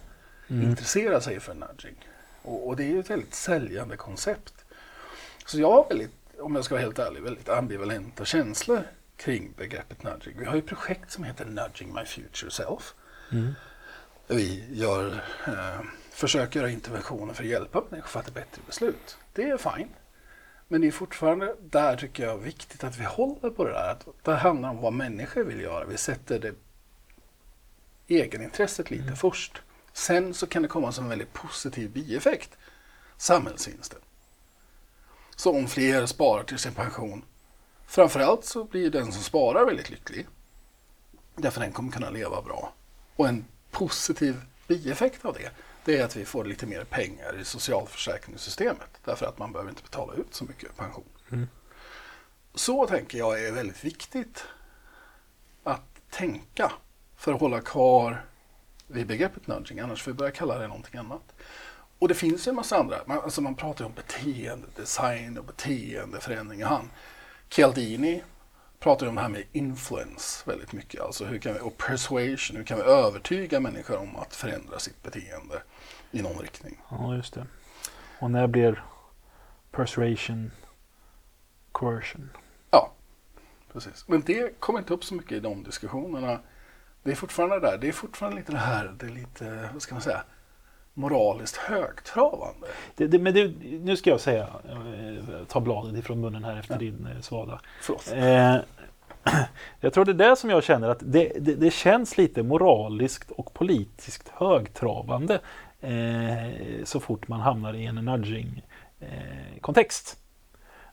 mm. 0.48 0.70
intressera 0.70 1.20
sig 1.20 1.40
för 1.40 1.54
nudging. 1.54 1.96
Och, 2.42 2.68
och, 2.68 2.76
det 2.76 2.84
är 2.84 2.88
ju 2.88 3.00
ett 3.00 3.10
väldigt 3.10 3.34
säljande 3.34 3.96
koncept. 3.96 4.54
Så 5.46 5.60
jag 5.60 5.70
har 5.70 5.88
väldigt, 5.88 6.12
om 6.38 6.54
jag 6.54 6.64
ska 6.64 6.74
vara 6.74 6.82
helt 6.82 6.98
ärlig, 6.98 7.22
väldigt 7.22 7.48
ambivalenta 7.48 8.24
känslor 8.24 8.82
kring 9.16 9.52
begreppet 9.56 10.02
nudging. 10.02 10.38
Vi 10.38 10.44
har 10.44 10.54
ju 10.54 10.62
projekt 10.62 11.10
som 11.10 11.24
heter 11.24 11.44
Nudging 11.44 11.94
My 11.94 12.04
Future 12.04 12.50
Self. 12.50 12.94
Mm. 13.32 13.52
Vi 14.26 14.64
gör, 14.70 15.24
eh, 15.46 15.80
försöker 16.10 16.60
göra 16.60 16.70
interventioner 16.70 17.34
för 17.34 17.42
att 17.42 17.48
hjälpa 17.48 17.82
människor 17.90 18.04
att 18.04 18.10
fatta 18.10 18.30
bättre 18.30 18.62
beslut. 18.66 19.18
Det 19.32 19.42
är 19.42 19.56
fine. 19.56 19.88
Men 20.68 20.80
det 20.80 20.86
är 20.86 20.92
fortfarande 20.92 21.56
där 21.60 21.96
tycker 21.96 22.24
jag 22.24 22.38
viktigt 22.38 22.84
att 22.84 22.98
vi 22.98 23.04
håller 23.04 23.50
på 23.50 23.64
det 23.64 23.72
där. 23.72 23.90
Att 23.90 24.06
det 24.22 24.34
handlar 24.34 24.70
om 24.70 24.80
vad 24.80 24.92
människor 24.92 25.44
vill 25.44 25.60
göra. 25.60 25.84
Vi 25.84 25.96
sätter 25.96 26.38
det 26.38 26.54
egenintresset 28.06 28.90
lite 28.90 29.02
mm. 29.02 29.16
först. 29.16 29.62
Sen 29.92 30.34
så 30.34 30.46
kan 30.46 30.62
det 30.62 30.68
komma 30.68 30.92
som 30.92 31.04
en 31.04 31.10
väldigt 31.10 31.32
positiv 31.32 31.90
bieffekt. 31.90 32.50
Samhällsvinsten. 33.16 34.00
Så 35.36 35.56
om 35.56 35.66
fler 35.66 36.06
sparar 36.06 36.44
till 36.44 36.58
sin 36.58 36.74
pension. 36.74 37.24
Framförallt 37.86 38.44
så 38.44 38.64
blir 38.64 38.90
den 38.90 39.12
som 39.12 39.22
sparar 39.22 39.64
väldigt 39.64 39.90
lycklig. 39.90 40.26
Därför 41.36 41.60
den 41.60 41.72
kommer 41.72 41.92
kunna 41.92 42.10
leva 42.10 42.42
bra. 42.42 42.72
Och 43.16 43.28
en 43.28 43.44
positiv 43.70 44.40
bieffekt 44.66 45.24
av 45.24 45.34
det, 45.34 45.50
det 45.84 45.98
är 45.98 46.04
att 46.04 46.16
vi 46.16 46.24
får 46.24 46.44
lite 46.44 46.66
mer 46.66 46.84
pengar 46.84 47.40
i 47.40 47.44
socialförsäkringssystemet. 47.44 49.00
Därför 49.04 49.26
att 49.26 49.38
man 49.38 49.52
behöver 49.52 49.70
inte 49.70 49.82
betala 49.82 50.14
ut 50.14 50.34
så 50.34 50.44
mycket 50.44 50.76
pension. 50.76 51.04
Mm. 51.32 51.48
Så 52.54 52.86
tänker 52.86 53.18
jag 53.18 53.44
är 53.44 53.52
väldigt 53.52 53.84
viktigt 53.84 54.44
att 55.64 56.10
tänka 56.10 56.72
för 57.16 57.32
att 57.32 57.40
hålla 57.40 57.60
kvar 57.60 58.24
vid 58.86 59.06
begreppet 59.06 59.46
nudging, 59.46 59.80
annars 59.80 60.02
får 60.02 60.10
vi 60.10 60.16
börja 60.16 60.30
kalla 60.30 60.58
det 60.58 60.68
någonting 60.68 60.98
annat. 60.98 61.32
Och 61.98 62.08
det 62.08 62.14
finns 62.14 62.46
ju 62.46 62.50
en 62.50 62.56
massa 62.56 62.76
andra, 62.76 62.96
man, 63.06 63.18
alltså 63.18 63.40
man 63.40 63.54
pratar 63.54 63.84
ju 63.84 63.86
om 63.86 63.94
beteendedesign 63.94 65.38
och 65.38 65.44
beteendeförändring. 65.44 66.62
Han, 66.62 66.90
Cialdini 67.48 68.22
pratar 68.78 69.06
ju 69.06 69.10
om 69.10 69.14
det 69.14 69.22
här 69.22 69.28
med 69.28 69.44
influence 69.52 70.50
väldigt 70.50 70.72
mycket, 70.72 71.00
alltså 71.00 71.24
hur 71.24 71.38
kan 71.38 71.54
vi, 71.54 71.60
och 71.60 71.78
persuasion, 71.78 72.56
hur 72.56 72.64
kan 72.64 72.78
vi 72.78 72.84
övertyga 72.84 73.60
människor 73.60 73.98
om 73.98 74.16
att 74.16 74.34
förändra 74.34 74.78
sitt 74.78 75.02
beteende 75.02 75.62
i 76.10 76.22
någon 76.22 76.38
riktning. 76.38 76.80
Ja, 76.90 77.14
just 77.16 77.34
det. 77.34 77.46
Och 78.20 78.30
när 78.30 78.46
blir 78.46 78.84
persuasion 79.70 80.50
coercion? 81.72 82.30
Ja, 82.70 82.92
precis. 83.72 84.08
Men 84.08 84.20
det 84.20 84.60
kommer 84.60 84.78
inte 84.78 84.94
upp 84.94 85.04
så 85.04 85.14
mycket 85.14 85.32
i 85.32 85.40
de 85.40 85.62
diskussionerna 85.62 86.40
det 87.06 87.12
är 87.12 87.16
fortfarande 87.16 87.60
där. 87.60 87.78
Det 87.78 87.88
är 87.88 87.92
fortfarande 87.92 88.38
lite 88.38 88.52
det 88.52 88.58
här, 88.58 88.94
det 88.98 89.06
är 89.06 89.10
lite, 89.10 89.70
vad 89.72 89.82
ska 89.82 89.94
man 89.94 90.02
säga, 90.02 90.24
moraliskt 90.96 91.56
högtravande. 91.56 92.66
Det, 92.96 93.06
det, 93.06 93.18
men 93.18 93.34
det, 93.34 93.52
nu 93.80 93.96
ska 93.96 94.10
jag 94.10 94.20
säga, 94.20 94.48
eh, 94.68 95.24
ta 95.48 95.60
bladet 95.60 95.98
ifrån 95.98 96.20
munnen 96.20 96.44
här 96.44 96.58
efter 96.58 96.74
ja. 96.74 96.80
din 96.80 97.08
eh, 97.16 97.20
svada. 97.20 97.60
Förlåt. 97.80 98.12
Eh, 98.12 98.56
jag 99.80 99.92
tror 99.92 100.04
det 100.04 100.12
är 100.12 100.30
det 100.30 100.36
som 100.36 100.50
jag 100.50 100.64
känner 100.64 100.88
att 100.88 101.00
det, 101.00 101.32
det, 101.40 101.54
det 101.54 101.70
känns 101.70 102.18
lite 102.18 102.42
moraliskt 102.42 103.30
och 103.30 103.54
politiskt 103.54 104.28
högtravande 104.28 105.40
eh, 105.80 106.46
så 106.84 107.00
fort 107.00 107.28
man 107.28 107.40
hamnar 107.40 107.74
i 107.74 107.86
en 107.86 108.04
nudging-kontext. 108.04 110.16
Eh, 110.16 110.20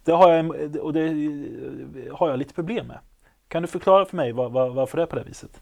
det 0.03 0.11
har 0.11 0.31
jag, 0.31 0.45
och 0.75 0.93
det 0.93 1.07
har 2.11 2.29
jag 2.29 2.39
lite 2.39 2.53
problem 2.53 2.87
med. 2.87 2.99
Kan 3.47 3.61
du 3.61 3.67
förklara 3.67 4.05
för 4.05 4.17
mig 4.17 4.31
var, 4.31 4.49
var, 4.49 4.69
varför 4.69 4.97
det 4.97 5.03
är 5.03 5.07
på 5.07 5.15
det 5.15 5.23
viset? 5.23 5.61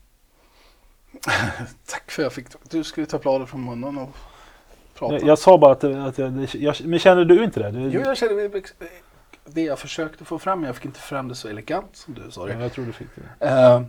Tack 1.85 2.11
för 2.11 2.21
att 2.21 2.25
jag 2.25 2.33
fick. 2.33 2.47
Du 2.69 2.83
skulle 2.83 3.05
ta 3.05 3.17
bladet 3.17 3.49
från 3.49 3.65
munnen 3.65 3.97
och 3.97 4.09
prata. 5.01 5.13
Jag, 5.13 5.27
jag 5.27 5.39
sa 5.39 5.57
bara 5.57 5.71
att, 5.71 5.83
att 5.83 6.17
jag, 6.17 6.47
jag, 6.53 6.75
Men 6.83 6.99
känner 6.99 7.25
du 7.25 7.43
inte 7.43 7.59
det? 7.59 7.71
Du, 7.71 7.79
jo, 7.79 8.01
jag 8.01 8.17
känner 8.17 8.61
det 9.45 9.61
jag 9.61 9.79
försökte 9.79 10.25
få 10.25 10.39
fram. 10.39 10.63
Jag 10.63 10.75
fick 10.75 10.85
inte 10.85 10.99
fram 10.99 11.27
det 11.27 11.35
så 11.35 11.47
elegant 11.47 11.95
som 11.95 12.13
du 12.13 12.31
sa 12.31 12.45
det. 12.45 12.53
Ja, 12.53 12.61
jag 12.61 12.73
tror 12.73 12.85
du 12.85 12.93
fick 12.93 13.07
det. 13.39 13.45
Uh, 13.45 13.81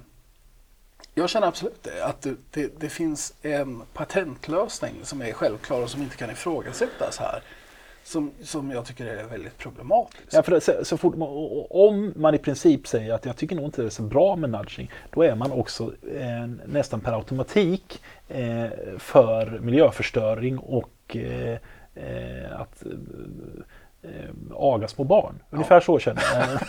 jag 1.14 1.30
känner 1.30 1.46
absolut 1.46 1.82
det. 1.82 2.04
Att 2.04 2.22
det, 2.22 2.34
det, 2.50 2.80
det, 2.80 2.88
finns 2.88 3.34
en 3.42 3.82
patentlösning 3.94 4.94
som 5.02 5.22
är 5.22 5.32
självklar 5.32 5.82
och 5.82 5.90
som 5.90 6.02
inte 6.02 6.16
kan 6.16 6.30
ifrågasättas 6.30 7.18
här 7.18 7.42
som, 8.04 8.30
som 8.42 8.70
jag 8.70 8.84
tycker 8.84 9.06
är 9.06 9.24
väldigt 9.24 9.58
problematiskt. 9.58 10.32
Ja, 10.32 10.42
för 10.42 10.60
så, 10.60 10.84
så 10.84 10.96
fort 10.96 11.16
man, 11.16 11.28
om 11.70 12.12
man 12.16 12.34
i 12.34 12.38
princip 12.38 12.86
säger 12.86 13.14
att 13.14 13.24
jag 13.24 13.36
tycker 13.36 13.56
nog 13.56 13.64
inte 13.64 13.82
det 13.82 13.88
är 13.88 13.90
så 13.90 14.02
bra 14.02 14.36
med 14.36 14.50
nudging, 14.50 14.90
då 15.10 15.22
är 15.22 15.34
man 15.34 15.52
också 15.52 15.92
eh, 16.16 16.46
nästan 16.66 17.00
per 17.00 17.12
automatik 17.12 18.02
eh, 18.28 18.66
för 18.98 19.58
miljöförstöring 19.58 20.58
och 20.58 20.88
eh, 21.16 21.58
eh 21.94 22.60
att 22.60 22.82
eh, 24.02 24.10
aga 24.54 24.88
små 24.88 25.04
barn. 25.04 25.42
Ungefär 25.50 25.76
ja. 25.76 25.80
så 25.80 25.98
känner 25.98 26.22
jag. 26.34 26.60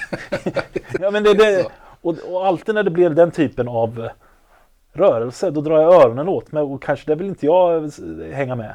ja, 0.99 1.11
men 1.11 1.23
det, 1.23 1.33
det, 1.33 1.65
och, 2.01 2.15
och 2.31 2.47
alltid 2.47 2.75
när 2.75 2.83
det 2.83 2.91
blir 2.91 3.09
den 3.09 3.31
typen 3.31 3.67
av 3.67 4.09
rörelse, 4.93 5.51
då 5.51 5.61
drar 5.61 5.81
jag 5.81 5.93
öronen 5.93 6.27
åt 6.27 6.51
mig 6.51 6.63
och 6.63 6.83
kanske 6.83 7.05
det 7.11 7.15
vill 7.15 7.27
inte 7.27 7.45
jag 7.45 7.91
hänga 8.31 8.55
med. 8.55 8.73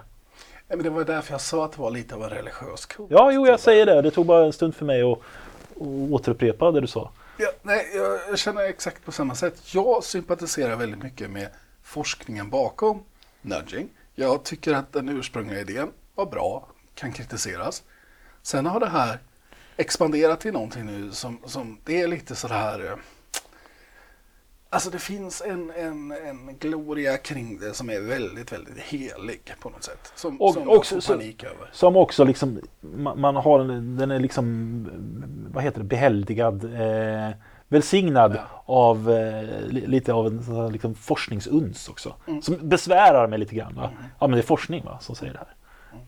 Nej, 0.68 0.76
men 0.76 0.83
det 0.83 0.90
var 0.90 1.04
därför 1.04 1.33
jag 1.33 1.40
sa 1.40 1.64
att 1.64 1.72
det 1.72 1.81
var 1.81 1.90
lite 1.90 2.14
av 2.14 2.22
en 2.24 2.31
religiös 2.31 2.87
kult. 2.87 3.11
Ja, 3.11 3.33
jo, 3.33 3.46
jag 3.46 3.61
säger 3.61 3.87
det. 3.87 4.02
Det 4.02 4.11
tog 4.11 4.26
bara 4.26 4.46
en 4.46 4.52
stund 4.52 4.74
för 4.74 4.85
mig 4.85 5.02
att, 5.02 5.18
återupprepa 6.11 6.70
det 6.70 6.81
du 6.81 6.87
sa. 6.87 7.11
Ja, 7.37 7.48
nej, 7.62 7.87
jag 8.28 8.38
känner 8.38 8.62
exakt 8.62 9.04
på 9.04 9.12
samma 9.12 9.35
sätt. 9.35 9.74
Jag 9.74 10.04
sympatiserar 10.04 10.76
väldigt 10.76 11.02
mycket 11.02 11.31
med 11.31 11.48
forskningen 11.83 12.50
bakom 12.50 13.02
nudging. 13.42 13.88
Jag 14.20 14.44
tycker 14.44 14.74
att 14.74 14.92
den 14.92 15.09
ursprungliga 15.09 15.61
idén 15.61 15.90
var 16.14 16.26
bra, 16.26 16.68
kan 16.94 17.12
kritiseras. 17.12 17.83
Sen 18.42 18.66
har 18.66 18.81
det 18.81 18.88
här 18.88 19.18
expanderat 19.76 20.40
till 20.40 20.52
någonting 20.52 20.87
nu 20.87 21.12
som, 21.12 21.38
som 21.44 21.78
det 21.85 22.00
är 22.00 22.09
lite 22.09 22.35
sådär 22.35 22.85
eh, 22.87 22.96
Alltså 24.70 24.90
det 24.90 24.98
finns 24.98 25.42
en, 25.46 25.70
en, 25.70 26.11
en 26.11 26.59
gloria 26.59 27.16
kring 27.16 27.59
det 27.59 27.74
som 27.74 27.90
är 27.90 28.00
väldigt, 28.00 28.52
väldigt 28.52 28.78
helig 28.78 29.54
på 29.61 29.70
något 29.70 29.83
sätt. 29.83 30.12
Som, 30.14 30.40
och, 30.40 30.54
som 30.54 30.68
också, 30.68 31.00
får 31.00 31.14
panik 31.14 31.44
över. 31.44 31.70
Som 31.72 31.96
också 31.96 32.24
liksom, 32.24 32.61
man, 32.81 33.20
man, 33.20 33.37
har, 33.37 33.64
den 33.98 34.11
är 34.11 34.20
liksom, 34.20 35.48
vad 35.52 35.64
heter 35.64 35.78
det, 35.78 35.85
behäldigad, 35.85 36.64
eh, 36.64 37.31
välsignad 37.68 38.35
ja. 38.35 38.62
av 38.66 39.11
eh, 39.11 39.66
lite 39.68 40.12
av 40.12 40.26
en 40.26 40.72
liksom, 40.72 40.94
forskningsuns 40.94 41.88
också. 41.88 42.14
Mm. 42.26 42.42
Som 42.42 42.68
besvärar 42.68 43.26
mig 43.26 43.38
lite 43.38 43.54
grann. 43.54 43.74
Va? 43.74 43.85
Mm. 43.85 44.11
Ja 44.18 44.26
men 44.26 44.37
det 44.37 44.40
är 44.40 44.46
forskning 44.46 44.85
va, 44.85 44.98
som 45.00 45.14
säger 45.14 45.33
det 45.33 45.38
här. 45.38 45.54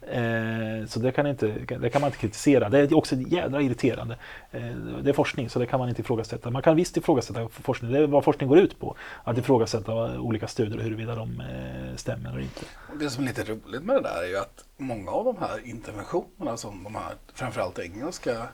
Eh, 0.02 0.86
så 0.86 1.00
det 1.00 1.12
kan, 1.12 1.26
inte, 1.26 1.46
det 1.80 1.90
kan 1.90 2.00
man 2.00 2.08
inte 2.08 2.18
kritisera. 2.18 2.68
Det 2.68 2.78
är 2.78 2.94
också 2.94 3.16
jädra 3.16 3.62
irriterande. 3.62 4.16
Eh, 4.50 4.76
det 5.02 5.10
är 5.10 5.12
forskning 5.12 5.50
så 5.50 5.58
det 5.58 5.66
kan 5.66 5.80
man 5.80 5.88
inte 5.88 6.00
ifrågasätta. 6.00 6.50
Man 6.50 6.62
kan 6.62 6.76
visst 6.76 6.96
ifrågasätta 6.96 7.48
forskning. 7.48 7.92
Det 7.92 7.98
är 7.98 8.06
vad 8.06 8.24
forskning 8.24 8.48
går 8.48 8.58
ut 8.58 8.80
på. 8.80 8.96
Att 9.24 9.38
ifrågasätta 9.38 10.20
olika 10.20 10.48
studier 10.48 10.78
och 10.78 10.84
huruvida 10.84 11.14
de 11.14 11.40
eh, 11.40 11.96
stämmer 11.96 12.30
eller 12.30 12.40
inte. 12.40 12.60
Det 13.00 13.10
som 13.10 13.24
är 13.24 13.28
lite 13.28 13.44
roligt 13.44 13.82
med 13.82 13.96
det 13.96 14.02
där 14.02 14.22
är 14.22 14.28
ju 14.28 14.36
att 14.38 14.64
många 14.76 15.10
av 15.10 15.24
de 15.24 15.36
här 15.40 15.66
interventionerna 15.68 16.56
som 16.56 16.84
de 16.84 16.94
här 16.94 17.14
framförallt 17.34 17.78
engelska 17.78 18.48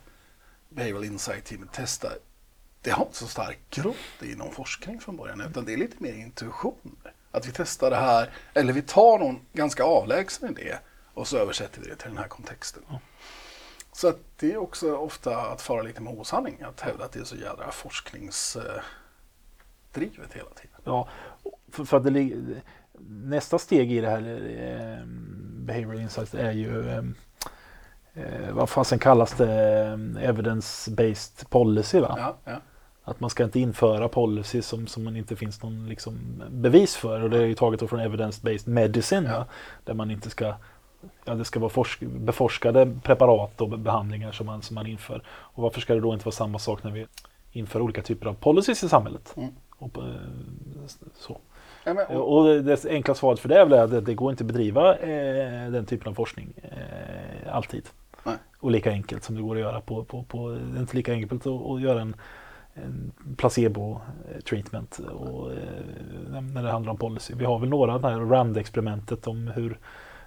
Behavioral 0.68 1.04
Insight 1.04 1.44
teamet 1.44 1.68
testar 1.72 2.12
det 2.86 2.92
har 2.92 3.04
inte 3.04 3.16
så 3.16 3.26
stark 3.26 3.58
grund 3.70 3.96
i 4.22 4.34
någon 4.34 4.52
forskning 4.52 5.00
från 5.00 5.16
början 5.16 5.40
utan 5.40 5.64
det 5.64 5.72
är 5.72 5.76
lite 5.76 5.96
mer 5.98 6.12
intuition. 6.12 6.96
Att 7.30 7.48
vi 7.48 7.52
testar 7.52 7.90
det 7.90 7.96
här, 7.96 8.30
eller 8.54 8.72
vi 8.72 8.82
tar 8.82 9.18
någon 9.18 9.40
ganska 9.52 9.84
avlägsen 9.84 10.50
idé 10.50 10.76
och 11.14 11.28
så 11.28 11.38
översätter 11.38 11.80
vi 11.80 11.88
det 11.88 11.96
till 11.96 12.08
den 12.08 12.18
här 12.18 12.28
kontexten. 12.28 12.82
Så 13.92 14.08
att 14.08 14.18
det 14.36 14.52
är 14.52 14.56
också 14.56 14.96
ofta 14.96 15.36
att 15.36 15.62
fara 15.62 15.82
lite 15.82 16.00
med 16.00 16.12
osanning, 16.18 16.62
att 16.62 16.80
hävda 16.80 17.04
att 17.04 17.12
det 17.12 17.20
är 17.20 17.24
så 17.24 17.36
jädra 17.36 17.70
forskningsdrivet 17.70 18.72
hela 20.32 20.50
tiden. 20.50 20.80
Ja, 20.84 21.08
för, 21.70 21.84
för 21.84 21.96
att 21.96 22.04
det, 22.04 22.32
nästa 23.08 23.58
steg 23.58 23.92
i 23.92 24.00
det 24.00 24.08
här 24.08 24.20
eh, 24.20 25.06
behavioral 25.66 26.00
insights 26.00 26.34
är 26.34 26.52
ju 26.52 26.88
eh, 26.90 27.04
eh 28.14 28.52
vad 28.52 28.70
fasen 28.70 28.98
kallas 28.98 29.32
det, 29.32 29.84
eh, 29.84 30.28
evidence-based 30.30 31.48
policy 31.48 32.00
va? 32.00 32.14
Ja, 32.18 32.36
ja. 32.44 32.60
Att 33.08 33.20
man 33.20 33.30
ska 33.30 33.44
inte 33.44 33.60
införa 33.60 34.08
policy 34.08 34.62
som, 34.62 34.86
som 34.86 35.04
man 35.04 35.16
inte 35.16 35.36
finns 35.36 35.62
någon 35.62 35.88
liksom 35.88 36.42
bevis 36.50 36.96
för 36.96 37.20
och 37.22 37.30
det 37.30 37.36
är 37.38 37.46
ju 37.46 37.54
taget 37.54 37.90
från 37.90 38.00
evidence-based 38.00 38.68
medicine 38.68 39.26
ja. 39.28 39.46
där 39.84 39.94
man 39.94 40.10
inte 40.10 40.30
ska 40.30 40.54
ja, 41.24 41.34
det 41.34 41.44
ska 41.44 41.60
vara 41.60 41.70
forsk- 41.70 42.18
beforskade 42.18 42.92
preparat 43.02 43.60
och 43.60 43.78
behandlingar 43.78 44.32
som 44.32 44.46
man, 44.46 44.62
som 44.62 44.74
man 44.74 44.86
inför. 44.86 45.22
Och 45.28 45.62
varför 45.62 45.80
ska 45.80 45.94
det 45.94 46.00
då 46.00 46.12
inte 46.12 46.24
vara 46.24 46.32
samma 46.32 46.58
sak 46.58 46.82
när 46.84 46.90
vi 46.90 47.06
inför 47.52 47.80
olika 47.80 48.02
typer 48.02 48.26
av 48.26 48.34
policies 48.34 48.84
i 48.84 48.88
samhället? 48.88 49.34
Mm. 49.36 49.48
Och, 49.78 49.98
eh, 49.98 50.04
så. 51.14 51.38
Ja, 51.84 51.94
men, 51.94 52.06
och, 52.06 52.36
Och 52.38 52.62
det- 52.62 52.84
enkla 52.84 53.14
svaret 53.14 53.38
för 53.38 53.48
det 53.48 53.60
är 53.60 53.66
väl 53.66 53.78
att 53.78 53.90
det, 53.90 54.00
det 54.00 54.14
går 54.14 54.30
inte 54.30 54.44
att 54.44 54.48
bedriva 54.48 54.96
eh, 54.96 55.70
den 55.70 55.86
typen 55.86 56.08
av 56.08 56.14
forskning 56.14 56.52
eh, 56.62 57.54
alltid. 57.56 57.82
Nej. 58.24 58.36
Och 58.60 58.70
lika 58.70 58.90
enkelt 58.90 59.24
som 59.24 59.34
det 59.36 59.42
går 59.42 59.54
att 59.56 59.60
göra 59.60 59.80
på, 59.80 60.04
på, 60.04 60.22
på 60.22 60.48
det 60.48 60.78
är 60.78 60.80
inte 60.80 60.96
lika 60.96 61.12
enkelt 61.12 61.46
att, 61.46 61.46
att 61.46 61.80
göra 61.80 62.00
en, 62.00 62.16
en 62.84 63.12
placebo 63.36 64.00
eh, 64.28 64.40
treatment 64.40 64.98
och, 64.98 65.52
eh, 65.52 65.58
när 66.42 66.62
det 66.62 66.70
handlar 66.70 66.92
om 66.92 66.98
policy. 66.98 67.34
Vi 67.34 67.44
har 67.44 67.58
väl 67.58 67.68
några, 67.68 67.98
det 67.98 68.08
här 68.08 68.20
RAND-experimentet 68.20 69.26
om 69.26 69.48
hur 69.48 69.78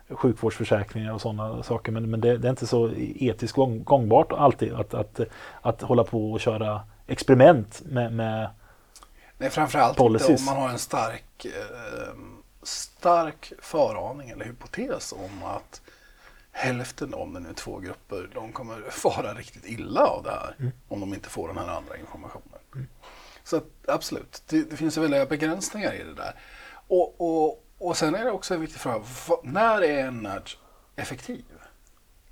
sjukvårdsförsäkringar 0.09 1.13
och 1.13 1.21
sådana 1.21 1.63
saker 1.63 1.91
men, 1.91 2.09
men 2.09 2.21
det, 2.21 2.37
det 2.37 2.47
är 2.47 2.49
inte 2.49 2.67
så 2.67 2.91
etiskt 2.95 3.55
gång, 3.55 3.83
gångbart 3.83 4.31
alltid 4.31 4.73
att, 4.73 4.93
att, 4.93 5.19
att 5.61 5.81
hålla 5.81 6.03
på 6.03 6.31
och 6.31 6.39
köra 6.39 6.81
experiment 7.07 7.81
med, 7.85 8.13
med 8.13 8.49
nej, 9.37 9.49
framförallt 9.49 9.97
policies. 9.97 10.29
inte 10.29 10.51
om 10.51 10.55
man 10.55 10.63
har 10.63 10.69
en 10.69 10.79
stark, 10.79 11.45
eh, 11.45 12.13
stark 12.63 13.53
föraning 13.59 14.29
eller 14.29 14.45
hypotes 14.45 15.11
om 15.13 15.43
att 15.43 15.81
hälften, 16.59 17.13
om 17.13 17.33
det 17.33 17.39
nu 17.39 17.49
är 17.49 17.53
två 17.53 17.79
grupper, 17.79 18.29
de 18.33 18.51
kommer 18.51 18.81
fara 18.89 19.33
riktigt 19.33 19.65
illa 19.65 20.05
av 20.05 20.23
det 20.23 20.29
här 20.31 20.55
Mm. 20.59 20.71
om 20.87 20.99
de 20.99 21.13
inte 21.13 21.29
får 21.29 21.47
den 21.47 21.57
här 21.57 21.67
andra 21.67 21.97
informationen. 21.97 22.59
Så 23.43 23.57
att, 23.57 23.63
absolut, 23.87 24.43
det, 24.49 24.69
det 24.69 24.75
finns 24.77 24.97
väldiga 24.97 25.25
begränsningar 25.25 25.93
i 25.93 26.03
det 26.03 26.13
där. 26.13 26.33
Och, 26.87 27.21
och, 27.21 27.63
och 27.77 27.97
sen 27.97 28.15
är 28.15 28.25
det 28.25 28.31
också 28.31 28.53
en 28.53 28.61
viktig 28.61 28.79
fråga, 28.81 29.03
när 29.43 29.83
är 29.83 30.05
en 30.07 30.17
nudge 30.17 30.57
effektiv? 30.95 31.45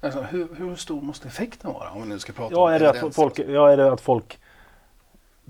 Alltså, 0.02 0.22
hur, 0.22 0.56
hur 0.56 0.76
stor 0.76 1.02
måste 1.02 1.28
effekten 1.28 1.74
vara 1.74 1.90
om 1.90 2.02
vi 2.02 2.08
nu 2.08 2.20
ska 2.20 2.34
prata 2.34 2.54
Ja, 2.54 2.62
om 2.62 2.74
är 2.74 2.80
det 2.80 2.90
att 2.90 3.16
folk, 3.16 3.40
ja, 3.40 3.72
är 3.72 3.78
det 3.78 3.92
att 3.94 4.02
folk 4.02 4.40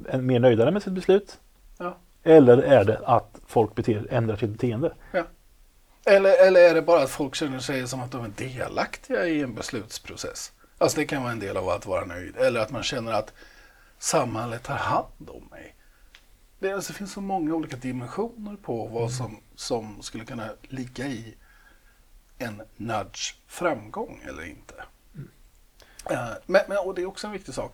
är 0.08 0.18
mer 0.22 0.40
nöjdare 0.40 0.72
med 0.72 0.84
sitt 0.84 0.94
beslut? 0.94 1.40
Ja. 1.78 1.98
Eller 2.24 2.58
är 2.58 2.84
det 2.86 3.02
att 3.06 3.40
folk 3.48 3.76
beter, 3.76 4.08
ändrar 4.12 4.36
sitt 4.36 4.50
beteende? 4.50 4.94
Eller, 6.08 6.48
eller 6.48 6.70
är 6.70 6.74
det 6.74 6.82
bara 6.82 7.04
att 7.04 7.10
folk 7.10 7.36
känner 7.36 7.60
sig 7.60 7.88
som 7.88 8.02
att 8.02 8.12
de 8.12 8.26
är 8.26 8.30
delaktiga 8.30 9.26
i 9.26 9.42
en 9.42 9.56
beslutsprocess? 9.56 10.52
Alltså 10.78 11.00
det 11.00 11.06
kan 11.06 11.24
vara 11.24 11.32
en 11.32 11.40
del 11.40 11.58
av 11.58 11.70
att 11.70 11.86
vara 11.86 12.06
nöjd. 12.06 12.38
Eller 12.38 12.60
att 12.60 12.72
man 12.72 12.84
känner 12.84 13.12
att 13.12 13.34
samhället 14.00 14.64
tar 14.64 14.76
hand 14.76 15.30
om 15.30 15.48
mig. 15.52 15.76
Det, 16.60 16.72
alltså, 16.72 16.94
det 16.94 16.98
finns 16.98 17.14
så 17.14 17.22
många 17.22 17.56
olika 17.56 17.78
dimensioner 17.78 18.56
på 18.56 18.88
vad 18.88 19.12
som, 19.12 19.40
som 19.56 20.02
skulle 20.02 20.26
kunna 20.26 20.50
ligga 20.62 21.08
i 21.08 21.36
en 22.38 22.62
nudge 22.76 23.36
framgång 23.48 24.22
eller 24.28 24.46
inte. 24.46 24.76
Eh, 26.10 26.30
men, 26.46 26.62
men, 26.68 26.78
och 26.78 26.96
det 26.96 27.02
är 27.02 27.06
också 27.06 27.28
en 27.28 27.34
viktig 27.34 27.54
sak. 27.54 27.74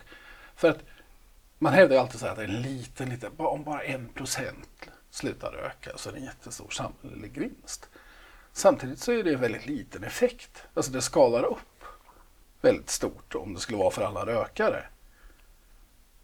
För 0.56 0.70
att 0.70 0.78
man 1.58 1.72
hävdar 1.72 1.96
ju 1.96 2.02
alltid 2.02 2.20
så 2.20 2.26
här 2.26 2.32
att 2.32 2.38
en 2.38 2.62
liten, 2.62 3.08
liten, 3.08 3.32
om 3.36 3.64
bara 3.64 3.82
en 3.82 4.08
procent 4.08 4.88
slutar 5.10 5.52
röka 5.52 5.90
så 5.96 6.08
är 6.08 6.12
det 6.12 6.18
en 6.18 6.24
jättestor 6.24 6.70
samhällelig 6.70 7.38
vinst. 7.38 7.88
Samtidigt 8.56 8.98
så 8.98 9.12
är 9.12 9.24
det 9.24 9.32
en 9.32 9.40
väldigt 9.40 9.66
liten 9.66 10.04
effekt. 10.04 10.62
Alltså 10.74 10.92
det 10.92 11.02
skalar 11.02 11.42
upp 11.44 11.84
väldigt 12.60 12.90
stort 12.90 13.34
om 13.34 13.54
det 13.54 13.60
skulle 13.60 13.78
vara 13.78 13.90
för 13.90 14.02
alla 14.02 14.26
rökare. 14.26 14.84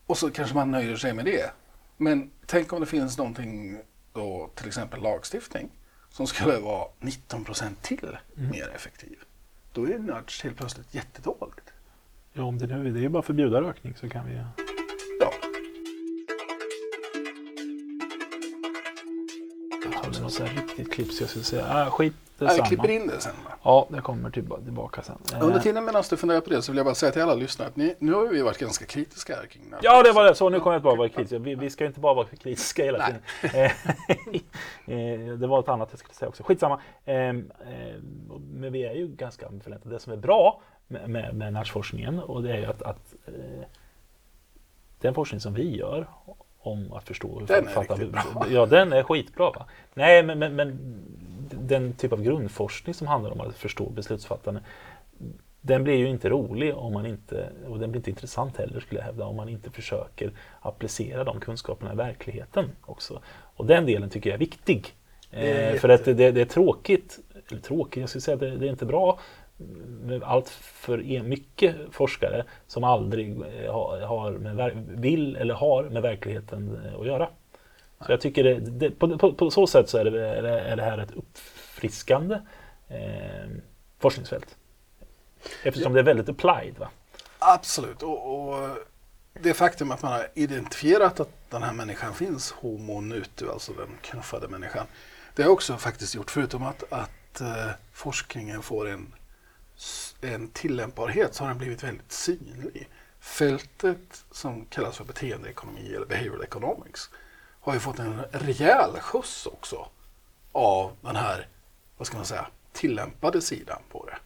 Och 0.06 0.18
så 0.18 0.30
kanske 0.30 0.54
man 0.54 0.70
nöjer 0.70 0.96
sig 0.96 1.12
med 1.12 1.24
det. 1.24 1.52
Men 1.96 2.30
tänk 2.46 2.72
om 2.72 2.80
det 2.80 2.86
finns 2.86 3.18
någonting, 3.18 3.80
då, 4.12 4.50
till 4.54 4.66
exempel 4.66 5.02
lagstiftning, 5.02 5.70
som 6.10 6.26
skulle 6.26 6.58
vara 6.58 6.88
19 6.98 7.44
procent 7.44 7.82
till 7.82 8.18
mer 8.34 8.68
effektiv. 8.74 9.18
Då 9.72 9.84
är 9.84 9.98
nudge 9.98 10.44
helt 10.44 10.56
plötsligt 10.56 10.94
jättedåligt. 10.94 11.72
Ja, 12.32 12.42
om 12.42 12.58
det 12.58 12.66
nu 12.66 12.88
är 12.88 13.02
det 13.02 13.08
bara 13.08 13.22
förbjuda 13.22 13.60
rökning 13.60 13.96
så 13.96 14.08
kan 14.08 14.26
vi... 14.26 14.44
Ja, 15.20 15.49
Hade 20.10 20.22
något 20.22 20.32
så 20.32 20.44
här 20.44 20.54
riktigt 20.62 20.92
klipp 20.92 21.12
så 21.12 21.22
jag 21.22 21.30
skulle 21.30 21.44
säga, 21.44 21.66
ah, 21.70 21.90
skit 21.90 22.12
det 22.38 22.56
jag 22.56 22.66
klipper 22.66 22.90
in 22.90 23.06
det 23.06 23.20
sen. 23.20 23.32
va? 23.44 23.50
Ja, 23.62 23.86
det 23.90 24.00
kommer 24.00 24.30
tillba- 24.30 24.60
tillbaka 24.64 25.02
sen. 25.02 25.18
Eh, 25.34 25.42
Under 25.42 25.60
tiden 25.60 25.84
medan 25.84 26.02
du 26.10 26.16
funderar 26.16 26.40
på 26.40 26.50
det 26.50 26.62
så 26.62 26.72
vill 26.72 26.76
jag 26.76 26.86
bara 26.86 26.94
säga 26.94 27.12
till 27.12 27.22
alla 27.22 27.34
lyssnare 27.34 27.68
att 27.68 27.76
ni, 27.76 27.94
nu 27.98 28.12
har 28.12 28.26
vi 28.26 28.42
varit 28.42 28.58
ganska 28.58 28.84
kritiska 28.84 29.36
här 29.36 29.46
kring 29.46 29.62
nudge. 29.62 29.80
Ja, 29.82 30.02
det 30.02 30.12
var 30.12 30.24
det. 30.24 30.34
Så 30.34 30.48
nu 30.48 30.60
kommer 30.60 30.74
jag 30.74 30.82
tillbaka 30.82 30.96
vara 30.98 31.08
kritisk. 31.08 31.32
Vi, 31.46 31.54
vi 31.54 31.70
ska 31.70 31.86
inte 31.86 32.00
bara 32.00 32.14
vara 32.14 32.26
kritiska 32.26 32.84
hela 32.84 33.06
tiden. 33.06 33.20
Eh, 34.86 35.36
det 35.38 35.46
var 35.46 35.60
ett 35.60 35.68
annat 35.68 35.88
jag 35.92 35.98
skulle 35.98 36.14
säga 36.14 36.28
också. 36.28 36.42
Skitsamma. 36.42 36.80
Eh, 37.04 37.14
eh, 37.16 37.34
Men 38.52 38.72
vi 38.72 38.82
är 38.86 38.92
ju 38.94 39.08
ganska 39.08 39.46
ambivalenta. 39.46 39.88
Det 39.88 39.98
som 39.98 40.12
är 40.12 40.16
bra 40.16 40.62
med, 40.86 41.10
med, 41.10 41.34
med 41.34 42.20
och 42.26 42.42
det 42.42 42.52
är 42.52 42.56
ju 42.58 42.64
att, 42.66 42.82
att 42.82 43.14
eh, 43.26 43.34
den 45.00 45.14
forskning 45.14 45.40
som 45.40 45.54
vi 45.54 45.76
gör 45.76 46.06
om 46.60 46.92
att 46.92 47.04
förstå 47.04 47.38
hur 47.40 47.46
Den 47.46 47.64
folk 47.64 47.90
är 47.90 47.94
fattar. 47.94 47.96
riktigt 47.96 48.12
bra. 48.12 48.46
Ja, 48.50 48.66
den 48.66 48.92
är 48.92 49.02
skitbra. 49.02 49.50
Va? 49.50 49.66
Nej, 49.94 50.22
men, 50.22 50.38
men, 50.38 50.56
men 50.56 50.78
den 51.50 51.92
typ 51.92 52.12
av 52.12 52.22
grundforskning 52.22 52.94
som 52.94 53.06
handlar 53.06 53.30
om 53.30 53.40
att 53.40 53.54
förstå 53.54 53.90
beslutsfattande 53.90 54.60
den 55.60 55.84
blir 55.84 55.94
ju 55.94 56.08
inte 56.08 56.28
rolig 56.28 56.76
om 56.76 56.92
man 56.92 57.06
inte, 57.06 57.48
och 57.68 57.78
den 57.78 57.90
blir 57.90 57.98
inte 57.98 58.10
intressant 58.10 58.56
heller 58.56 58.80
skulle 58.80 59.00
jag 59.00 59.06
hävda, 59.06 59.24
om 59.24 59.36
man 59.36 59.48
inte 59.48 59.70
försöker 59.70 60.32
applicera 60.60 61.24
de 61.24 61.40
kunskaperna 61.40 61.92
i 61.92 61.96
verkligheten 61.96 62.70
också. 62.80 63.22
Och 63.56 63.66
den 63.66 63.86
delen 63.86 64.10
tycker 64.10 64.30
jag 64.30 64.34
är 64.34 64.38
viktig. 64.38 64.94
Är 65.30 65.72
Eh, 65.72 65.78
för 65.78 65.88
att 65.88 66.04
det, 66.04 66.30
det 66.30 66.40
är 66.40 66.44
tråkigt, 66.44 67.18
eller 67.50 67.60
tråkigt, 67.60 68.00
jag 68.00 68.08
skulle 68.08 68.22
säga 68.22 68.34
att 68.34 68.40
det, 68.40 68.56
det 68.56 68.66
är 68.66 68.70
inte 68.70 68.86
bra 68.86 69.18
allt 70.24 70.48
för 70.50 71.10
e- 71.12 71.22
mycket 71.22 71.76
forskare 71.90 72.44
som 72.66 72.84
aldrig 72.84 73.30
eh, 73.30 73.72
har, 74.06 74.30
med, 74.30 74.86
vill 74.88 75.36
eller 75.36 75.54
har 75.54 75.84
med 75.84 76.02
verkligheten 76.02 76.80
eh, 76.86 77.00
att 77.00 77.06
göra. 77.06 77.28
Så 78.06 78.12
jag 78.12 78.20
tycker 78.20 78.44
det, 78.44 78.60
det, 78.60 78.90
på, 78.90 79.18
på, 79.18 79.32
på 79.32 79.50
så 79.50 79.66
sätt 79.66 79.88
så 79.88 79.98
är 79.98 80.04
det, 80.04 80.28
är 80.28 80.42
det, 80.42 80.60
är 80.60 80.76
det 80.76 80.82
här 80.82 80.98
ett 80.98 81.12
uppfriskande 81.12 82.38
eh, 82.88 83.50
forskningsfält. 83.98 84.56
Eftersom 85.62 85.92
det 85.92 86.00
är 86.00 86.04
väldigt 86.04 86.28
applied. 86.28 86.78
Va? 86.78 86.88
Absolut. 87.38 88.02
Och, 88.02 88.48
och 88.48 88.68
det 89.32 89.54
faktum 89.54 89.90
att 89.90 90.02
man 90.02 90.12
har 90.12 90.26
identifierat 90.34 91.20
att 91.20 91.50
den 91.50 91.62
här 91.62 91.72
människan 91.72 92.14
finns, 92.14 92.52
Homo 92.52 93.00
nutu, 93.00 93.50
alltså 93.50 93.72
den 93.72 93.88
knuffade 94.02 94.48
människan. 94.48 94.86
Det 95.34 95.42
har 95.42 95.50
också 95.50 95.76
faktiskt 95.76 96.14
gjort, 96.14 96.30
förutom 96.30 96.62
att, 96.62 96.92
att 96.92 97.40
eh, 97.40 97.70
forskningen 97.92 98.62
får 98.62 98.88
en, 98.88 99.14
en 100.20 100.48
tillämpbarhet, 100.48 101.34
så 101.34 101.44
har 101.44 101.48
den 101.48 101.58
blivit 101.58 101.84
väldigt 101.84 102.12
synlig. 102.12 102.88
Fältet 103.20 104.24
som 104.30 104.64
kallas 104.64 104.96
för 104.96 105.04
beteendeekonomi 105.04 105.94
eller 105.94 106.06
behavioral 106.06 106.42
economics 106.42 107.10
har 107.60 107.74
ju 107.74 107.80
fått 107.80 107.98
en 107.98 108.22
rejäl 108.32 109.00
skjuts 109.00 109.46
också 109.46 109.88
av 110.52 110.96
den 111.00 111.16
här, 111.16 111.48
vad 111.96 112.06
ska 112.06 112.16
man 112.16 112.26
säga, 112.26 112.46
tillämpade 112.72 113.40
sidan 113.40 113.82
på 113.90 114.06
det. 114.06 114.18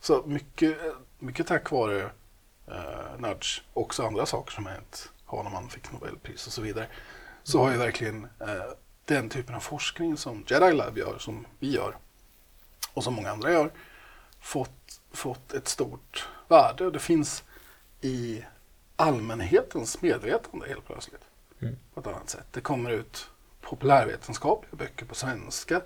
Så 0.00 0.22
mycket, 0.26 0.78
mycket 1.18 1.46
tack 1.46 1.70
vare 1.70 2.10
eh, 2.66 3.18
Nudge, 3.18 3.62
också 3.72 4.06
andra 4.06 4.26
saker 4.26 4.52
som 4.52 4.66
hänt, 4.66 5.12
Hahnemann 5.26 5.68
fick 5.68 5.92
Nobelpris 5.92 6.46
och 6.46 6.52
så 6.52 6.62
vidare, 6.62 6.86
så 7.42 7.58
har 7.62 7.70
ju 7.70 7.76
verkligen 7.76 8.24
eh, 8.24 8.72
den 9.04 9.28
typen 9.28 9.54
av 9.54 9.60
forskning 9.60 10.16
som 10.16 10.44
Jedi 10.46 10.72
Lab 10.72 10.98
gör, 10.98 11.18
som 11.18 11.46
vi 11.58 11.70
gör 11.74 11.96
och 12.92 13.04
som 13.04 13.14
många 13.14 13.30
andra 13.30 13.52
gör, 13.52 13.72
fått, 14.40 15.00
fått 15.12 15.52
ett 15.52 15.68
stort 15.68 16.28
värde. 16.48 16.86
Och 16.86 16.92
det 16.92 16.98
finns 16.98 17.44
i 18.00 18.44
allmänhetens 18.96 20.02
medvetande 20.02 20.68
helt 20.68 20.86
plötsligt. 20.86 21.24
Mm. 21.60 21.76
På 21.94 22.00
ett 22.00 22.06
annat 22.06 22.30
sätt. 22.30 22.46
Det 22.50 22.60
kommer 22.60 22.90
ut 22.90 23.30
populärvetenskapliga 23.60 24.76
böcker 24.76 25.06
på 25.06 25.14
svenska. 25.14 25.80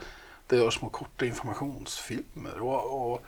Det 0.47 0.57
görs 0.57 0.79
små 0.79 0.89
korta 0.89 1.27
informationsfilmer 1.27 2.61
och, 2.61 3.13
och 3.13 3.23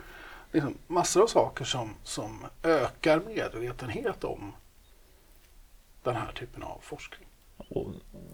liksom 0.52 0.78
massor 0.86 1.22
av 1.22 1.26
saker 1.26 1.64
som, 1.64 1.94
som 2.02 2.46
ökar 2.62 3.20
medvetenhet 3.20 4.24
om 4.24 4.52
den 6.02 6.16
här 6.16 6.32
typen 6.32 6.62
av 6.62 6.78
forskning. 6.82 7.25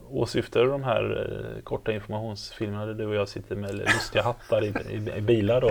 Åsyftar 0.09 0.61
du 0.61 0.67
de 0.67 0.83
här 0.83 1.31
eh, 1.57 1.63
korta 1.63 1.93
informationsfilmerna 1.93 2.87
där 2.87 2.95
du 2.95 3.07
och 3.07 3.15
jag 3.15 3.29
sitter 3.29 3.57
med 3.57 3.75
lustiga 3.75 4.23
hattar 4.23 4.65
i, 4.65 4.75
i, 4.91 5.17
i 5.17 5.21
bilar 5.21 5.61
då? 5.61 5.71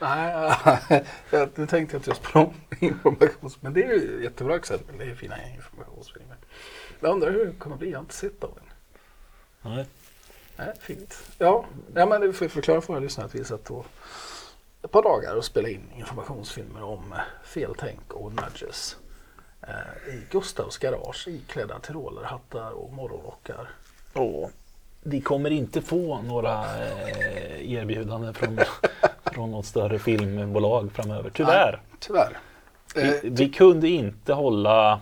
Nej, 0.00 0.54
jag, 1.30 1.48
nu 1.54 1.66
tänkte 1.66 1.76
jag 1.76 2.00
inte 2.00 2.10
just 2.10 2.22
på 2.22 2.38
de 2.38 2.86
informations... 2.86 3.62
Men 3.62 3.72
det 3.72 3.82
är 3.82 3.88
ju 3.88 4.22
jättebra 4.22 4.56
exempel. 4.56 4.98
Det 4.98 5.04
är 5.04 5.14
fina 5.14 5.36
informationsfilmer. 5.54 6.36
Jag 7.00 7.12
undrar 7.12 7.30
hur 7.30 7.46
det 7.46 7.52
kommer 7.52 7.76
bli. 7.76 7.90
Jag 7.90 7.98
har 7.98 8.02
inte 8.02 8.14
sett 8.14 8.40
dem 8.40 8.50
än. 8.56 9.70
Nej. 9.70 9.86
Nej, 10.56 10.72
fint. 10.80 11.32
Ja, 11.38 11.64
ja 11.94 12.06
men 12.06 12.20
det 12.20 12.32
får 12.32 12.48
förklara 12.48 12.80
för 12.80 12.88
våra 12.88 13.00
lyssnare 13.00 13.26
att 13.26 13.34
vi 13.34 13.44
satt 13.44 13.64
då 13.64 13.84
ett 14.82 14.90
par 14.90 15.02
dagar 15.02 15.36
och 15.36 15.44
spelade 15.44 15.72
in 15.72 15.92
informationsfilmer 15.96 16.82
om 16.82 17.12
eh, 17.12 17.18
feltänk 17.44 18.12
och 18.12 18.32
nudges 18.32 18.96
eh, 19.68 20.14
i 20.14 20.22
Gustavs 20.30 20.78
garage 20.78 21.28
iklädda 21.28 21.78
tyrolerhattar 21.78 22.70
och 22.70 22.92
morgonrockar. 22.92 23.68
Åh. 24.14 24.48
Vi 25.02 25.20
kommer 25.20 25.50
inte 25.50 25.82
få 25.82 26.22
några 26.22 26.64
eh, 26.64 27.72
erbjudanden 27.72 28.34
från 28.34 28.58
från 29.34 29.50
något 29.50 29.66
större 29.66 29.98
filmbolag 29.98 30.92
framöver. 30.92 31.30
Tyvärr. 31.30 31.72
Nej, 31.72 31.80
tyvärr. 31.98 32.38
Eh, 32.96 33.02
Vi, 33.22 33.30
vi 33.30 33.48
kunde 33.50 33.88
inte 33.88 34.32
hålla 34.32 35.00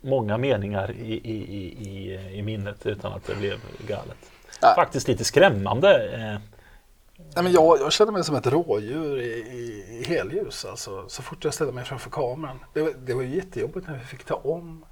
många 0.00 0.38
meningar 0.38 0.90
i, 0.90 1.12
i, 1.12 1.36
i, 1.56 1.88
i, 1.88 2.38
i 2.38 2.42
minnet 2.42 2.86
utan 2.86 3.12
att 3.12 3.26
det 3.26 3.34
blev 3.34 3.58
galet. 3.88 4.16
Nej. 4.62 4.74
Faktiskt 4.74 5.08
lite 5.08 5.24
skrämmande. 5.24 6.40
Nej, 7.36 7.42
men 7.42 7.52
jag, 7.52 7.80
jag 7.80 7.92
känner 7.92 8.12
mig 8.12 8.24
som 8.24 8.34
ett 8.36 8.46
rådjur 8.46 9.18
i, 9.18 9.24
i, 9.32 9.98
i 10.00 10.04
helljus 10.04 10.64
alltså, 10.64 11.08
så 11.08 11.22
fort 11.22 11.44
jag 11.44 11.54
ställde 11.54 11.72
mig 11.72 11.84
framför 11.84 12.10
kameran. 12.10 12.58
Det, 12.74 12.82
var- 12.82 12.92
det 13.06 13.14
var 13.14 13.22
jättejobbigt 13.22 13.86
när 13.88 13.98
vi 13.98 14.04
fick 14.04 14.24
ta 14.24 14.34
om. 14.34 14.84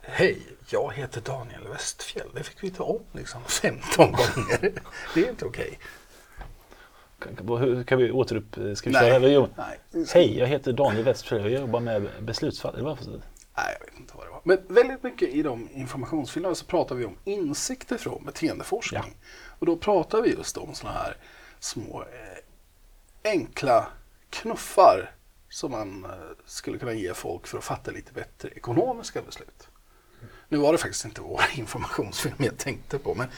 Hej, 0.00 0.42
jag 0.68 0.92
heter 0.92 1.20
Daniel 1.20 1.68
Westfjäll. 1.72 2.28
Det 2.34 2.42
fick 2.42 2.62
vi 2.64 2.70
ta 2.70 2.84
om 2.84 3.02
liksom 3.12 3.40
15 3.46 4.12
gånger. 4.12 4.72
Det 5.14 5.20
är 5.26 5.30
inte 5.30 5.44
okej. 5.44 5.78
kan, 7.18 7.48
hur 7.58 7.84
kan 7.84 7.98
vi 7.98 8.10
återupp... 8.10 8.76
Ska 8.76 8.90
vi 8.90 8.94
köra? 8.94 9.18
Nej. 9.56 10.04
Hej, 10.14 10.38
jag 10.38 10.46
heter 10.46 10.72
Daniel 10.72 11.04
Westfjell. 11.04 11.52
Jag 11.52 11.60
jobbar 11.60 11.80
med 11.80 12.08
beslutsfattare. 12.20 12.82
Nej, 13.56 13.76
jag 13.80 13.86
vet 13.86 13.98
inte 14.00 14.16
vad 14.16 14.26
det 14.26 14.30
var. 14.30 14.40
Men 14.44 14.58
väldigt 14.68 15.02
mycket 15.02 15.28
i 15.28 15.42
de 15.42 15.68
informationsfilmerna 15.72 16.54
så 16.54 16.64
pratar 16.66 16.94
vi 16.94 17.04
om 17.04 17.16
insikter 17.24 17.96
från 17.96 18.24
beteendeforskning. 18.24 19.16
Och 19.58 19.66
då 19.66 19.76
pratar 19.76 20.22
vi 20.22 20.30
just 20.34 20.56
om 20.56 20.74
sådana 20.74 20.98
här 20.98 21.16
små 21.64 22.02
eh, 22.02 22.38
enkla 23.32 23.86
knuffar 24.30 25.10
som 25.48 25.70
man 25.70 26.04
eh, 26.04 26.10
skulle 26.46 26.78
kunna 26.78 26.92
ge 26.92 27.14
folk 27.14 27.46
för 27.46 27.58
att 27.58 27.64
fatta 27.64 27.90
lite 27.90 28.12
bättre 28.12 28.48
ekonomiska 28.48 29.22
beslut. 29.22 29.68
Nu 30.48 30.58
var 30.58 30.72
det 30.72 30.78
faktiskt 30.78 31.04
inte 31.04 31.20
vår 31.20 31.42
informationsfilm 31.54 32.36
jag 32.38 32.58
tänkte 32.58 32.98
på, 32.98 33.14
men 33.14 33.28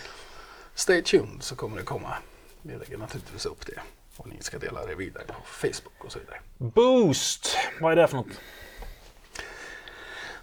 stay 0.74 1.02
tuned 1.02 1.42
så 1.42 1.56
kommer 1.56 1.76
det 1.76 1.82
komma. 1.82 2.16
Vi 2.62 2.76
lägger 2.76 2.98
naturligtvis 2.98 3.46
upp 3.46 3.66
det 3.66 3.80
och 4.16 4.28
ni 4.28 4.42
ska 4.42 4.58
dela 4.58 4.86
det 4.86 4.94
vidare 4.94 5.24
på 5.24 5.34
Facebook 5.46 6.04
och 6.04 6.12
så 6.12 6.18
vidare. 6.18 6.40
Boost! 6.58 7.56
Vad 7.80 7.92
är 7.92 7.96
det 7.96 8.08
för 8.08 8.16
något? 8.16 8.40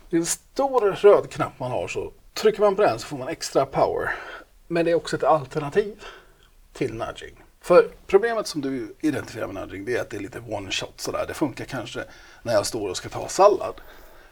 Det 0.09 0.15
är 0.15 0.19
en 0.19 0.25
stor 0.25 0.91
röd 0.91 1.31
knapp 1.31 1.59
man 1.59 1.71
har 1.71 1.88
så 1.88 2.13
trycker 2.34 2.61
man 2.61 2.75
på 2.75 2.81
den 2.81 2.99
så 2.99 3.07
får 3.07 3.17
man 3.17 3.27
extra 3.27 3.65
power. 3.65 4.15
Men 4.67 4.86
det 4.86 4.91
är 4.91 4.95
också 4.95 5.15
ett 5.15 5.23
alternativ 5.23 6.03
till 6.73 6.93
nudging. 6.93 7.43
För 7.64 7.91
problemet 8.07 8.47
som 8.47 8.61
du 8.61 8.95
identifierar 8.99 9.47
med 9.47 9.55
nudging 9.55 9.86
det 9.86 9.97
är 9.97 10.01
att 10.01 10.09
det 10.09 10.18
är 10.18 10.22
lite 10.22 10.39
one 10.39 10.72
shot 10.72 11.01
sådär. 11.01 11.26
Det 11.28 11.34
funkar 11.34 11.66
kanske 11.66 12.03
när 12.41 12.53
jag 12.53 12.66
står 12.66 12.89
och 12.89 12.97
ska 12.97 13.09
ta 13.09 13.28
sallad. 13.28 13.82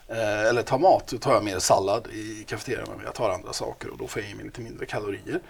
Eh, 0.07 0.45
eller 0.45 0.61
ta 0.63 0.77
mat, 0.77 1.07
då 1.07 1.17
tar 1.17 1.33
jag 1.33 1.43
mer 1.43 1.59
sallad 1.59 2.07
i 2.07 2.43
kafeterian 2.47 2.87
men 2.95 3.05
jag 3.05 3.15
tar 3.15 3.29
andra 3.29 3.53
saker 3.53 3.89
och 3.89 3.97
då 3.97 4.07
får 4.07 4.21
jag 4.21 4.31
i 4.31 4.35
mig 4.35 4.45
lite 4.45 4.61
mindre 4.61 4.85
kalorier. 4.85 5.41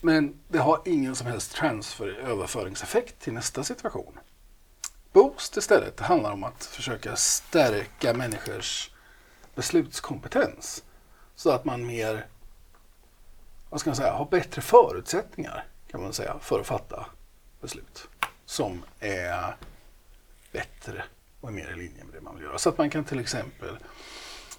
Men 0.00 0.40
det 0.48 0.58
har 0.58 0.82
ingen 0.84 1.16
som 1.16 1.26
helst 1.26 1.52
transfer 1.52 2.08
överföringseffekt 2.08 3.20
till 3.20 3.32
nästa 3.32 3.64
situation. 3.64 4.18
Boost 5.12 5.56
istället 5.56 5.96
det 5.96 6.04
handlar 6.04 6.32
om 6.32 6.44
att 6.44 6.64
försöka 6.64 7.16
stärka 7.16 8.14
människors 8.14 8.90
beslutskompetens. 9.54 10.84
Så 11.34 11.50
att 11.50 11.64
man 11.64 11.86
mer, 11.86 12.26
vad 13.70 13.80
ska 13.80 13.90
man 13.90 13.96
säga, 13.96 14.12
har 14.12 14.26
bättre 14.30 14.62
förutsättningar 14.62 15.64
kan 15.90 16.02
man 16.02 16.12
säga 16.12 16.36
för 16.40 16.60
att 16.60 16.66
fatta 16.66 17.06
beslut. 17.62 18.08
Som 18.44 18.84
är 19.00 19.56
bättre 20.52 21.04
och 21.40 21.48
är 21.48 21.52
mer 21.52 21.70
i 21.72 21.76
linje 21.76 22.04
med 22.04 22.14
det 22.14 22.20
man 22.20 22.34
vill 22.34 22.44
göra. 22.44 22.58
Så 22.58 22.68
att 22.68 22.78
man 22.78 22.90
kan 22.90 23.04
till 23.04 23.20
exempel 23.20 23.76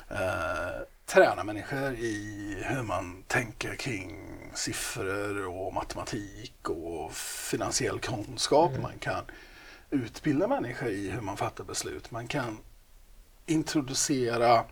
eh, 0.10 0.82
träna 1.06 1.44
människor 1.44 1.94
i 1.94 2.58
hur 2.66 2.84
man 2.84 3.24
tänker 3.28 3.76
kring 3.76 4.34
siffror 4.54 5.48
och 5.48 5.74
matematik 5.74 6.70
och 6.70 7.14
finansiell 7.14 8.00
kunskap. 8.00 8.72
Man 8.82 9.00
kan 9.00 9.24
utbilda 9.90 10.48
människor 10.48 10.90
i 10.90 11.10
hur 11.10 11.22
man 11.22 11.38
fattar 11.38 11.64
beslut. 11.64 12.12
Man 12.12 12.28
kan 12.28 12.58
introducera 13.46 14.66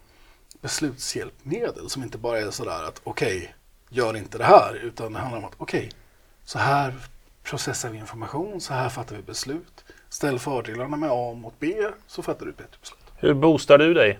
beslutshjälpmedel 0.62 1.90
som 1.90 2.04
inte 2.04 2.18
bara 2.18 2.40
är 2.40 2.52
sådär 2.52 2.84
att 2.84 3.02
okej, 3.04 3.56
gör 3.90 4.18
inte 4.18 4.38
det 4.38 4.44
här, 4.44 4.74
utan 4.76 5.14
det 5.14 5.20
handlar 5.20 5.38
om 5.38 5.46
att 5.46 5.56
okej, 5.58 5.92
så 6.44 6.60
här 6.60 6.96
processar 7.44 7.90
vi 7.90 7.98
information, 7.98 8.62
så 8.62 8.74
här 8.74 8.90
fattar 8.90 9.16
vi 9.16 9.22
beslut. 9.22 9.86
Ställ 10.10 10.40
fördelarna 10.40 10.98
med 10.98 11.10
A 11.12 11.34
mot 11.34 11.54
B, 11.60 11.88
så 12.08 12.22
fattar 12.22 12.46
du 12.46 12.52
ett 12.52 12.58
bättre 12.58 12.78
beslut. 12.82 13.00
Hur 13.18 13.34
boostar 13.34 13.78
du 13.78 13.94
dig? 13.94 14.20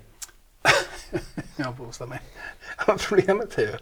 Jag 1.56 1.76
boostar 1.76 2.08
mig. 2.08 2.22
Problemet 3.10 3.58
är 3.58 3.62
ju 3.62 3.78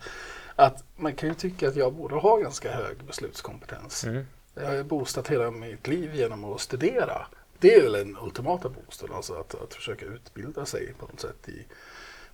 att 0.55 0.83
man 0.95 1.15
kan 1.15 1.29
ju 1.29 1.35
tycka 1.35 1.67
att 1.67 1.75
jag 1.75 1.93
borde 1.93 2.15
ha 2.15 2.37
ganska 2.37 2.71
hög 2.71 3.03
beslutskompetens. 3.03 4.03
Mm. 4.03 4.25
Jag 4.53 4.65
har 4.65 4.73
ju 4.73 4.83
boostat 4.83 5.27
hela 5.27 5.51
mitt 5.51 5.87
liv 5.87 6.15
genom 6.15 6.45
att 6.45 6.61
studera. 6.61 7.27
Det 7.59 7.75
är 7.75 7.83
väl 7.83 7.91
den 7.91 8.17
ultimata 8.21 8.69
boosten, 8.69 9.09
alltså 9.13 9.33
att, 9.33 9.55
att 9.63 9.73
försöka 9.73 10.05
utbilda 10.05 10.65
sig 10.65 10.93
på 10.99 11.05
något 11.05 11.19
sätt 11.19 11.49
i 11.49 11.65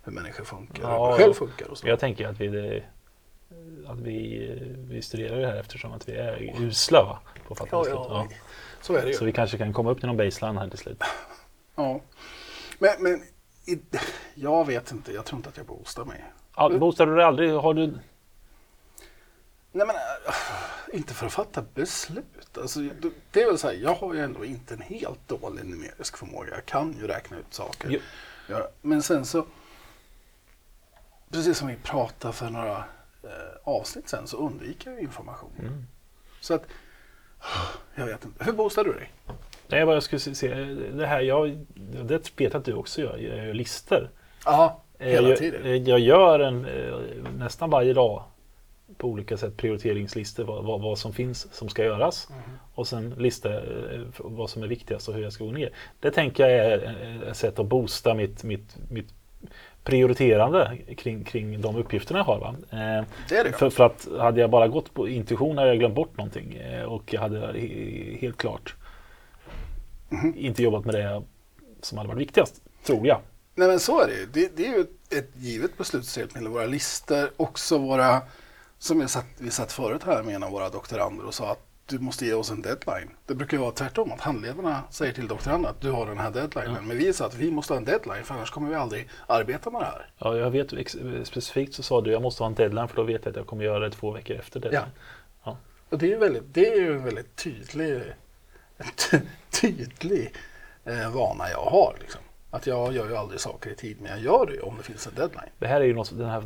hur 0.04 0.12
människor 0.12 0.44
funkar, 0.44 0.82
Ja, 0.82 1.08
man 1.08 1.18
själv 1.18 1.34
funkar 1.34 1.66
och 1.70 1.78
så. 1.78 1.88
Jag 1.88 2.00
tänker 2.00 2.28
att 2.28 2.40
vi, 2.40 2.84
att 3.86 3.98
vi, 3.98 4.48
vi 4.88 5.02
studerar 5.02 5.40
det 5.40 5.46
här 5.46 5.56
eftersom 5.56 5.92
att 5.92 6.08
vi 6.08 6.12
är 6.16 6.60
usla 6.60 7.02
va? 7.04 7.18
på 7.46 7.52
att 7.52 7.58
fatta 7.58 7.70
Ja, 7.72 7.78
beslut. 7.82 7.98
ja, 8.08 8.28
så 8.80 8.94
är 8.94 9.06
det 9.06 9.14
Så 9.14 9.24
ju. 9.24 9.26
vi 9.26 9.32
kanske 9.32 9.58
kan 9.58 9.72
komma 9.72 9.90
upp 9.90 9.98
till 9.98 10.06
någon 10.06 10.16
baseline 10.16 10.58
här 10.58 10.68
till 10.68 10.78
slut. 10.78 11.02
Ja. 11.74 12.00
Men, 12.78 12.90
men 12.98 13.22
i, 13.66 13.78
jag 14.34 14.66
vet 14.66 14.92
inte, 14.92 15.12
jag 15.12 15.24
tror 15.24 15.36
inte 15.38 15.48
att 15.48 15.56
jag 15.56 15.66
boostar 15.66 16.04
mig. 16.04 16.24
Ja, 16.56 16.68
boostar 16.78 17.06
du 17.06 17.14
dig 17.16 17.24
aldrig? 17.24 17.52
Har 17.52 17.74
du... 17.74 17.86
Nej 19.72 19.86
men 19.86 19.96
äh, 19.96 20.96
inte 20.98 21.14
för 21.14 21.26
att 21.26 21.32
fatta 21.32 21.64
beslut. 21.74 22.58
Alltså, 22.58 22.80
det- 23.32 23.42
är 23.42 23.46
väl 23.46 23.58
så 23.58 23.66
här, 23.68 23.74
jag 23.74 23.94
har 23.94 24.14
ju 24.14 24.20
ändå 24.20 24.44
inte 24.44 24.74
en 24.74 24.80
helt 24.82 25.28
dålig 25.28 25.64
numerisk 25.64 26.16
förmåga. 26.16 26.50
Jag 26.54 26.66
kan 26.66 26.96
ju 27.00 27.06
räkna 27.06 27.36
ut 27.38 27.54
saker. 27.54 27.88
Jo. 27.90 28.00
Ja, 28.48 28.68
men 28.82 29.02
sen 29.02 29.24
så, 29.24 29.46
precis 31.30 31.58
som 31.58 31.68
vi 31.68 31.76
pratade 31.76 32.34
för 32.34 32.50
några 32.50 32.76
eh, 32.78 32.84
avsnitt 33.64 34.08
sen, 34.08 34.26
så 34.26 34.36
undviker 34.36 34.90
jag 34.90 35.00
information. 35.00 35.50
Mm. 35.58 35.86
Så 36.40 36.54
att, 36.54 36.64
jag 37.94 38.06
vet 38.06 38.24
inte. 38.24 38.44
Hur 38.44 38.52
boostar 38.52 38.84
du 38.84 38.92
dig? 38.92 39.12
Nej, 39.68 39.80
jag 39.80 40.02
skulle 40.02 40.20
se, 40.20 40.54
det 40.94 41.06
här, 41.06 41.20
jag, 41.20 41.66
det 42.04 42.40
vet 42.40 42.54
att 42.54 42.64
du 42.64 42.74
också 42.74 43.00
gör, 43.00 43.16
jag 43.18 43.46
gör 43.46 43.54
listor. 43.54 44.10
Ja, 44.44 44.82
Eh, 44.98 45.08
hela 45.08 45.28
jag, 45.28 45.38
tiden. 45.38 45.64
eh, 45.64 45.72
Jag 45.74 45.98
gör 46.00 46.40
en, 46.40 46.64
eh, 46.64 46.94
nästan 47.38 47.70
varje 47.70 47.92
dag 47.92 48.22
på 48.96 49.08
olika 49.08 49.36
sätt 49.36 49.56
prioriteringslistor 49.56 50.44
vad, 50.44 50.64
vad, 50.64 50.80
vad 50.80 50.98
som 50.98 51.12
finns 51.12 51.54
som 51.54 51.68
ska 51.68 51.84
göras. 51.84 52.28
Mhm. 52.30 52.40
Och 52.74 52.88
sen 52.88 53.10
lista 53.10 53.54
eh, 53.54 54.00
vad 54.18 54.50
som 54.50 54.62
är 54.62 54.66
viktigast 54.66 55.08
och 55.08 55.14
hur 55.14 55.22
jag 55.22 55.32
ska 55.32 55.44
gå 55.44 55.50
ner. 55.52 55.70
Det 56.00 56.10
tänker 56.10 56.48
jag 56.48 56.52
är 56.72 56.84
eh, 57.22 57.28
ett 57.30 57.36
sätt 57.36 57.58
att 57.58 57.66
boosta 57.66 58.14
mitt, 58.14 58.42
mitt, 58.44 58.76
mitt 58.90 59.14
prioriterande 59.86 60.78
kring, 60.96 61.24
kring 61.24 61.60
de 61.60 61.76
uppgifterna 61.76 62.18
jag 62.18 62.24
har. 62.24 62.38
Va? 62.40 62.54
Eh, 62.70 63.04
Det 63.28 63.36
är 63.36 63.44
det. 63.44 63.52
för, 63.52 63.70
för 63.70 63.84
att 63.84 64.08
hade 64.18 64.40
jag 64.40 64.50
bara 64.50 64.68
gått 64.68 64.94
på 64.94 65.08
intuition 65.08 65.58
hade 65.58 65.68
jag 65.68 65.78
glömt 65.78 65.94
bort 65.94 66.16
någonting 66.16 66.54
eh, 66.56 66.82
och 66.82 67.12
jag 67.14 67.20
hade 67.20 67.38
he- 67.52 68.18
helt 68.20 68.36
klart 68.36 68.74
Mhm. 70.08 70.34
inte 70.36 70.62
jobbat 70.62 70.84
med 70.84 70.94
det 70.94 71.22
som 71.82 71.98
hade 71.98 72.08
varit 72.08 72.20
viktigast, 72.20 72.62
tror 72.84 73.06
jag. 73.06 73.20
Nej 73.54 73.68
men 73.68 73.80
så 73.80 74.00
är 74.00 74.06
det 74.06 74.12
ju. 74.14 74.26
Det, 74.32 74.56
det 74.56 74.66
är 74.66 74.72
ju 74.74 74.80
ett, 74.80 75.12
ett 75.12 75.30
givet 75.36 75.78
beslutshjälpmedel. 75.78 76.48
Våra 76.48 76.66
listor, 76.66 77.30
också 77.36 77.78
våra, 77.78 78.22
som 78.78 79.00
jag 79.00 79.10
satt, 79.10 79.26
vi 79.38 79.50
satt 79.50 79.72
förut 79.72 80.02
här 80.06 80.22
med 80.22 80.34
en 80.34 80.42
av 80.42 80.50
våra 80.50 80.68
doktorander 80.68 81.24
och 81.26 81.34
sa 81.34 81.50
att 81.52 81.65
du 81.86 81.98
måste 81.98 82.26
ge 82.26 82.32
oss 82.32 82.50
en 82.50 82.62
deadline. 82.62 83.10
Det 83.26 83.34
brukar 83.34 83.56
ju 83.56 83.60
vara 83.60 83.72
tvärtom, 83.72 84.12
att 84.12 84.20
handledarna 84.20 84.82
säger 84.90 85.12
till 85.12 85.28
doktoranden 85.28 85.70
att 85.70 85.80
du 85.80 85.90
har 85.90 86.06
den 86.06 86.18
här 86.18 86.30
deadlinen. 86.30 86.86
Men 86.86 86.98
vi 86.98 87.12
sa 87.12 87.26
att 87.26 87.34
vi 87.34 87.50
måste 87.50 87.72
ha 87.72 87.78
en 87.78 87.84
deadline 87.84 88.24
för 88.24 88.34
annars 88.34 88.50
kommer 88.50 88.68
vi 88.68 88.74
aldrig 88.74 89.08
arbeta 89.26 89.70
med 89.70 89.80
det 89.80 89.86
här. 89.86 90.06
Ja, 90.18 90.36
jag 90.36 90.50
vet 90.50 90.70
specifikt 91.26 91.74
så 91.74 91.82
sa 91.82 92.00
du 92.00 92.10
jag 92.10 92.22
måste 92.22 92.42
ha 92.42 92.48
en 92.48 92.54
deadline 92.54 92.88
för 92.88 92.96
då 92.96 93.02
vet 93.02 93.24
jag 93.24 93.30
att 93.30 93.36
jag 93.36 93.46
kommer 93.46 93.64
göra 93.64 93.78
det 93.78 93.90
två 93.90 94.10
veckor 94.10 94.36
efter 94.36 94.60
deadline. 94.60 94.90
Och 95.88 95.98
det 95.98 96.06
är 96.06 96.10
ju 96.10 96.16
väldigt, 96.16 96.42
det 96.54 96.72
är 96.72 96.76
ju 96.76 96.94
en 96.94 97.04
väldigt 97.04 97.36
tydlig, 97.36 98.02
tydlig 99.60 100.32
eh, 100.84 101.14
vana 101.14 101.50
jag 101.50 101.64
har. 101.64 101.96
Liksom. 102.00 102.20
Att 102.50 102.66
jag 102.66 102.92
gör 102.92 103.08
ju 103.08 103.16
aldrig 103.16 103.40
saker 103.40 103.70
i 103.70 103.74
tid, 103.74 103.96
men 104.00 104.10
jag 104.10 104.20
gör 104.20 104.46
det 104.46 104.60
om 104.60 104.76
det 104.76 104.82
finns 104.82 105.06
en 105.06 105.14
deadline. 105.14 105.50
Det 105.58 105.66
här 105.66 105.80
är 105.80 105.84
ju 105.84 105.94
något, 105.94 106.18
den 106.18 106.28
här 106.28 106.40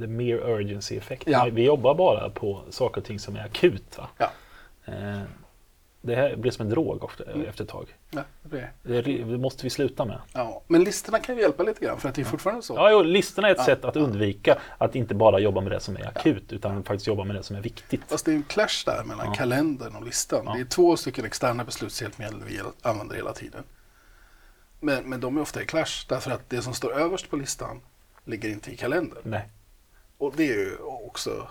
the 0.00 0.06
mere 0.06 0.38
urgency 0.38 0.96
effekt. 0.96 1.22
Ja. 1.26 1.48
Vi 1.52 1.64
jobbar 1.64 1.94
bara 1.94 2.30
på 2.30 2.62
saker 2.70 3.00
och 3.00 3.06
ting 3.06 3.18
som 3.18 3.36
är 3.36 3.44
akut. 3.44 3.98
Va? 3.98 4.08
Ja. 4.18 4.30
Eh, 4.84 5.20
det 6.02 6.14
här 6.14 6.36
blir 6.36 6.50
som 6.50 6.62
en 6.66 6.70
drog 6.70 7.04
efter, 7.04 7.30
Mm. 7.34 7.46
efter 7.46 7.64
ett 7.64 7.70
tag. 7.70 7.96
Ja, 8.10 8.22
det 8.42 8.68
Det, 8.82 9.02
det 9.02 9.38
måste 9.38 9.62
vi 9.64 9.70
sluta 9.70 10.04
med. 10.04 10.18
ja. 10.34 10.62
Men 10.66 10.84
listorna 10.84 11.18
kan 11.18 11.34
ju 11.36 11.40
hjälpa 11.40 11.62
lite 11.62 11.84
grann, 11.84 12.00
för 12.00 12.08
att 12.08 12.14
det 12.14 12.20
är 12.22 12.24
fortfarande 12.24 12.62
så. 12.62 12.74
Ja, 12.74 12.90
jo, 12.90 13.02
listorna 13.02 13.48
är 13.48 13.52
ett 13.52 13.58
Ja. 13.58 13.64
sätt 13.64 13.84
att 13.84 13.96
undvika 13.96 14.58
att 14.78 14.94
inte 14.94 15.14
bara 15.14 15.38
jobba 15.38 15.60
med 15.60 15.72
det 15.72 15.80
som 15.80 15.96
är 15.96 16.06
akut 16.08 16.52
utan 16.52 16.84
faktiskt 16.84 17.06
jobba 17.06 17.24
med 17.24 17.36
det 17.36 17.42
som 17.42 17.56
är 17.56 17.60
viktigt. 17.60 18.00
Fast 18.08 18.24
det 18.24 18.30
är 18.32 18.36
en 18.36 18.42
clash 18.42 18.82
där 18.86 19.04
mellan 19.04 19.34
kalendern 19.34 19.96
och 19.96 20.04
listan. 20.04 20.44
Det 20.44 20.60
är 20.60 20.64
två 20.64 20.96
stycken 20.96 21.24
externa 21.24 21.64
beslutshjälpmedel 21.64 22.42
vi 22.46 22.60
använder 22.82 23.16
hela 23.16 23.32
tiden. 23.32 23.64
Men, 24.80 25.08
men 25.10 25.20
de 25.20 25.36
är 25.36 25.40
ofta 25.40 25.62
i 25.62 25.66
clash 25.66 26.06
därför 26.08 26.30
att 26.30 26.50
det 26.50 26.62
som 26.62 26.74
står 26.74 26.92
överst 27.00 27.30
på 27.30 27.36
listan 27.36 27.80
ligger 28.24 28.48
inte 28.48 28.70
i 28.72 28.76
kalendern. 28.76 29.22
Nej. 29.24 29.48
Och 30.18 30.32
det 30.36 30.44
är 30.48 30.54
ju 30.56 30.76
också 30.80 31.48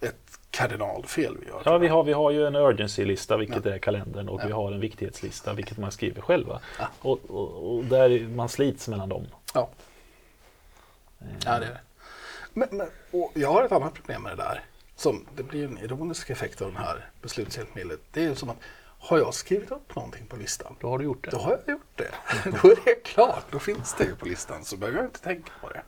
ett 0.00 0.29
kardinalfel 0.50 1.36
vi 1.40 1.46
gör. 1.46 1.62
Ja, 1.64 1.78
vi 1.78 1.88
har, 1.88 2.04
vi 2.04 2.12
har 2.12 2.30
ju 2.30 2.46
en 2.46 2.56
urgency-lista, 2.56 3.36
vilket 3.36 3.66
är 3.66 3.78
kalendern, 3.78 4.28
och 4.28 4.40
vi 4.44 4.52
har 4.52 4.72
en 4.72 4.80
viktighetslista, 4.80 5.54
vilket 5.54 5.78
man 5.78 5.92
skriver 5.92 6.22
själva. 6.22 6.60
Och, 7.00 7.20
och, 7.30 7.76
och 7.76 7.84
där 7.84 8.28
man 8.28 8.48
slits 8.48 8.88
mellan 8.88 9.08
dem. 9.08 9.26
Ja. 9.54 9.68
ja, 11.44 11.58
det 11.58 11.66
är 11.66 11.70
det. 11.70 11.80
Men, 12.52 12.68
men, 12.70 12.86
jag 13.34 13.52
har 13.52 13.64
ett 13.64 13.72
annat 13.72 13.94
problem 13.94 14.22
med 14.22 14.32
det 14.32 14.42
där. 14.42 14.64
Som, 14.96 15.26
det 15.36 15.42
blir 15.42 15.64
en 15.64 15.78
ironisk 15.78 16.30
effekt 16.30 16.62
av 16.62 16.72
det 16.72 16.78
här 16.78 17.06
beslutshjälpmedlet. 17.22 18.00
Det 18.12 18.20
är 18.20 18.28
ju 18.28 18.34
som 18.34 18.50
att 18.50 18.56
har 18.98 19.18
jag 19.18 19.34
skrivit 19.34 19.70
upp 19.70 19.96
någonting 19.96 20.26
på 20.26 20.36
listan, 20.36 20.76
Då 20.80 20.88
har 20.88 20.98
du 20.98 21.04
gjort 21.04 21.24
det. 21.24 21.30
då 21.30 21.38
har 21.38 21.50
jag 21.50 21.72
gjort 21.74 21.96
det. 21.96 22.10
Då 22.62 22.70
är 22.70 22.84
det 22.84 22.94
klart, 22.94 23.44
då 23.50 23.58
finns 23.58 23.94
det 23.94 24.04
ju 24.04 24.16
på 24.16 24.26
listan 24.26 24.64
så 24.64 24.76
behöver 24.76 24.98
jag 24.98 25.06
inte 25.06 25.20
tänka 25.20 25.52
på 25.60 25.68
det. 25.68 25.82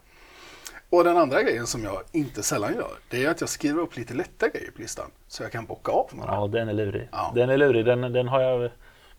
Och 0.93 1.05
den 1.05 1.17
andra 1.17 1.43
grejen 1.43 1.67
som 1.67 1.85
jag 1.85 2.03
inte 2.13 2.43
sällan 2.43 2.75
gör, 2.75 2.93
det 3.09 3.25
är 3.25 3.31
att 3.31 3.41
jag 3.41 3.51
skriver 3.51 3.81
upp 3.81 3.97
lite 3.97 4.15
lätta 4.15 4.49
grejer 4.49 4.71
på 4.71 4.81
listan 4.81 5.11
så 5.29 5.43
jag 5.43 5.53
kan 5.53 5.67
bocka 5.67 5.93
av 5.93 6.11
några. 6.13 6.33
Ja, 6.33 6.47
den 6.47 6.69
är 6.69 6.73
lurig. 6.73 7.09
Ja. 7.13 7.33
Den 7.35 7.51
är 7.51 7.57
lurig. 7.57 7.85
Den, 7.85 8.01
den 8.01 8.29
har 8.29 8.41
jag... 8.41 8.71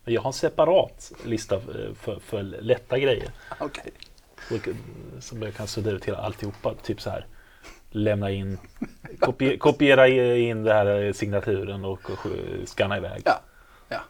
men 0.04 0.14
Jag 0.14 0.20
har 0.22 0.28
en 0.28 0.32
separat 0.32 1.12
lista 1.24 1.60
för, 1.60 1.94
för, 1.94 2.20
för 2.20 2.42
lätta 2.42 2.98
grejer. 2.98 3.30
Okej. 3.58 3.92
Och, 4.50 4.68
eh, 4.68 4.74
Som 5.20 5.42
jag 5.42 5.54
kan 5.54 5.66
sudda 5.66 5.90
ut 5.90 6.04
hela 6.04 6.18
alltihopa. 6.18 6.74
Typ 6.74 7.00
så 7.00 7.10
här. 7.10 7.26
Lämna 7.90 8.30
in, 8.30 8.58
kopie, 9.20 9.56
kopiera 9.56 10.08
in 10.38 10.62
det 10.62 10.72
här 10.74 11.02
eh, 11.02 11.12
signaturen 11.12 11.84
och, 11.84 12.10
och 12.10 12.26
scanna 12.64 12.96
iväg. 12.96 13.22
Ja. 13.24 13.40
ja. 13.88 14.00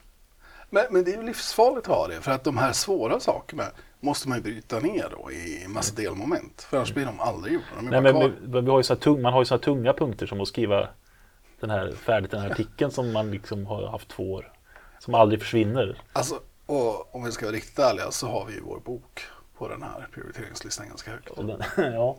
Men, 0.70 0.84
men 0.90 1.04
det 1.04 1.12
är 1.12 1.16
ju 1.16 1.22
livsfarligt 1.22 1.88
att 1.88 1.96
ha 1.96 2.08
det 2.08 2.20
för 2.20 2.32
att 2.32 2.44
de 2.44 2.58
här 2.58 2.72
svåra 2.72 3.20
sakerna 3.20 3.64
måste 4.04 4.28
man 4.28 4.38
ju 4.38 4.42
bryta 4.42 4.80
ner 4.80 5.08
då 5.10 5.32
i 5.32 5.68
massa 5.68 5.94
delmoment. 5.94 6.62
För 6.62 6.76
annars 6.76 6.94
blir 6.94 7.06
de 7.06 7.20
aldrig 7.20 7.54
gjorda. 7.54 7.66
De 7.76 7.86
Nej, 7.86 8.00
men, 8.00 8.32
men 8.42 8.64
vi 8.64 8.70
har 8.70 8.78
ju 8.78 8.82
så 8.82 8.96
tung, 8.96 9.22
man 9.22 9.32
har 9.32 9.40
ju 9.40 9.44
så 9.44 9.54
här 9.54 9.62
tunga 9.62 9.92
punkter 9.92 10.26
som 10.26 10.40
att 10.40 10.48
skriva 10.48 10.88
den 11.60 11.70
här, 11.70 11.92
färdigt 11.92 12.30
den 12.30 12.40
här 12.40 12.50
artikeln 12.50 12.90
som 12.90 13.12
man 13.12 13.30
liksom 13.30 13.66
har 13.66 13.86
haft 13.86 14.08
två 14.08 14.32
år. 14.32 14.52
Som 14.98 15.14
aldrig 15.14 15.40
försvinner. 15.40 16.02
Alltså, 16.12 16.40
och 16.66 17.14
om 17.14 17.24
vi 17.24 17.32
ska 17.32 17.46
vara 17.46 17.56
riktigt 17.56 17.78
ärliga 17.78 18.10
så 18.10 18.28
har 18.28 18.46
vi 18.46 18.54
ju 18.54 18.60
vår 18.60 18.80
bok 18.80 19.20
på 19.58 19.68
den 19.68 19.82
här 19.82 20.08
prioriteringslistan 20.12 20.88
ganska 20.88 21.10
högt. 21.10 21.36
Den, 21.36 21.62
ja. 21.92 22.16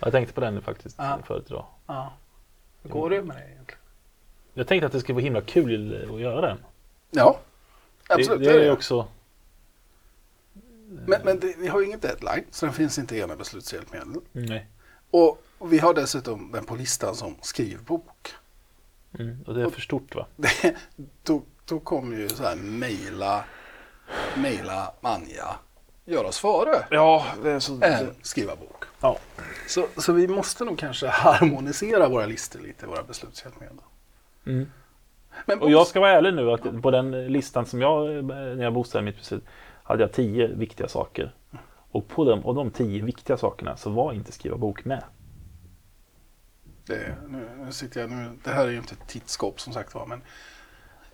Jag 0.00 0.12
tänkte 0.12 0.34
på 0.34 0.40
den 0.40 0.62
faktiskt 0.62 0.96
Ja. 0.98 1.18
förut 1.26 1.44
idag. 1.48 1.66
Ja. 1.86 2.12
Hur 2.82 2.90
går 2.90 3.10
det 3.10 3.22
med 3.22 3.36
det 3.36 3.42
egentligen? 3.42 3.80
Jag 4.54 4.66
tänkte 4.68 4.86
att 4.86 4.92
det 4.92 5.00
skulle 5.00 5.14
vara 5.14 5.24
himla 5.24 5.40
kul 5.40 6.10
att 6.14 6.20
göra 6.20 6.40
den. 6.40 6.58
Ja, 7.10 7.38
absolut. 8.08 8.40
det, 8.42 8.52
det 8.52 8.60
är 8.60 8.64
ju 8.64 8.70
också... 8.70 9.06
Men, 11.06 11.20
men 11.24 11.40
det, 11.40 11.54
vi 11.58 11.68
har 11.68 11.80
ju 11.80 11.86
ingen 11.86 12.00
deadline, 12.00 12.44
så 12.50 12.66
den 12.66 12.74
finns 12.74 12.98
inte 12.98 13.16
i 13.16 13.20
ena 13.20 13.36
beslutshjälpmedel. 13.36 14.20
Nej. 14.32 14.66
Och, 15.10 15.42
och 15.58 15.72
vi 15.72 15.78
har 15.78 15.94
dessutom 15.94 16.52
den 16.52 16.64
på 16.64 16.74
listan 16.74 17.14
som 17.14 17.34
skrivbok. 17.42 18.34
Mm, 19.18 19.44
och 19.46 19.54
det 19.54 19.62
är 19.62 19.70
för 19.70 19.80
stort 19.80 20.14
va? 20.14 20.26
Det, 20.36 20.74
då, 21.22 21.42
då 21.64 21.80
kommer 21.80 22.16
ju 22.16 22.28
så 22.28 22.42
här 22.42 22.56
mejla, 22.56 23.44
mejla 24.36 24.92
Anja, 25.00 25.56
gör 26.04 26.24
oss 26.24 26.38
före 26.38 26.86
Ja, 26.90 27.26
det 27.42 27.50
är 27.50 27.60
så... 27.60 27.82
än 27.82 28.14
skriva 28.22 28.56
bok. 28.56 28.84
Ja. 29.00 29.18
Så, 29.68 29.86
så 29.96 30.12
vi 30.12 30.28
måste 30.28 30.64
nog 30.64 30.78
kanske 30.78 31.06
harmonisera 31.06 32.08
våra 32.08 32.26
listor 32.26 32.60
lite, 32.60 32.86
våra 32.86 33.02
beslutshjälpmedel. 33.02 33.78
Mm. 34.46 34.66
Men 35.46 35.60
Och 35.60 35.70
jag 35.70 35.86
ska 35.86 36.00
vara 36.00 36.10
ärlig 36.10 36.34
nu 36.34 36.50
att 36.50 36.82
på 36.82 36.90
den 36.90 37.26
listan 37.26 37.66
som 37.66 37.80
jag, 37.80 38.24
när 38.24 38.64
jag 38.64 38.72
boostade 38.72 39.04
mitt 39.04 39.16
beslut, 39.16 39.44
hade 39.84 40.02
jag 40.02 40.12
tio 40.12 40.46
viktiga 40.46 40.88
saker. 40.88 41.34
Och 41.90 42.08
på 42.08 42.24
dem, 42.24 42.40
och 42.46 42.54
de 42.54 42.70
tio 42.70 43.02
viktiga 43.04 43.36
sakerna 43.36 43.76
så 43.76 43.90
var 43.90 44.12
inte 44.12 44.32
skriva 44.32 44.56
bok 44.56 44.84
med. 44.84 45.04
det, 46.86 47.16
nu, 47.28 47.48
nu 47.64 47.72
sitter 47.72 48.00
jag, 48.00 48.10
nu, 48.10 48.30
det 48.44 48.50
här 48.50 48.66
är 48.66 48.70
ju 48.70 48.76
inte 48.76 48.94
ett 48.94 49.08
tittskåp 49.08 49.60
som 49.60 49.72
sagt 49.72 49.94
var, 49.94 50.06
men 50.06 50.22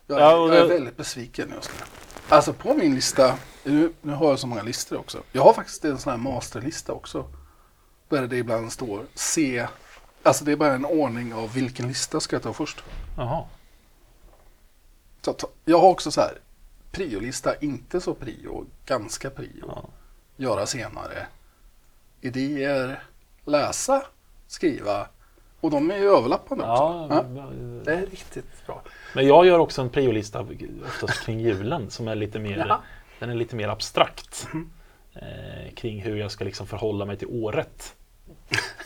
jag, 0.07 0.21
Ja, 0.21 0.31
jag 0.49 0.57
är 0.57 0.63
det- 0.63 0.69
väldigt 0.69 0.97
besviken 0.97 1.53
just 1.55 1.71
nu. 1.81 1.87
Alltså 2.29 2.53
på 2.53 2.75
min 2.75 2.95
lista, 2.95 3.35
nu, 3.65 3.93
nu 4.03 4.13
har 4.13 4.29
jag 4.29 4.39
så 4.39 4.47
många 4.47 4.63
listor 4.63 4.99
också. 4.99 5.23
Jag 5.33 5.43
har 5.43 5.53
faktiskt 5.53 5.85
en 5.85 5.99
sån 5.99 6.11
här 6.11 6.19
masterlista 6.19 6.93
också. 6.93 7.25
Där 8.09 8.27
det 8.27 8.37
ibland 8.37 8.73
står 8.73 9.03
C, 9.15 9.67
alltså 10.23 10.45
det 10.45 10.53
är 10.53 10.57
bara 10.57 10.73
en 10.75 10.85
ordning 10.85 11.35
av 11.35 11.53
vilken 11.55 11.89
lista 11.89 12.21
ska 12.21 12.37
jag 12.37 12.43
ta 12.43 12.53
först. 12.53 12.85
Jaha. 13.17 13.45
Så 15.23 15.35
jag 15.65 15.79
har 15.81 15.89
också 15.89 16.11
så 16.11 16.21
här 16.21 16.39
priolista, 16.91 17.57
inte 17.57 18.01
så 18.01 18.15
prio, 18.15 18.67
ganska 18.87 19.31
prio, 19.31 19.65
Ja. 19.69 19.85
göra 20.37 20.67
senare, 20.67 21.27
idéer, 22.21 23.03
läsa, 23.45 24.03
skriva 24.47 25.07
och 25.61 25.71
de 25.71 25.91
är 25.91 25.97
ju 25.99 26.09
överlappande 26.11 26.65
också. 26.65 26.83
Ja, 26.83 27.25
Ja, 27.37 27.47
det 27.85 27.95
är 27.95 28.07
riktigt 28.07 28.67
bra. 28.67 28.83
Men 29.15 29.27
jag 29.27 29.47
gör 29.47 29.59
också 29.59 29.83
en 29.83 29.91
priolista 29.91 30.47
oftast 30.87 31.25
kring 31.25 31.41
julen 31.41 31.91
som 31.91 32.09
är 32.09 32.15
lite 32.15 32.39
mer, 32.39 32.77
den 33.19 33.31
är 33.31 33.35
lite 33.35 33.57
mer 33.57 33.69
abstrakt. 33.69 34.49
Eh, 35.15 35.75
kring 35.75 36.03
hur 36.03 36.17
jag 36.17 36.31
ska 36.31 36.45
liksom 36.45 36.67
förhålla 36.67 37.05
mig 37.05 37.17
till 37.17 37.29
året. 37.31 37.97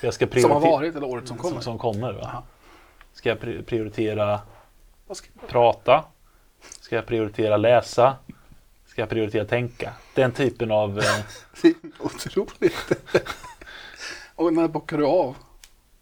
Jag 0.01 0.15
ska 0.15 0.27
Som 0.27 0.51
har 0.51 0.61
varit 0.61 0.97
eller 0.97 1.07
året 1.07 1.29
som 1.29 1.37
kommer. 1.39 1.55
Som, 1.55 1.63
som 1.63 1.79
kommer 1.79 2.13
va? 2.13 2.43
Ska 3.13 3.29
jag 3.29 3.39
pri- 3.39 3.63
prioritera 3.65 4.41
Vad 5.07 5.17
ska 5.17 5.29
jag 5.41 5.49
prata? 5.49 6.05
Ska 6.95 6.99
jag 6.99 7.07
prioritera 7.07 7.57
läsa? 7.57 8.17
Ska 8.87 9.03
jag 9.03 9.09
prioritera 9.09 9.45
tänka? 9.45 9.93
Den 10.15 10.33
typen 10.33 10.71
av... 10.71 10.99
Eh, 10.99 11.05
Det 11.63 11.69
är 11.69 11.75
otroligt. 12.01 12.93
och 14.35 14.53
när 14.53 14.69
bockar 14.69 14.99
du 14.99 15.05
av 15.07 15.37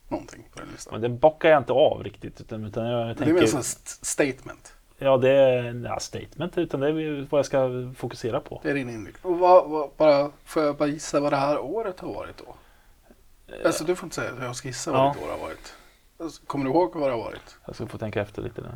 någonting 0.08 0.44
på 0.52 0.58
den 0.60 0.68
listan? 0.72 0.92
men 0.92 1.00
den 1.02 1.18
bockar 1.18 1.48
jag 1.50 1.60
inte 1.60 1.72
av 1.72 2.04
riktigt. 2.04 2.40
Utan, 2.40 2.64
utan 2.64 2.86
jag 2.86 3.06
Det 3.16 3.24
är 3.24 3.26
mer 3.26 3.40
tänker... 3.40 3.52
här 3.52 3.60
st- 3.60 4.04
statement. 4.06 4.72
Ja, 4.98 5.16
det 5.16 5.30
är 5.30 5.74
ja, 5.84 6.00
statement. 6.00 6.58
Utan 6.58 6.80
det 6.80 6.88
är 6.88 7.26
vad 7.30 7.38
jag 7.38 7.46
ska 7.46 7.68
fokusera 7.96 8.40
på. 8.40 8.60
Det 8.62 8.70
är 8.70 8.74
din 8.74 8.90
inriktning. 8.90 9.32
Och 9.32 9.38
vad, 9.38 9.70
vad, 9.70 9.90
bara, 9.96 10.30
får 10.44 10.62
jag 10.62 10.76
bara 10.76 10.88
gissa 10.88 11.20
vad 11.20 11.32
det 11.32 11.36
här 11.36 11.58
året 11.58 12.00
har 12.00 12.14
varit 12.14 12.36
då? 12.38 12.54
Alltså 13.64 13.84
du 13.84 13.96
får 13.96 14.06
inte 14.06 14.16
säga 14.16 14.30
att 14.32 14.42
jag 14.42 14.56
ska 14.56 14.68
gissa 14.68 14.92
vad 14.92 15.00
Ja. 15.00 15.12
ditt 15.14 15.22
år 15.22 15.28
har 15.30 15.38
varit. 15.38 15.74
Alltså, 16.18 16.42
Kommer 16.46 16.64
du 16.64 16.70
ihåg 16.70 16.94
vad 16.94 17.08
det 17.10 17.14
har 17.16 17.24
varit? 17.24 17.56
Jag 17.66 17.74
ska 17.74 17.86
få 17.86 17.98
tänka 17.98 18.20
efter 18.22 18.42
lite. 18.42 18.60
Nu. 18.60 18.68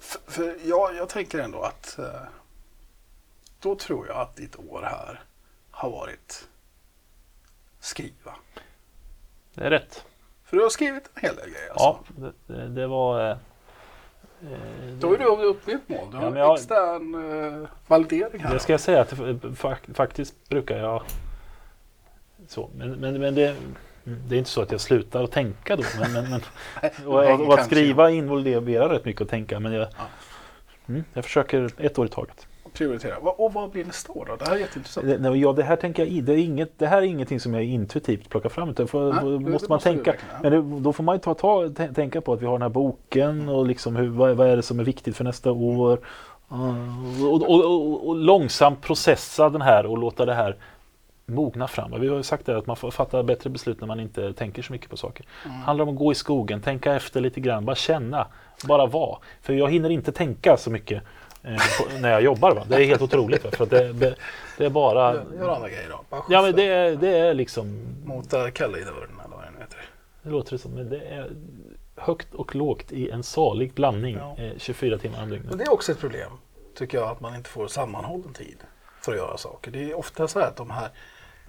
För, 0.00 0.20
för 0.30 0.56
jag, 0.64 0.94
jag 0.96 1.08
tänker 1.08 1.38
ändå 1.38 1.62
att 1.62 1.98
eh, 1.98 2.04
då 3.60 3.74
tror 3.74 4.06
jag 4.06 4.16
att 4.16 4.36
ditt 4.36 4.56
år 4.56 4.82
här 4.82 5.20
har 5.70 5.90
varit 5.90 6.48
skriva. 7.80 8.34
Det 9.54 9.64
är 9.64 9.70
rätt. 9.70 10.04
För 10.44 10.56
du 10.56 10.62
har 10.62 10.70
skrivit 10.70 11.10
en 11.14 11.22
hel 11.22 11.36
del 11.36 11.50
grejer 11.50 11.70
alltså. 11.70 11.98
Ja, 12.16 12.30
det, 12.46 12.68
det, 12.68 12.86
var... 12.86 13.20
Eh, 13.30 13.36
eh, 14.52 14.88
Då 15.00 15.14
är 15.14 15.18
du 15.18 15.24
uppe 15.24 15.70
i 15.70 15.74
ett 15.74 15.88
mål. 15.88 16.10
Du 16.10 16.16
har 16.16 16.24
Ja, 16.24 16.30
en 16.30 16.36
jag- 16.36 16.54
extern 16.54 17.14
eh, 17.62 17.68
validering 17.86 18.40
här. 18.40 18.54
Det 18.54 18.60
ska 18.60 18.72
jag 18.72 18.80
säga 18.80 19.00
att 19.00 19.10
det, 19.10 19.16
fak- 19.16 19.94
faktiskt 19.94 20.48
brukar 20.48 20.76
jag 20.78 21.02
så. 22.48 22.70
Men, 22.76 22.90
men, 22.92 23.20
men 23.20 23.34
det, 23.34 23.56
det 24.28 24.34
är 24.34 24.38
inte 24.38 24.50
så 24.50 24.62
att 24.62 24.72
jag 24.72 24.80
slutar 24.80 25.24
att 25.24 25.32
tänka 25.32 25.76
då. 25.76 25.82
Men, 26.00 26.12
men, 26.12 26.30
men, 26.30 26.40
och, 27.06 27.40
och, 27.40 27.46
och 27.46 27.54
att 27.58 27.66
skriva 27.66 28.10
involverar 28.10 28.88
rätt 28.88 29.04
mycket 29.04 29.22
att 29.22 29.28
tänka. 29.28 29.60
Men 29.60 29.72
jag, 29.72 29.88
Ja. 29.96 30.04
mm, 30.88 31.04
jag 31.14 31.24
försöker 31.24 31.70
ett 31.78 31.98
år 31.98 32.06
i 32.06 32.08
taget. 32.08 32.46
Prioritera. 32.72 33.16
Och 33.16 33.52
vad 33.52 33.70
blir 33.70 33.84
nästa 33.84 34.12
år 34.12 34.26
då? 34.28 34.36
Det 34.36 34.44
här 34.48 34.56
är 34.56 34.60
jätteintressant. 34.60 35.06
Det, 35.06 35.18
nej, 35.18 35.40
ja, 35.40 35.52
det 35.52 35.62
här 35.62 35.76
tänker 35.76 36.06
jag. 36.06 36.24
Det, 36.24 36.32
är 36.32 36.36
inget, 36.36 36.78
det 36.78 36.86
här 36.86 36.98
är 36.98 37.02
ingenting 37.06 37.40
som 37.40 37.54
jag 37.54 37.64
intuitivt 37.64 38.28
plockar 38.28 38.48
fram. 38.48 38.70
Utan 38.70 38.88
får, 38.88 39.12
Nej, 39.12 39.22
då 39.22 39.38
måste 39.40 39.68
man 39.68 39.76
måste 39.76 39.90
tänka. 39.90 40.14
Men 40.42 40.52
det, 40.52 40.80
då 40.80 40.92
får 40.92 41.04
man 41.04 41.14
ju 41.14 41.18
ta, 41.20 41.34
ta, 41.34 41.64
tä- 41.64 41.94
tänka 41.94 42.20
på 42.20 42.32
att 42.32 42.42
vi 42.42 42.46
har 42.46 42.52
den 42.52 42.62
här 42.62 42.68
boken 42.68 43.48
och 43.48 43.66
liksom 43.66 43.96
hur, 43.96 44.08
vad, 44.08 44.36
vad 44.36 44.48
är 44.48 44.56
det 44.56 44.62
som 44.62 44.80
är 44.80 44.84
viktigt 44.84 45.16
för 45.16 45.24
nästa 45.24 45.52
år. 45.52 45.98
Uh, 46.52 47.24
och, 47.24 47.42
och, 47.42 47.64
och, 47.64 48.08
och 48.08 48.16
långsamt 48.16 48.80
processa 48.82 49.50
den 49.50 49.62
här 49.62 49.86
och 49.86 49.98
låta 49.98 50.24
det 50.26 50.34
här 50.34 50.56
mogna 51.28 51.68
fram. 51.68 52.00
Vi 52.00 52.08
har 52.08 52.16
ju 52.16 52.22
sagt 52.22 52.46
det 52.46 52.58
att 52.58 52.66
man 52.66 52.76
får 52.76 52.90
fatta 52.90 53.22
bättre 53.22 53.50
beslut 53.50 53.80
när 53.80 53.86
man 53.88 54.00
inte 54.00 54.32
tänker 54.32 54.62
så 54.62 54.72
mycket 54.72 54.90
på 54.90 54.96
saker. 54.96 55.26
Det 55.44 55.50
handlar 55.50 55.82
om 55.82 55.88
att 55.88 55.96
gå 55.98 56.12
i 56.12 56.14
skogen, 56.14 56.60
tänka 56.60 56.94
efter 56.94 57.20
lite 57.20 57.40
grann, 57.40 57.64
bara 57.64 57.76
känna, 57.76 58.26
bara 58.64 58.86
vara. 58.86 59.18
För 59.42 59.52
jag 59.52 59.70
hinner 59.72 59.90
inte 59.90 60.12
tänka 60.12 60.56
så 60.56 60.70
mycket 60.70 61.02
eh, 61.42 61.54
på, 61.54 62.00
när 62.00 62.10
jag 62.10 62.22
jobbar. 62.22 62.54
Va? 62.54 62.62
Det 62.68 62.74
är 62.76 62.84
helt 62.86 63.02
otroligt. 63.02 63.44
Va? 63.44 63.50
För 63.50 63.66
det, 63.66 63.92
det, 63.92 64.14
det 64.58 64.64
är 64.64 64.70
bara... 64.70 65.14
Gör, 65.14 65.48
andra 65.54 65.68
grejer 65.68 65.88
då. 65.90 66.00
Bara 66.10 66.22
Ja 66.28 66.42
men 66.42 66.56
det 66.56 66.62
är, 66.68 66.96
det 66.96 67.18
är 67.18 67.34
liksom 67.34 67.80
Mota 68.04 68.50
Kalle 68.50 68.78
i 68.78 68.84
dörren 68.84 69.10
eller 69.24 69.36
vad 69.36 69.44
det 69.44 69.50
nu 69.54 69.60
heter. 69.60 69.78
det 70.22 70.30
låter 70.30 70.52
det 70.52 70.58
som, 70.58 70.70
men 70.70 70.88
det 70.88 71.00
är 71.00 71.30
högt 71.96 72.34
och 72.34 72.54
lågt 72.54 72.92
i 72.92 73.10
en 73.10 73.22
salig 73.22 73.72
blandning 73.74 74.16
Ja. 74.16 74.36
eh, 74.44 74.52
24 74.58 74.98
timmar 74.98 75.22
om 75.22 75.28
Men 75.28 75.38
dygnet. 75.38 75.58
det 75.58 75.64
är 75.64 75.72
också 75.72 75.92
ett 75.92 76.00
problem, 76.00 76.30
tycker 76.74 76.98
jag, 76.98 77.08
att 77.08 77.20
man 77.20 77.34
inte 77.34 77.50
får 77.50 77.66
sammanhållen 77.68 78.32
tid 78.32 78.56
för 79.00 79.12
att 79.12 79.18
göra 79.18 79.36
saker. 79.36 79.70
Det 79.70 79.90
är 79.90 79.98
ofta 79.98 80.28
så 80.28 80.40
här 80.40 80.46
att 80.46 80.56
de 80.56 80.70
här, 80.70 80.88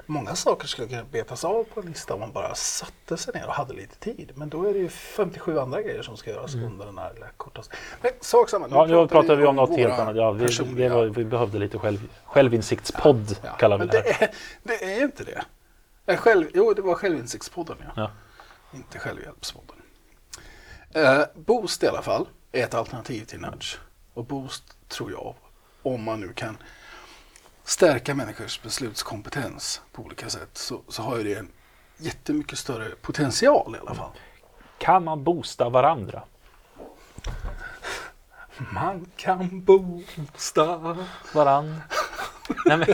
många 0.05 0.35
saker 0.35 0.67
skulle 0.67 0.87
kunna 0.87 1.03
betas 1.03 1.45
av 1.45 1.63
på 1.63 1.79
en 1.79 1.85
lista 1.85 2.13
om 2.13 2.19
man 2.19 2.31
bara 2.31 2.55
satte 2.55 3.17
sig 3.17 3.33
ner 3.33 3.47
och 3.47 3.53
hade 3.53 3.73
lite 3.73 3.95
tid. 3.95 4.31
Men 4.35 4.49
då 4.49 4.63
är 4.65 4.73
det 4.73 4.79
ju 4.79 4.89
57 4.89 5.59
andra 5.59 5.81
grejer 5.81 6.01
som 6.01 6.17
ska 6.17 6.31
göras 6.31 6.55
under 6.55 6.85
den 6.85 6.97
här 6.97 7.13
lilla 7.13 7.27
korta... 7.37 7.61
Men 8.01 8.11
sak 8.21 8.49
samma, 8.49 8.67
Ja, 8.69 8.85
nu 8.85 9.07
pratar 9.07 9.35
vi 9.35 9.45
om 9.45 9.55
något 9.55 9.69
våra 9.69 9.77
helt 9.77 9.99
annat. 9.99 10.15
Ja, 10.15 10.31
vi, 10.31 10.45
personliga- 10.45 10.93
var, 10.93 11.05
vi 11.05 11.25
behövde 11.25 11.59
lite 11.59 11.79
själv, 11.79 12.09
självinsiktspodd, 12.25 13.35
kallar 13.59 13.77
vi 13.77 13.85
men 13.85 13.87
det 13.87 13.97
här. 13.97 14.29
det 14.63 14.73
är, 14.73 14.87
det 14.87 14.93
är 14.93 15.03
inte 15.03 15.23
det. 15.23 16.17
Själv, 16.17 16.47
jo, 16.53 16.73
det 16.73 16.81
var 16.81 16.95
självinsiktspodden 16.95 17.77
ja. 17.85 17.91
Ja. 17.95 18.11
inte 18.77 18.99
Självhjälpspodden. 18.99 19.75
Eh, 20.91 21.21
Boost 21.35 21.83
i 21.83 21.87
alla 21.87 22.01
fall 22.01 22.27
är 22.51 22.63
ett 22.63 22.73
alternativ 22.73 23.25
till 23.25 23.39
nudge. 23.39 23.77
Och 24.13 24.25
Boost 24.25 24.63
tror 24.89 25.11
jag, 25.11 25.35
om 25.83 26.03
man 26.03 26.19
nu 26.19 26.33
kan 26.33 26.57
stärka 27.69 28.15
människors 28.15 28.61
beslutskompetens 28.61 29.81
på 29.91 30.01
olika 30.01 30.29
sätt 30.29 30.49
så, 30.53 30.81
så 30.87 31.01
har 31.01 31.17
ju 31.17 31.23
det 31.23 31.33
en 31.33 31.47
jättemycket 31.97 32.57
större 32.59 32.89
potential 33.01 33.75
i 33.75 33.79
alla 33.79 33.95
fall. 33.95 34.09
Kan 34.77 35.03
man 35.03 35.23
boosta 35.23 35.69
varandra? 35.69 36.23
Man 38.73 39.05
kan 39.15 39.63
boosta. 39.63 40.97
Varann? 41.33 41.81
Nej, 42.65 42.77
men, 42.77 42.87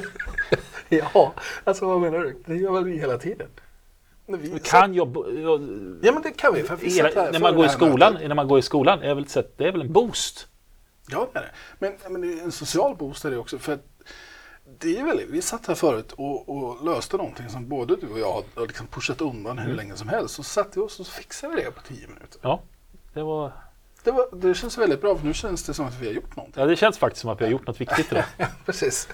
Ja, 0.89 1.33
alltså 1.63 1.85
vad 1.85 2.01
menar 2.01 2.19
du? 2.19 2.43
Det 2.45 2.55
gör 2.55 2.71
väl 2.71 2.83
vi 2.83 2.97
hela 2.99 3.17
tiden? 3.17 3.49
Vi 4.25 4.59
kan 4.59 5.13
bo- 5.13 5.31
jag 5.31 5.61
Ja 6.01 6.11
men 6.11 6.21
det 6.21 6.31
kan 6.31 6.53
vi. 6.53 6.63
För 6.63 6.75
vi 6.75 6.89
hela, 6.89 7.31
när, 7.31 7.39
man 7.39 7.55
går 7.55 7.65
i 7.65 7.69
skolan, 7.69 8.13
mötet. 8.13 8.27
när 8.27 8.35
man 8.35 8.47
går 8.47 8.59
i 8.59 8.61
skolan, 8.61 9.01
är 9.01 9.15
väl, 9.15 9.25
det 9.57 9.67
är 9.67 9.71
väl 9.71 9.81
en 9.81 9.93
boost? 9.93 10.47
Ja, 11.09 11.29
det 11.33 11.39
är 11.39 11.43
det. 11.43 11.51
Men, 11.79 12.13
men 12.13 12.39
en 12.39 12.51
social 12.51 12.95
boost 12.95 13.25
är 13.25 13.31
det 13.31 13.37
också. 13.37 13.59
För 13.59 13.73
att 13.73 13.94
det 14.79 14.99
är 14.99 15.03
väl, 15.05 15.25
vi 15.29 15.41
satt 15.41 15.67
här 15.67 15.75
förut 15.75 16.11
och, 16.11 16.49
och 16.49 16.85
löste 16.85 17.17
någonting 17.17 17.49
som 17.49 17.67
både 17.69 17.95
du 17.95 18.07
och 18.07 18.19
jag 18.19 18.43
har 18.55 18.67
liksom 18.67 18.87
pushat 18.87 19.21
undan 19.21 19.57
hur 19.57 19.75
länge 19.75 19.95
som 19.95 20.09
helst. 20.09 20.35
Så 20.35 20.43
satte 20.43 20.79
vi 20.79 20.85
oss 20.85 20.99
och 20.99 21.05
så 21.05 21.11
fixade 21.11 21.55
vi 21.55 21.61
det 21.61 21.71
på 21.71 21.81
tio 21.81 22.07
minuter. 22.07 22.39
Ja, 22.41 22.61
det 23.13 23.23
var... 23.23 23.51
Det, 24.03 24.11
var, 24.11 24.35
det 24.35 24.53
känns 24.53 24.77
väldigt 24.77 25.01
bra 25.01 25.17
för 25.17 25.25
nu 25.25 25.33
känns 25.33 25.63
det 25.63 25.73
som 25.73 25.85
att 25.85 25.99
vi 26.01 26.07
har 26.07 26.13
gjort 26.13 26.35
någonting. 26.35 26.61
Ja, 26.61 26.67
det 26.67 26.75
känns 26.75 26.97
faktiskt 26.97 27.21
som 27.21 27.29
att 27.29 27.41
vi 27.41 27.45
har 27.45 27.51
gjort 27.51 27.67
något 27.67 27.81
viktigt 27.81 28.11
idag. 28.11 28.23
Precis. 28.65 29.09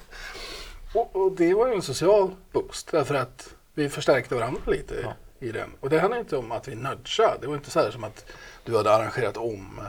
Och, 0.94 1.16
och 1.16 1.32
det 1.32 1.54
var 1.54 1.68
ju 1.68 1.74
en 1.74 1.82
social 1.82 2.36
boost 2.52 2.92
därför 2.92 3.16
att 3.16 3.56
vi 3.74 3.90
förstärkte 3.90 4.36
varandra 4.36 4.62
lite 4.66 4.96
Ja. 5.04 5.14
i 5.48 5.52
den. 5.52 5.70
Och 5.80 5.90
det 5.90 6.00
handlar 6.00 6.20
inte 6.20 6.38
om 6.38 6.52
att 6.52 6.68
vi 6.68 6.76
nudgade. 6.76 7.38
Det 7.42 7.48
var 7.48 7.56
inte 7.56 7.72
så 7.72 7.80
här 7.80 7.92
som 7.92 8.04
att 8.04 8.26
du 8.64 8.78
hade 8.78 8.94
arrangerat 8.94 9.38
om 9.38 9.80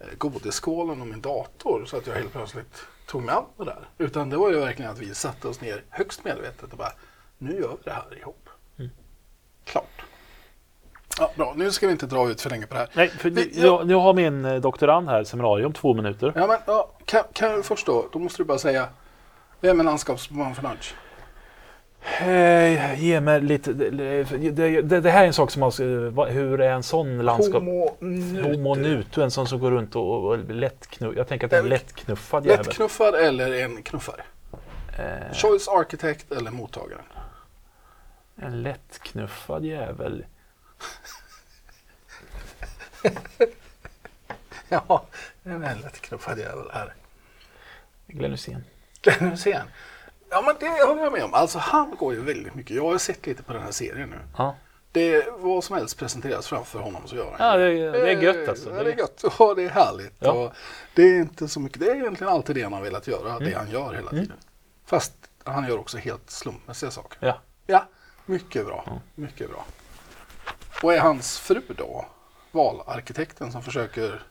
eh, 0.00 0.06
godisskålen 0.18 1.00
och 1.00 1.06
min 1.06 1.20
dator 1.20 1.84
så 1.86 1.96
att 1.96 2.06
jag 2.06 2.14
helt 2.14 2.32
plötsligt 2.32 2.86
tog 3.08 3.22
mig 3.22 3.34
an 3.34 3.44
det 3.56 3.64
där. 3.64 3.88
Utan 3.98 4.30
det 4.30 4.36
var 4.36 4.50
ju 4.50 4.58
verkligen 4.60 4.90
att 4.90 4.98
vi 4.98 5.14
satte 5.14 5.48
oss 5.48 5.60
ner 5.60 5.84
högst 5.90 6.24
medvetet 6.24 6.72
och 6.72 6.78
bara 6.78 6.92
nu 7.38 7.52
gör 7.60 7.68
vi 7.68 7.76
det 7.84 7.90
här 7.90 8.18
ihop. 8.20 8.48
Mm. 8.78 8.90
Klart. 9.64 10.02
Ja, 11.18 11.30
bra, 11.36 11.54
nu 11.56 11.70
ska 11.70 11.86
vi 11.86 11.92
inte 11.92 12.06
dra 12.06 12.30
ut 12.30 12.40
för 12.40 12.50
länge 12.50 12.66
på 12.66 12.74
det 12.74 12.80
här. 12.80 12.88
Nej, 12.94 13.08
för 13.08 13.30
Vi- 13.30 13.62
ja. 13.62 13.82
nu 13.84 13.94
har 13.94 14.14
min 14.14 14.44
eh, 14.44 14.54
doktorand 14.60 15.08
här 15.08 15.24
seminarium 15.24 15.66
om 15.66 15.72
två 15.72 15.94
minuter. 15.94 16.32
Ja, 16.36 16.46
men, 16.46 16.58
ja, 16.66 16.90
kan, 17.04 17.24
kan 17.32 17.52
du 17.56 17.62
först 17.62 17.86
då, 17.86 18.08
då 18.12 18.18
måste 18.18 18.42
du 18.42 18.46
bara 18.46 18.58
säga 18.58 18.88
vem 19.60 19.80
är 19.80 19.84
landskapsman 19.84 20.54
för 20.54 20.62
nudge? 20.62 20.94
Eh, 22.20 23.02
ge 23.04 23.20
mig 23.20 23.40
lite... 23.40 23.72
Det, 23.72 23.90
det, 24.82 25.00
det, 25.00 25.10
här 25.10 25.22
är 25.22 25.26
en 25.26 25.32
sak 25.32 25.50
som 25.50 25.60
vad- 26.12 26.28
Hur 26.28 26.60
är 26.60 26.72
en 26.72 26.82
sån 26.82 27.18
landskap... 27.18 27.62
Homo 27.62 27.96
nutu. 28.00 28.42
Homo 28.42 28.74
nutu, 28.74 29.22
en 29.22 29.30
sån 29.30 29.46
som 29.46 29.60
går 29.60 29.70
runt 29.70 29.96
och, 29.96 30.24
och 30.24 30.38
lättknuff... 30.38 31.16
Jag 31.16 31.28
tänker 31.28 31.46
att 31.46 31.50
det 31.50 31.56
är 31.56 31.62
en 31.62 31.68
lättknuffad 31.68 32.46
jävel. 32.46 32.66
Lättknuffad 32.66 33.14
eller 33.14 33.52
en 33.64 33.82
knuffare? 33.82 34.22
Eh, 34.98 35.34
Choice 35.34 35.68
Architect 35.68 36.32
eller 36.32 36.50
mottagaren? 36.50 37.04
en 38.42 38.62
lättknuffad 38.62 39.64
jävel. 39.64 40.26
Ja, 44.68 45.06
en 45.44 45.80
lättknuffad 45.80 46.38
jävel 46.38 46.70
här. 46.72 46.94
Glenn 48.06 48.30
Hysén. 48.30 48.64
Glenn 49.02 49.30
Hysén. 49.30 49.66
Ja, 50.30 50.42
men 50.46 50.56
det 50.60 50.86
håller 50.86 51.02
jag 51.02 51.12
med 51.12 51.24
om. 51.24 51.34
Alltså 51.34 51.58
han 51.58 51.96
går 51.98 52.14
ju 52.14 52.20
väldigt 52.20 52.54
mycket. 52.54 52.76
Jag 52.76 52.84
har 52.90 52.98
sett 52.98 53.26
lite 53.26 53.42
på 53.42 53.52
den 53.52 53.62
här 53.62 53.70
serien 53.70 54.10
nu. 54.10 54.18
Ja. 54.36 54.56
Det 54.92 55.26
vad 55.38 55.64
som 55.64 55.76
helst 55.76 55.98
presenteras 55.98 56.46
framför 56.48 56.78
honom 56.78 57.02
så 57.06 57.16
gör 57.16 57.34
han 57.38 57.46
Ja, 57.48 57.56
det, 57.56 57.64
är- 57.72 57.92
det 57.92 58.12
är 58.12 58.22
gött 58.22 58.48
alltså. 58.48 58.74
Ja, 58.76 58.82
det 58.82 58.92
är 58.92 58.98
gött. 58.98 59.24
Ja, 59.38 59.54
det 59.54 59.62
är 59.64 59.68
härligt. 59.70 60.14
Ja. 60.18 60.32
Och 60.32 60.52
det 60.94 61.02
är 61.02 61.18
inte 61.18 61.48
så 61.48 61.60
mycket. 61.60 61.80
Det 61.80 61.90
är 61.90 61.94
egentligen 61.94 62.32
alltid 62.32 62.56
det 62.56 62.62
han 62.62 62.72
har 62.72 62.80
velat 62.82 63.06
göra. 63.06 63.30
Mm. 63.30 63.44
Det 63.44 63.54
han 63.56 63.70
gör 63.70 63.94
hela 63.94 64.10
tiden. 64.10 64.32
Fast 64.86 65.12
han 65.44 65.68
gör 65.68 65.78
också 65.78 65.98
helt 65.98 66.30
slumpmässiga 66.30 66.90
saker. 66.90 67.18
Ja. 67.20 67.40
Ja, 67.66 67.84
mycket 68.26 68.66
bra. 68.66 69.00
Mycket 69.14 69.50
bra. 69.50 69.64
Och 70.82 70.94
är 70.94 71.00
hans 71.00 71.38
fru 71.38 71.62
då 71.76 72.06
valarkitekten 72.52 73.52
som 73.52 73.62
försöker 73.62 74.22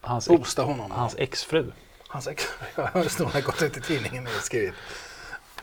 Hans, 0.00 0.28
boosta 0.28 0.62
honom? 0.62 0.90
hans 0.90 1.14
exfru. 1.18 1.72
Hans 2.08 2.26
ex. 2.28 2.46
Ja, 2.76 2.90
det 2.94 3.08
står 3.08 3.24
har 3.24 3.40
gått 3.40 3.62
ut 3.62 3.76
i 3.76 3.80
tidningen 3.80 4.26
och 4.26 4.32
skrivit. 4.32 4.74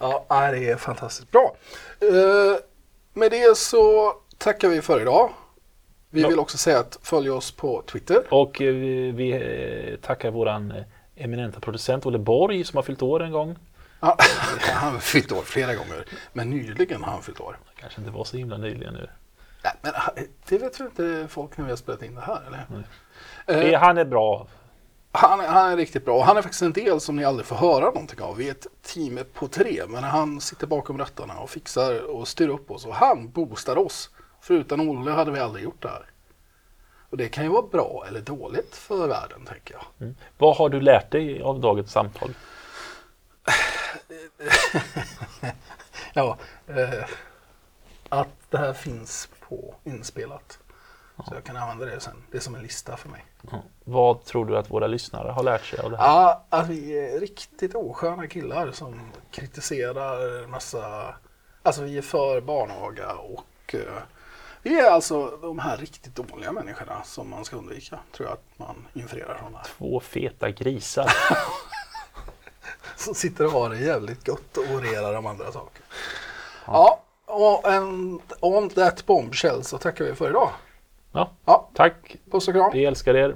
Ja, 0.04 0.26
nej, 0.30 0.60
det 0.60 0.70
är 0.70 0.76
fantastiskt 0.78 1.32
bra. 1.32 1.56
Eh, 2.00 2.58
med 3.14 3.32
det 3.32 3.58
så 3.58 4.14
tackar 4.38 4.70
vi 4.70 4.82
för 4.82 5.02
idag. 5.02 5.30
Vi 6.10 6.22
Ja. 6.22 6.28
vill 6.28 6.40
också 6.40 6.58
säga 6.58 6.80
att 6.80 7.00
följ 7.02 7.30
oss 7.30 7.52
på 7.52 7.82
Twitter. 7.82 8.24
Och 8.30 8.62
eh, 8.62 8.74
vi, 8.74 9.12
vi 9.12 9.32
eh, 9.92 9.96
tackar 10.00 10.32
våran 10.32 10.72
eh, 10.72 10.84
eminenta 11.16 11.60
producent 11.60 12.06
Olle 12.06 12.18
Borg 12.18 12.64
som 12.64 12.78
har 12.78 12.84
fyllt 12.84 13.02
år 13.02 13.24
en 13.24 13.32
gång. 13.32 13.56
Ja, 14.00 14.18
han 14.60 14.94
har 14.94 15.00
fyllt 15.00 15.32
år 15.32 15.42
flera 15.42 15.76
gånger, 15.76 16.06
men 16.34 16.50
nyligen 16.50 17.04
har 17.04 17.12
han 17.12 17.22
fyllt 17.22 17.40
år. 17.40 17.58
Kanske 17.80 18.02
inte 18.02 18.12
var 18.12 18.24
så 18.24 18.38
himla 18.38 18.58
nyligen 18.58 18.94
nu. 18.94 19.10
Nej, 19.64 19.74
men 19.82 19.94
det 20.50 20.58
vet 20.58 20.80
väl 20.80 20.88
inte 20.88 21.28
folk 21.30 21.58
när 21.58 21.66
vi 21.66 21.72
har 21.72 21.78
spelat 21.78 22.04
in 22.04 22.16
det 22.16 22.22
här? 22.22 22.42
Eller? 22.48 22.66
Eh, 23.64 23.74
Eh, 23.74 23.80
Han 23.80 23.98
är 23.98 24.06
bra. 24.06 24.48
Han, 25.16 25.40
är- 25.40 25.48
han 25.48 25.72
är 25.72 25.78
riktigt 25.78 26.06
bra. 26.06 26.24
Han 26.24 26.38
är 26.38 26.42
faktiskt 26.42 26.62
en 26.62 26.74
del 26.74 27.00
som 27.02 27.16
ni 27.16 27.24
aldrig 27.26 27.46
får 27.46 27.56
höra 27.56 27.86
någonting 27.86 28.22
av. 28.22 28.38
Vi 28.38 28.48
är 28.48 28.52
ett 28.52 28.68
team 28.82 29.20
på 29.34 29.48
tre, 29.48 29.82
men 29.88 30.04
han 30.04 30.42
sitter 30.42 30.68
bakom 30.68 30.98
rattarna 30.98 31.40
och 31.40 31.50
fixar 31.50 32.04
och 32.04 32.28
styr 32.28 32.48
upp 32.50 32.72
oss. 32.72 32.86
Och 32.86 32.96
han 32.96 33.30
boostar 33.30 33.78
oss. 33.78 34.10
För 34.42 34.54
utan 34.54 34.90
Olle 34.90 35.12
hade 35.12 35.32
vi 35.32 35.40
aldrig 35.40 35.64
gjort 35.64 35.82
det 35.82 35.88
här. 35.90 36.06
Och 37.10 37.18
det 37.18 37.30
kan 37.30 37.44
ju 37.44 37.50
vara 37.50 37.68
bra 37.68 38.04
eller 38.08 38.22
dåligt 38.22 38.76
för 38.76 39.08
världen, 39.08 39.46
tänker 39.46 39.74
jag. 39.74 39.84
Mm. 40.00 40.16
Vad 40.38 40.56
har 40.58 40.70
du 40.70 40.82
lärt 40.82 41.12
dig 41.12 41.42
av 41.42 41.60
dagens 41.60 41.92
samtal? 41.92 42.34
Ja, 46.14 46.38
eh, 46.68 47.06
att 48.10 48.28
det 48.50 48.58
här 48.58 48.74
finns 48.74 49.30
på 49.50 49.76
inspelat. 49.84 50.60
Så 51.28 51.34
jag 51.34 51.44
kan 51.44 51.58
använda 51.58 51.86
det 51.86 52.00
sen. 52.00 52.24
Det 52.32 52.38
är 52.38 52.42
som 52.42 52.56
en 52.56 52.62
lista 52.62 52.98
för 52.98 53.10
mig. 53.10 53.26
Ja. 53.52 53.64
Vad 53.84 54.26
tror 54.26 54.46
du 54.46 54.58
att 54.58 54.72
våra 54.72 54.88
lyssnare 54.88 55.32
har 55.32 55.44
lärt 55.44 55.66
sig 55.66 55.80
av 55.80 55.92
det 55.92 55.98
här? 55.98 56.06
Ja, 56.06 56.46
att 56.50 56.70
vi 56.70 57.00
är 57.00 57.20
riktigt 57.20 57.76
osköna 57.76 58.28
killar 58.28 58.72
som 58.72 59.12
kritiserar 59.32 60.48
massa... 60.48 61.16
Alltså 61.64 61.82
vi 61.82 61.98
är 61.98 62.02
för 62.02 62.42
barnaga 62.42 63.14
och 63.14 63.76
eh, 63.76 64.04
vi 64.62 64.80
är 64.80 64.92
alltså 64.92 65.38
de 65.42 65.60
här 65.60 65.78
riktigt 65.78 66.16
dåliga 66.16 66.52
människorna 66.52 67.04
som 67.04 67.30
man 67.30 67.46
ska 67.46 67.56
undvika. 67.56 68.00
Tror 68.12 68.28
jag 68.28 68.34
att 68.34 68.60
man 68.60 68.88
infererar 68.94 69.38
från 69.38 69.52
det 69.52 69.58
här. 69.58 69.66
Två 69.66 70.00
feta 70.00 70.50
grisar. 70.52 71.14
Som 72.96 73.16
sitter 73.16 73.46
och 73.46 73.52
har 73.52 73.70
det 73.70 73.78
jävligt 73.78 74.26
gott 74.26 74.58
och 74.58 74.64
orerar 74.76 75.16
om 75.16 75.26
andra 75.26 75.52
saker. 75.52 75.82
Ja, 76.66 77.04
och 77.26 77.72
en, 77.72 78.20
on 78.40 78.70
that 78.70 79.06
bombshell 79.06 79.64
så 79.64 79.78
tackar 79.78 80.06
vi 80.06 80.16
för 80.16 80.30
idag. 80.30 80.50
Ja, 81.14 81.30
Ja, 81.46 81.70
tack. 81.74 82.16
puss 82.32 82.48
och 82.48 82.54
kram. 82.54 82.70
Vi 82.74 82.86
älskar 82.86 83.16
er. 83.16 83.36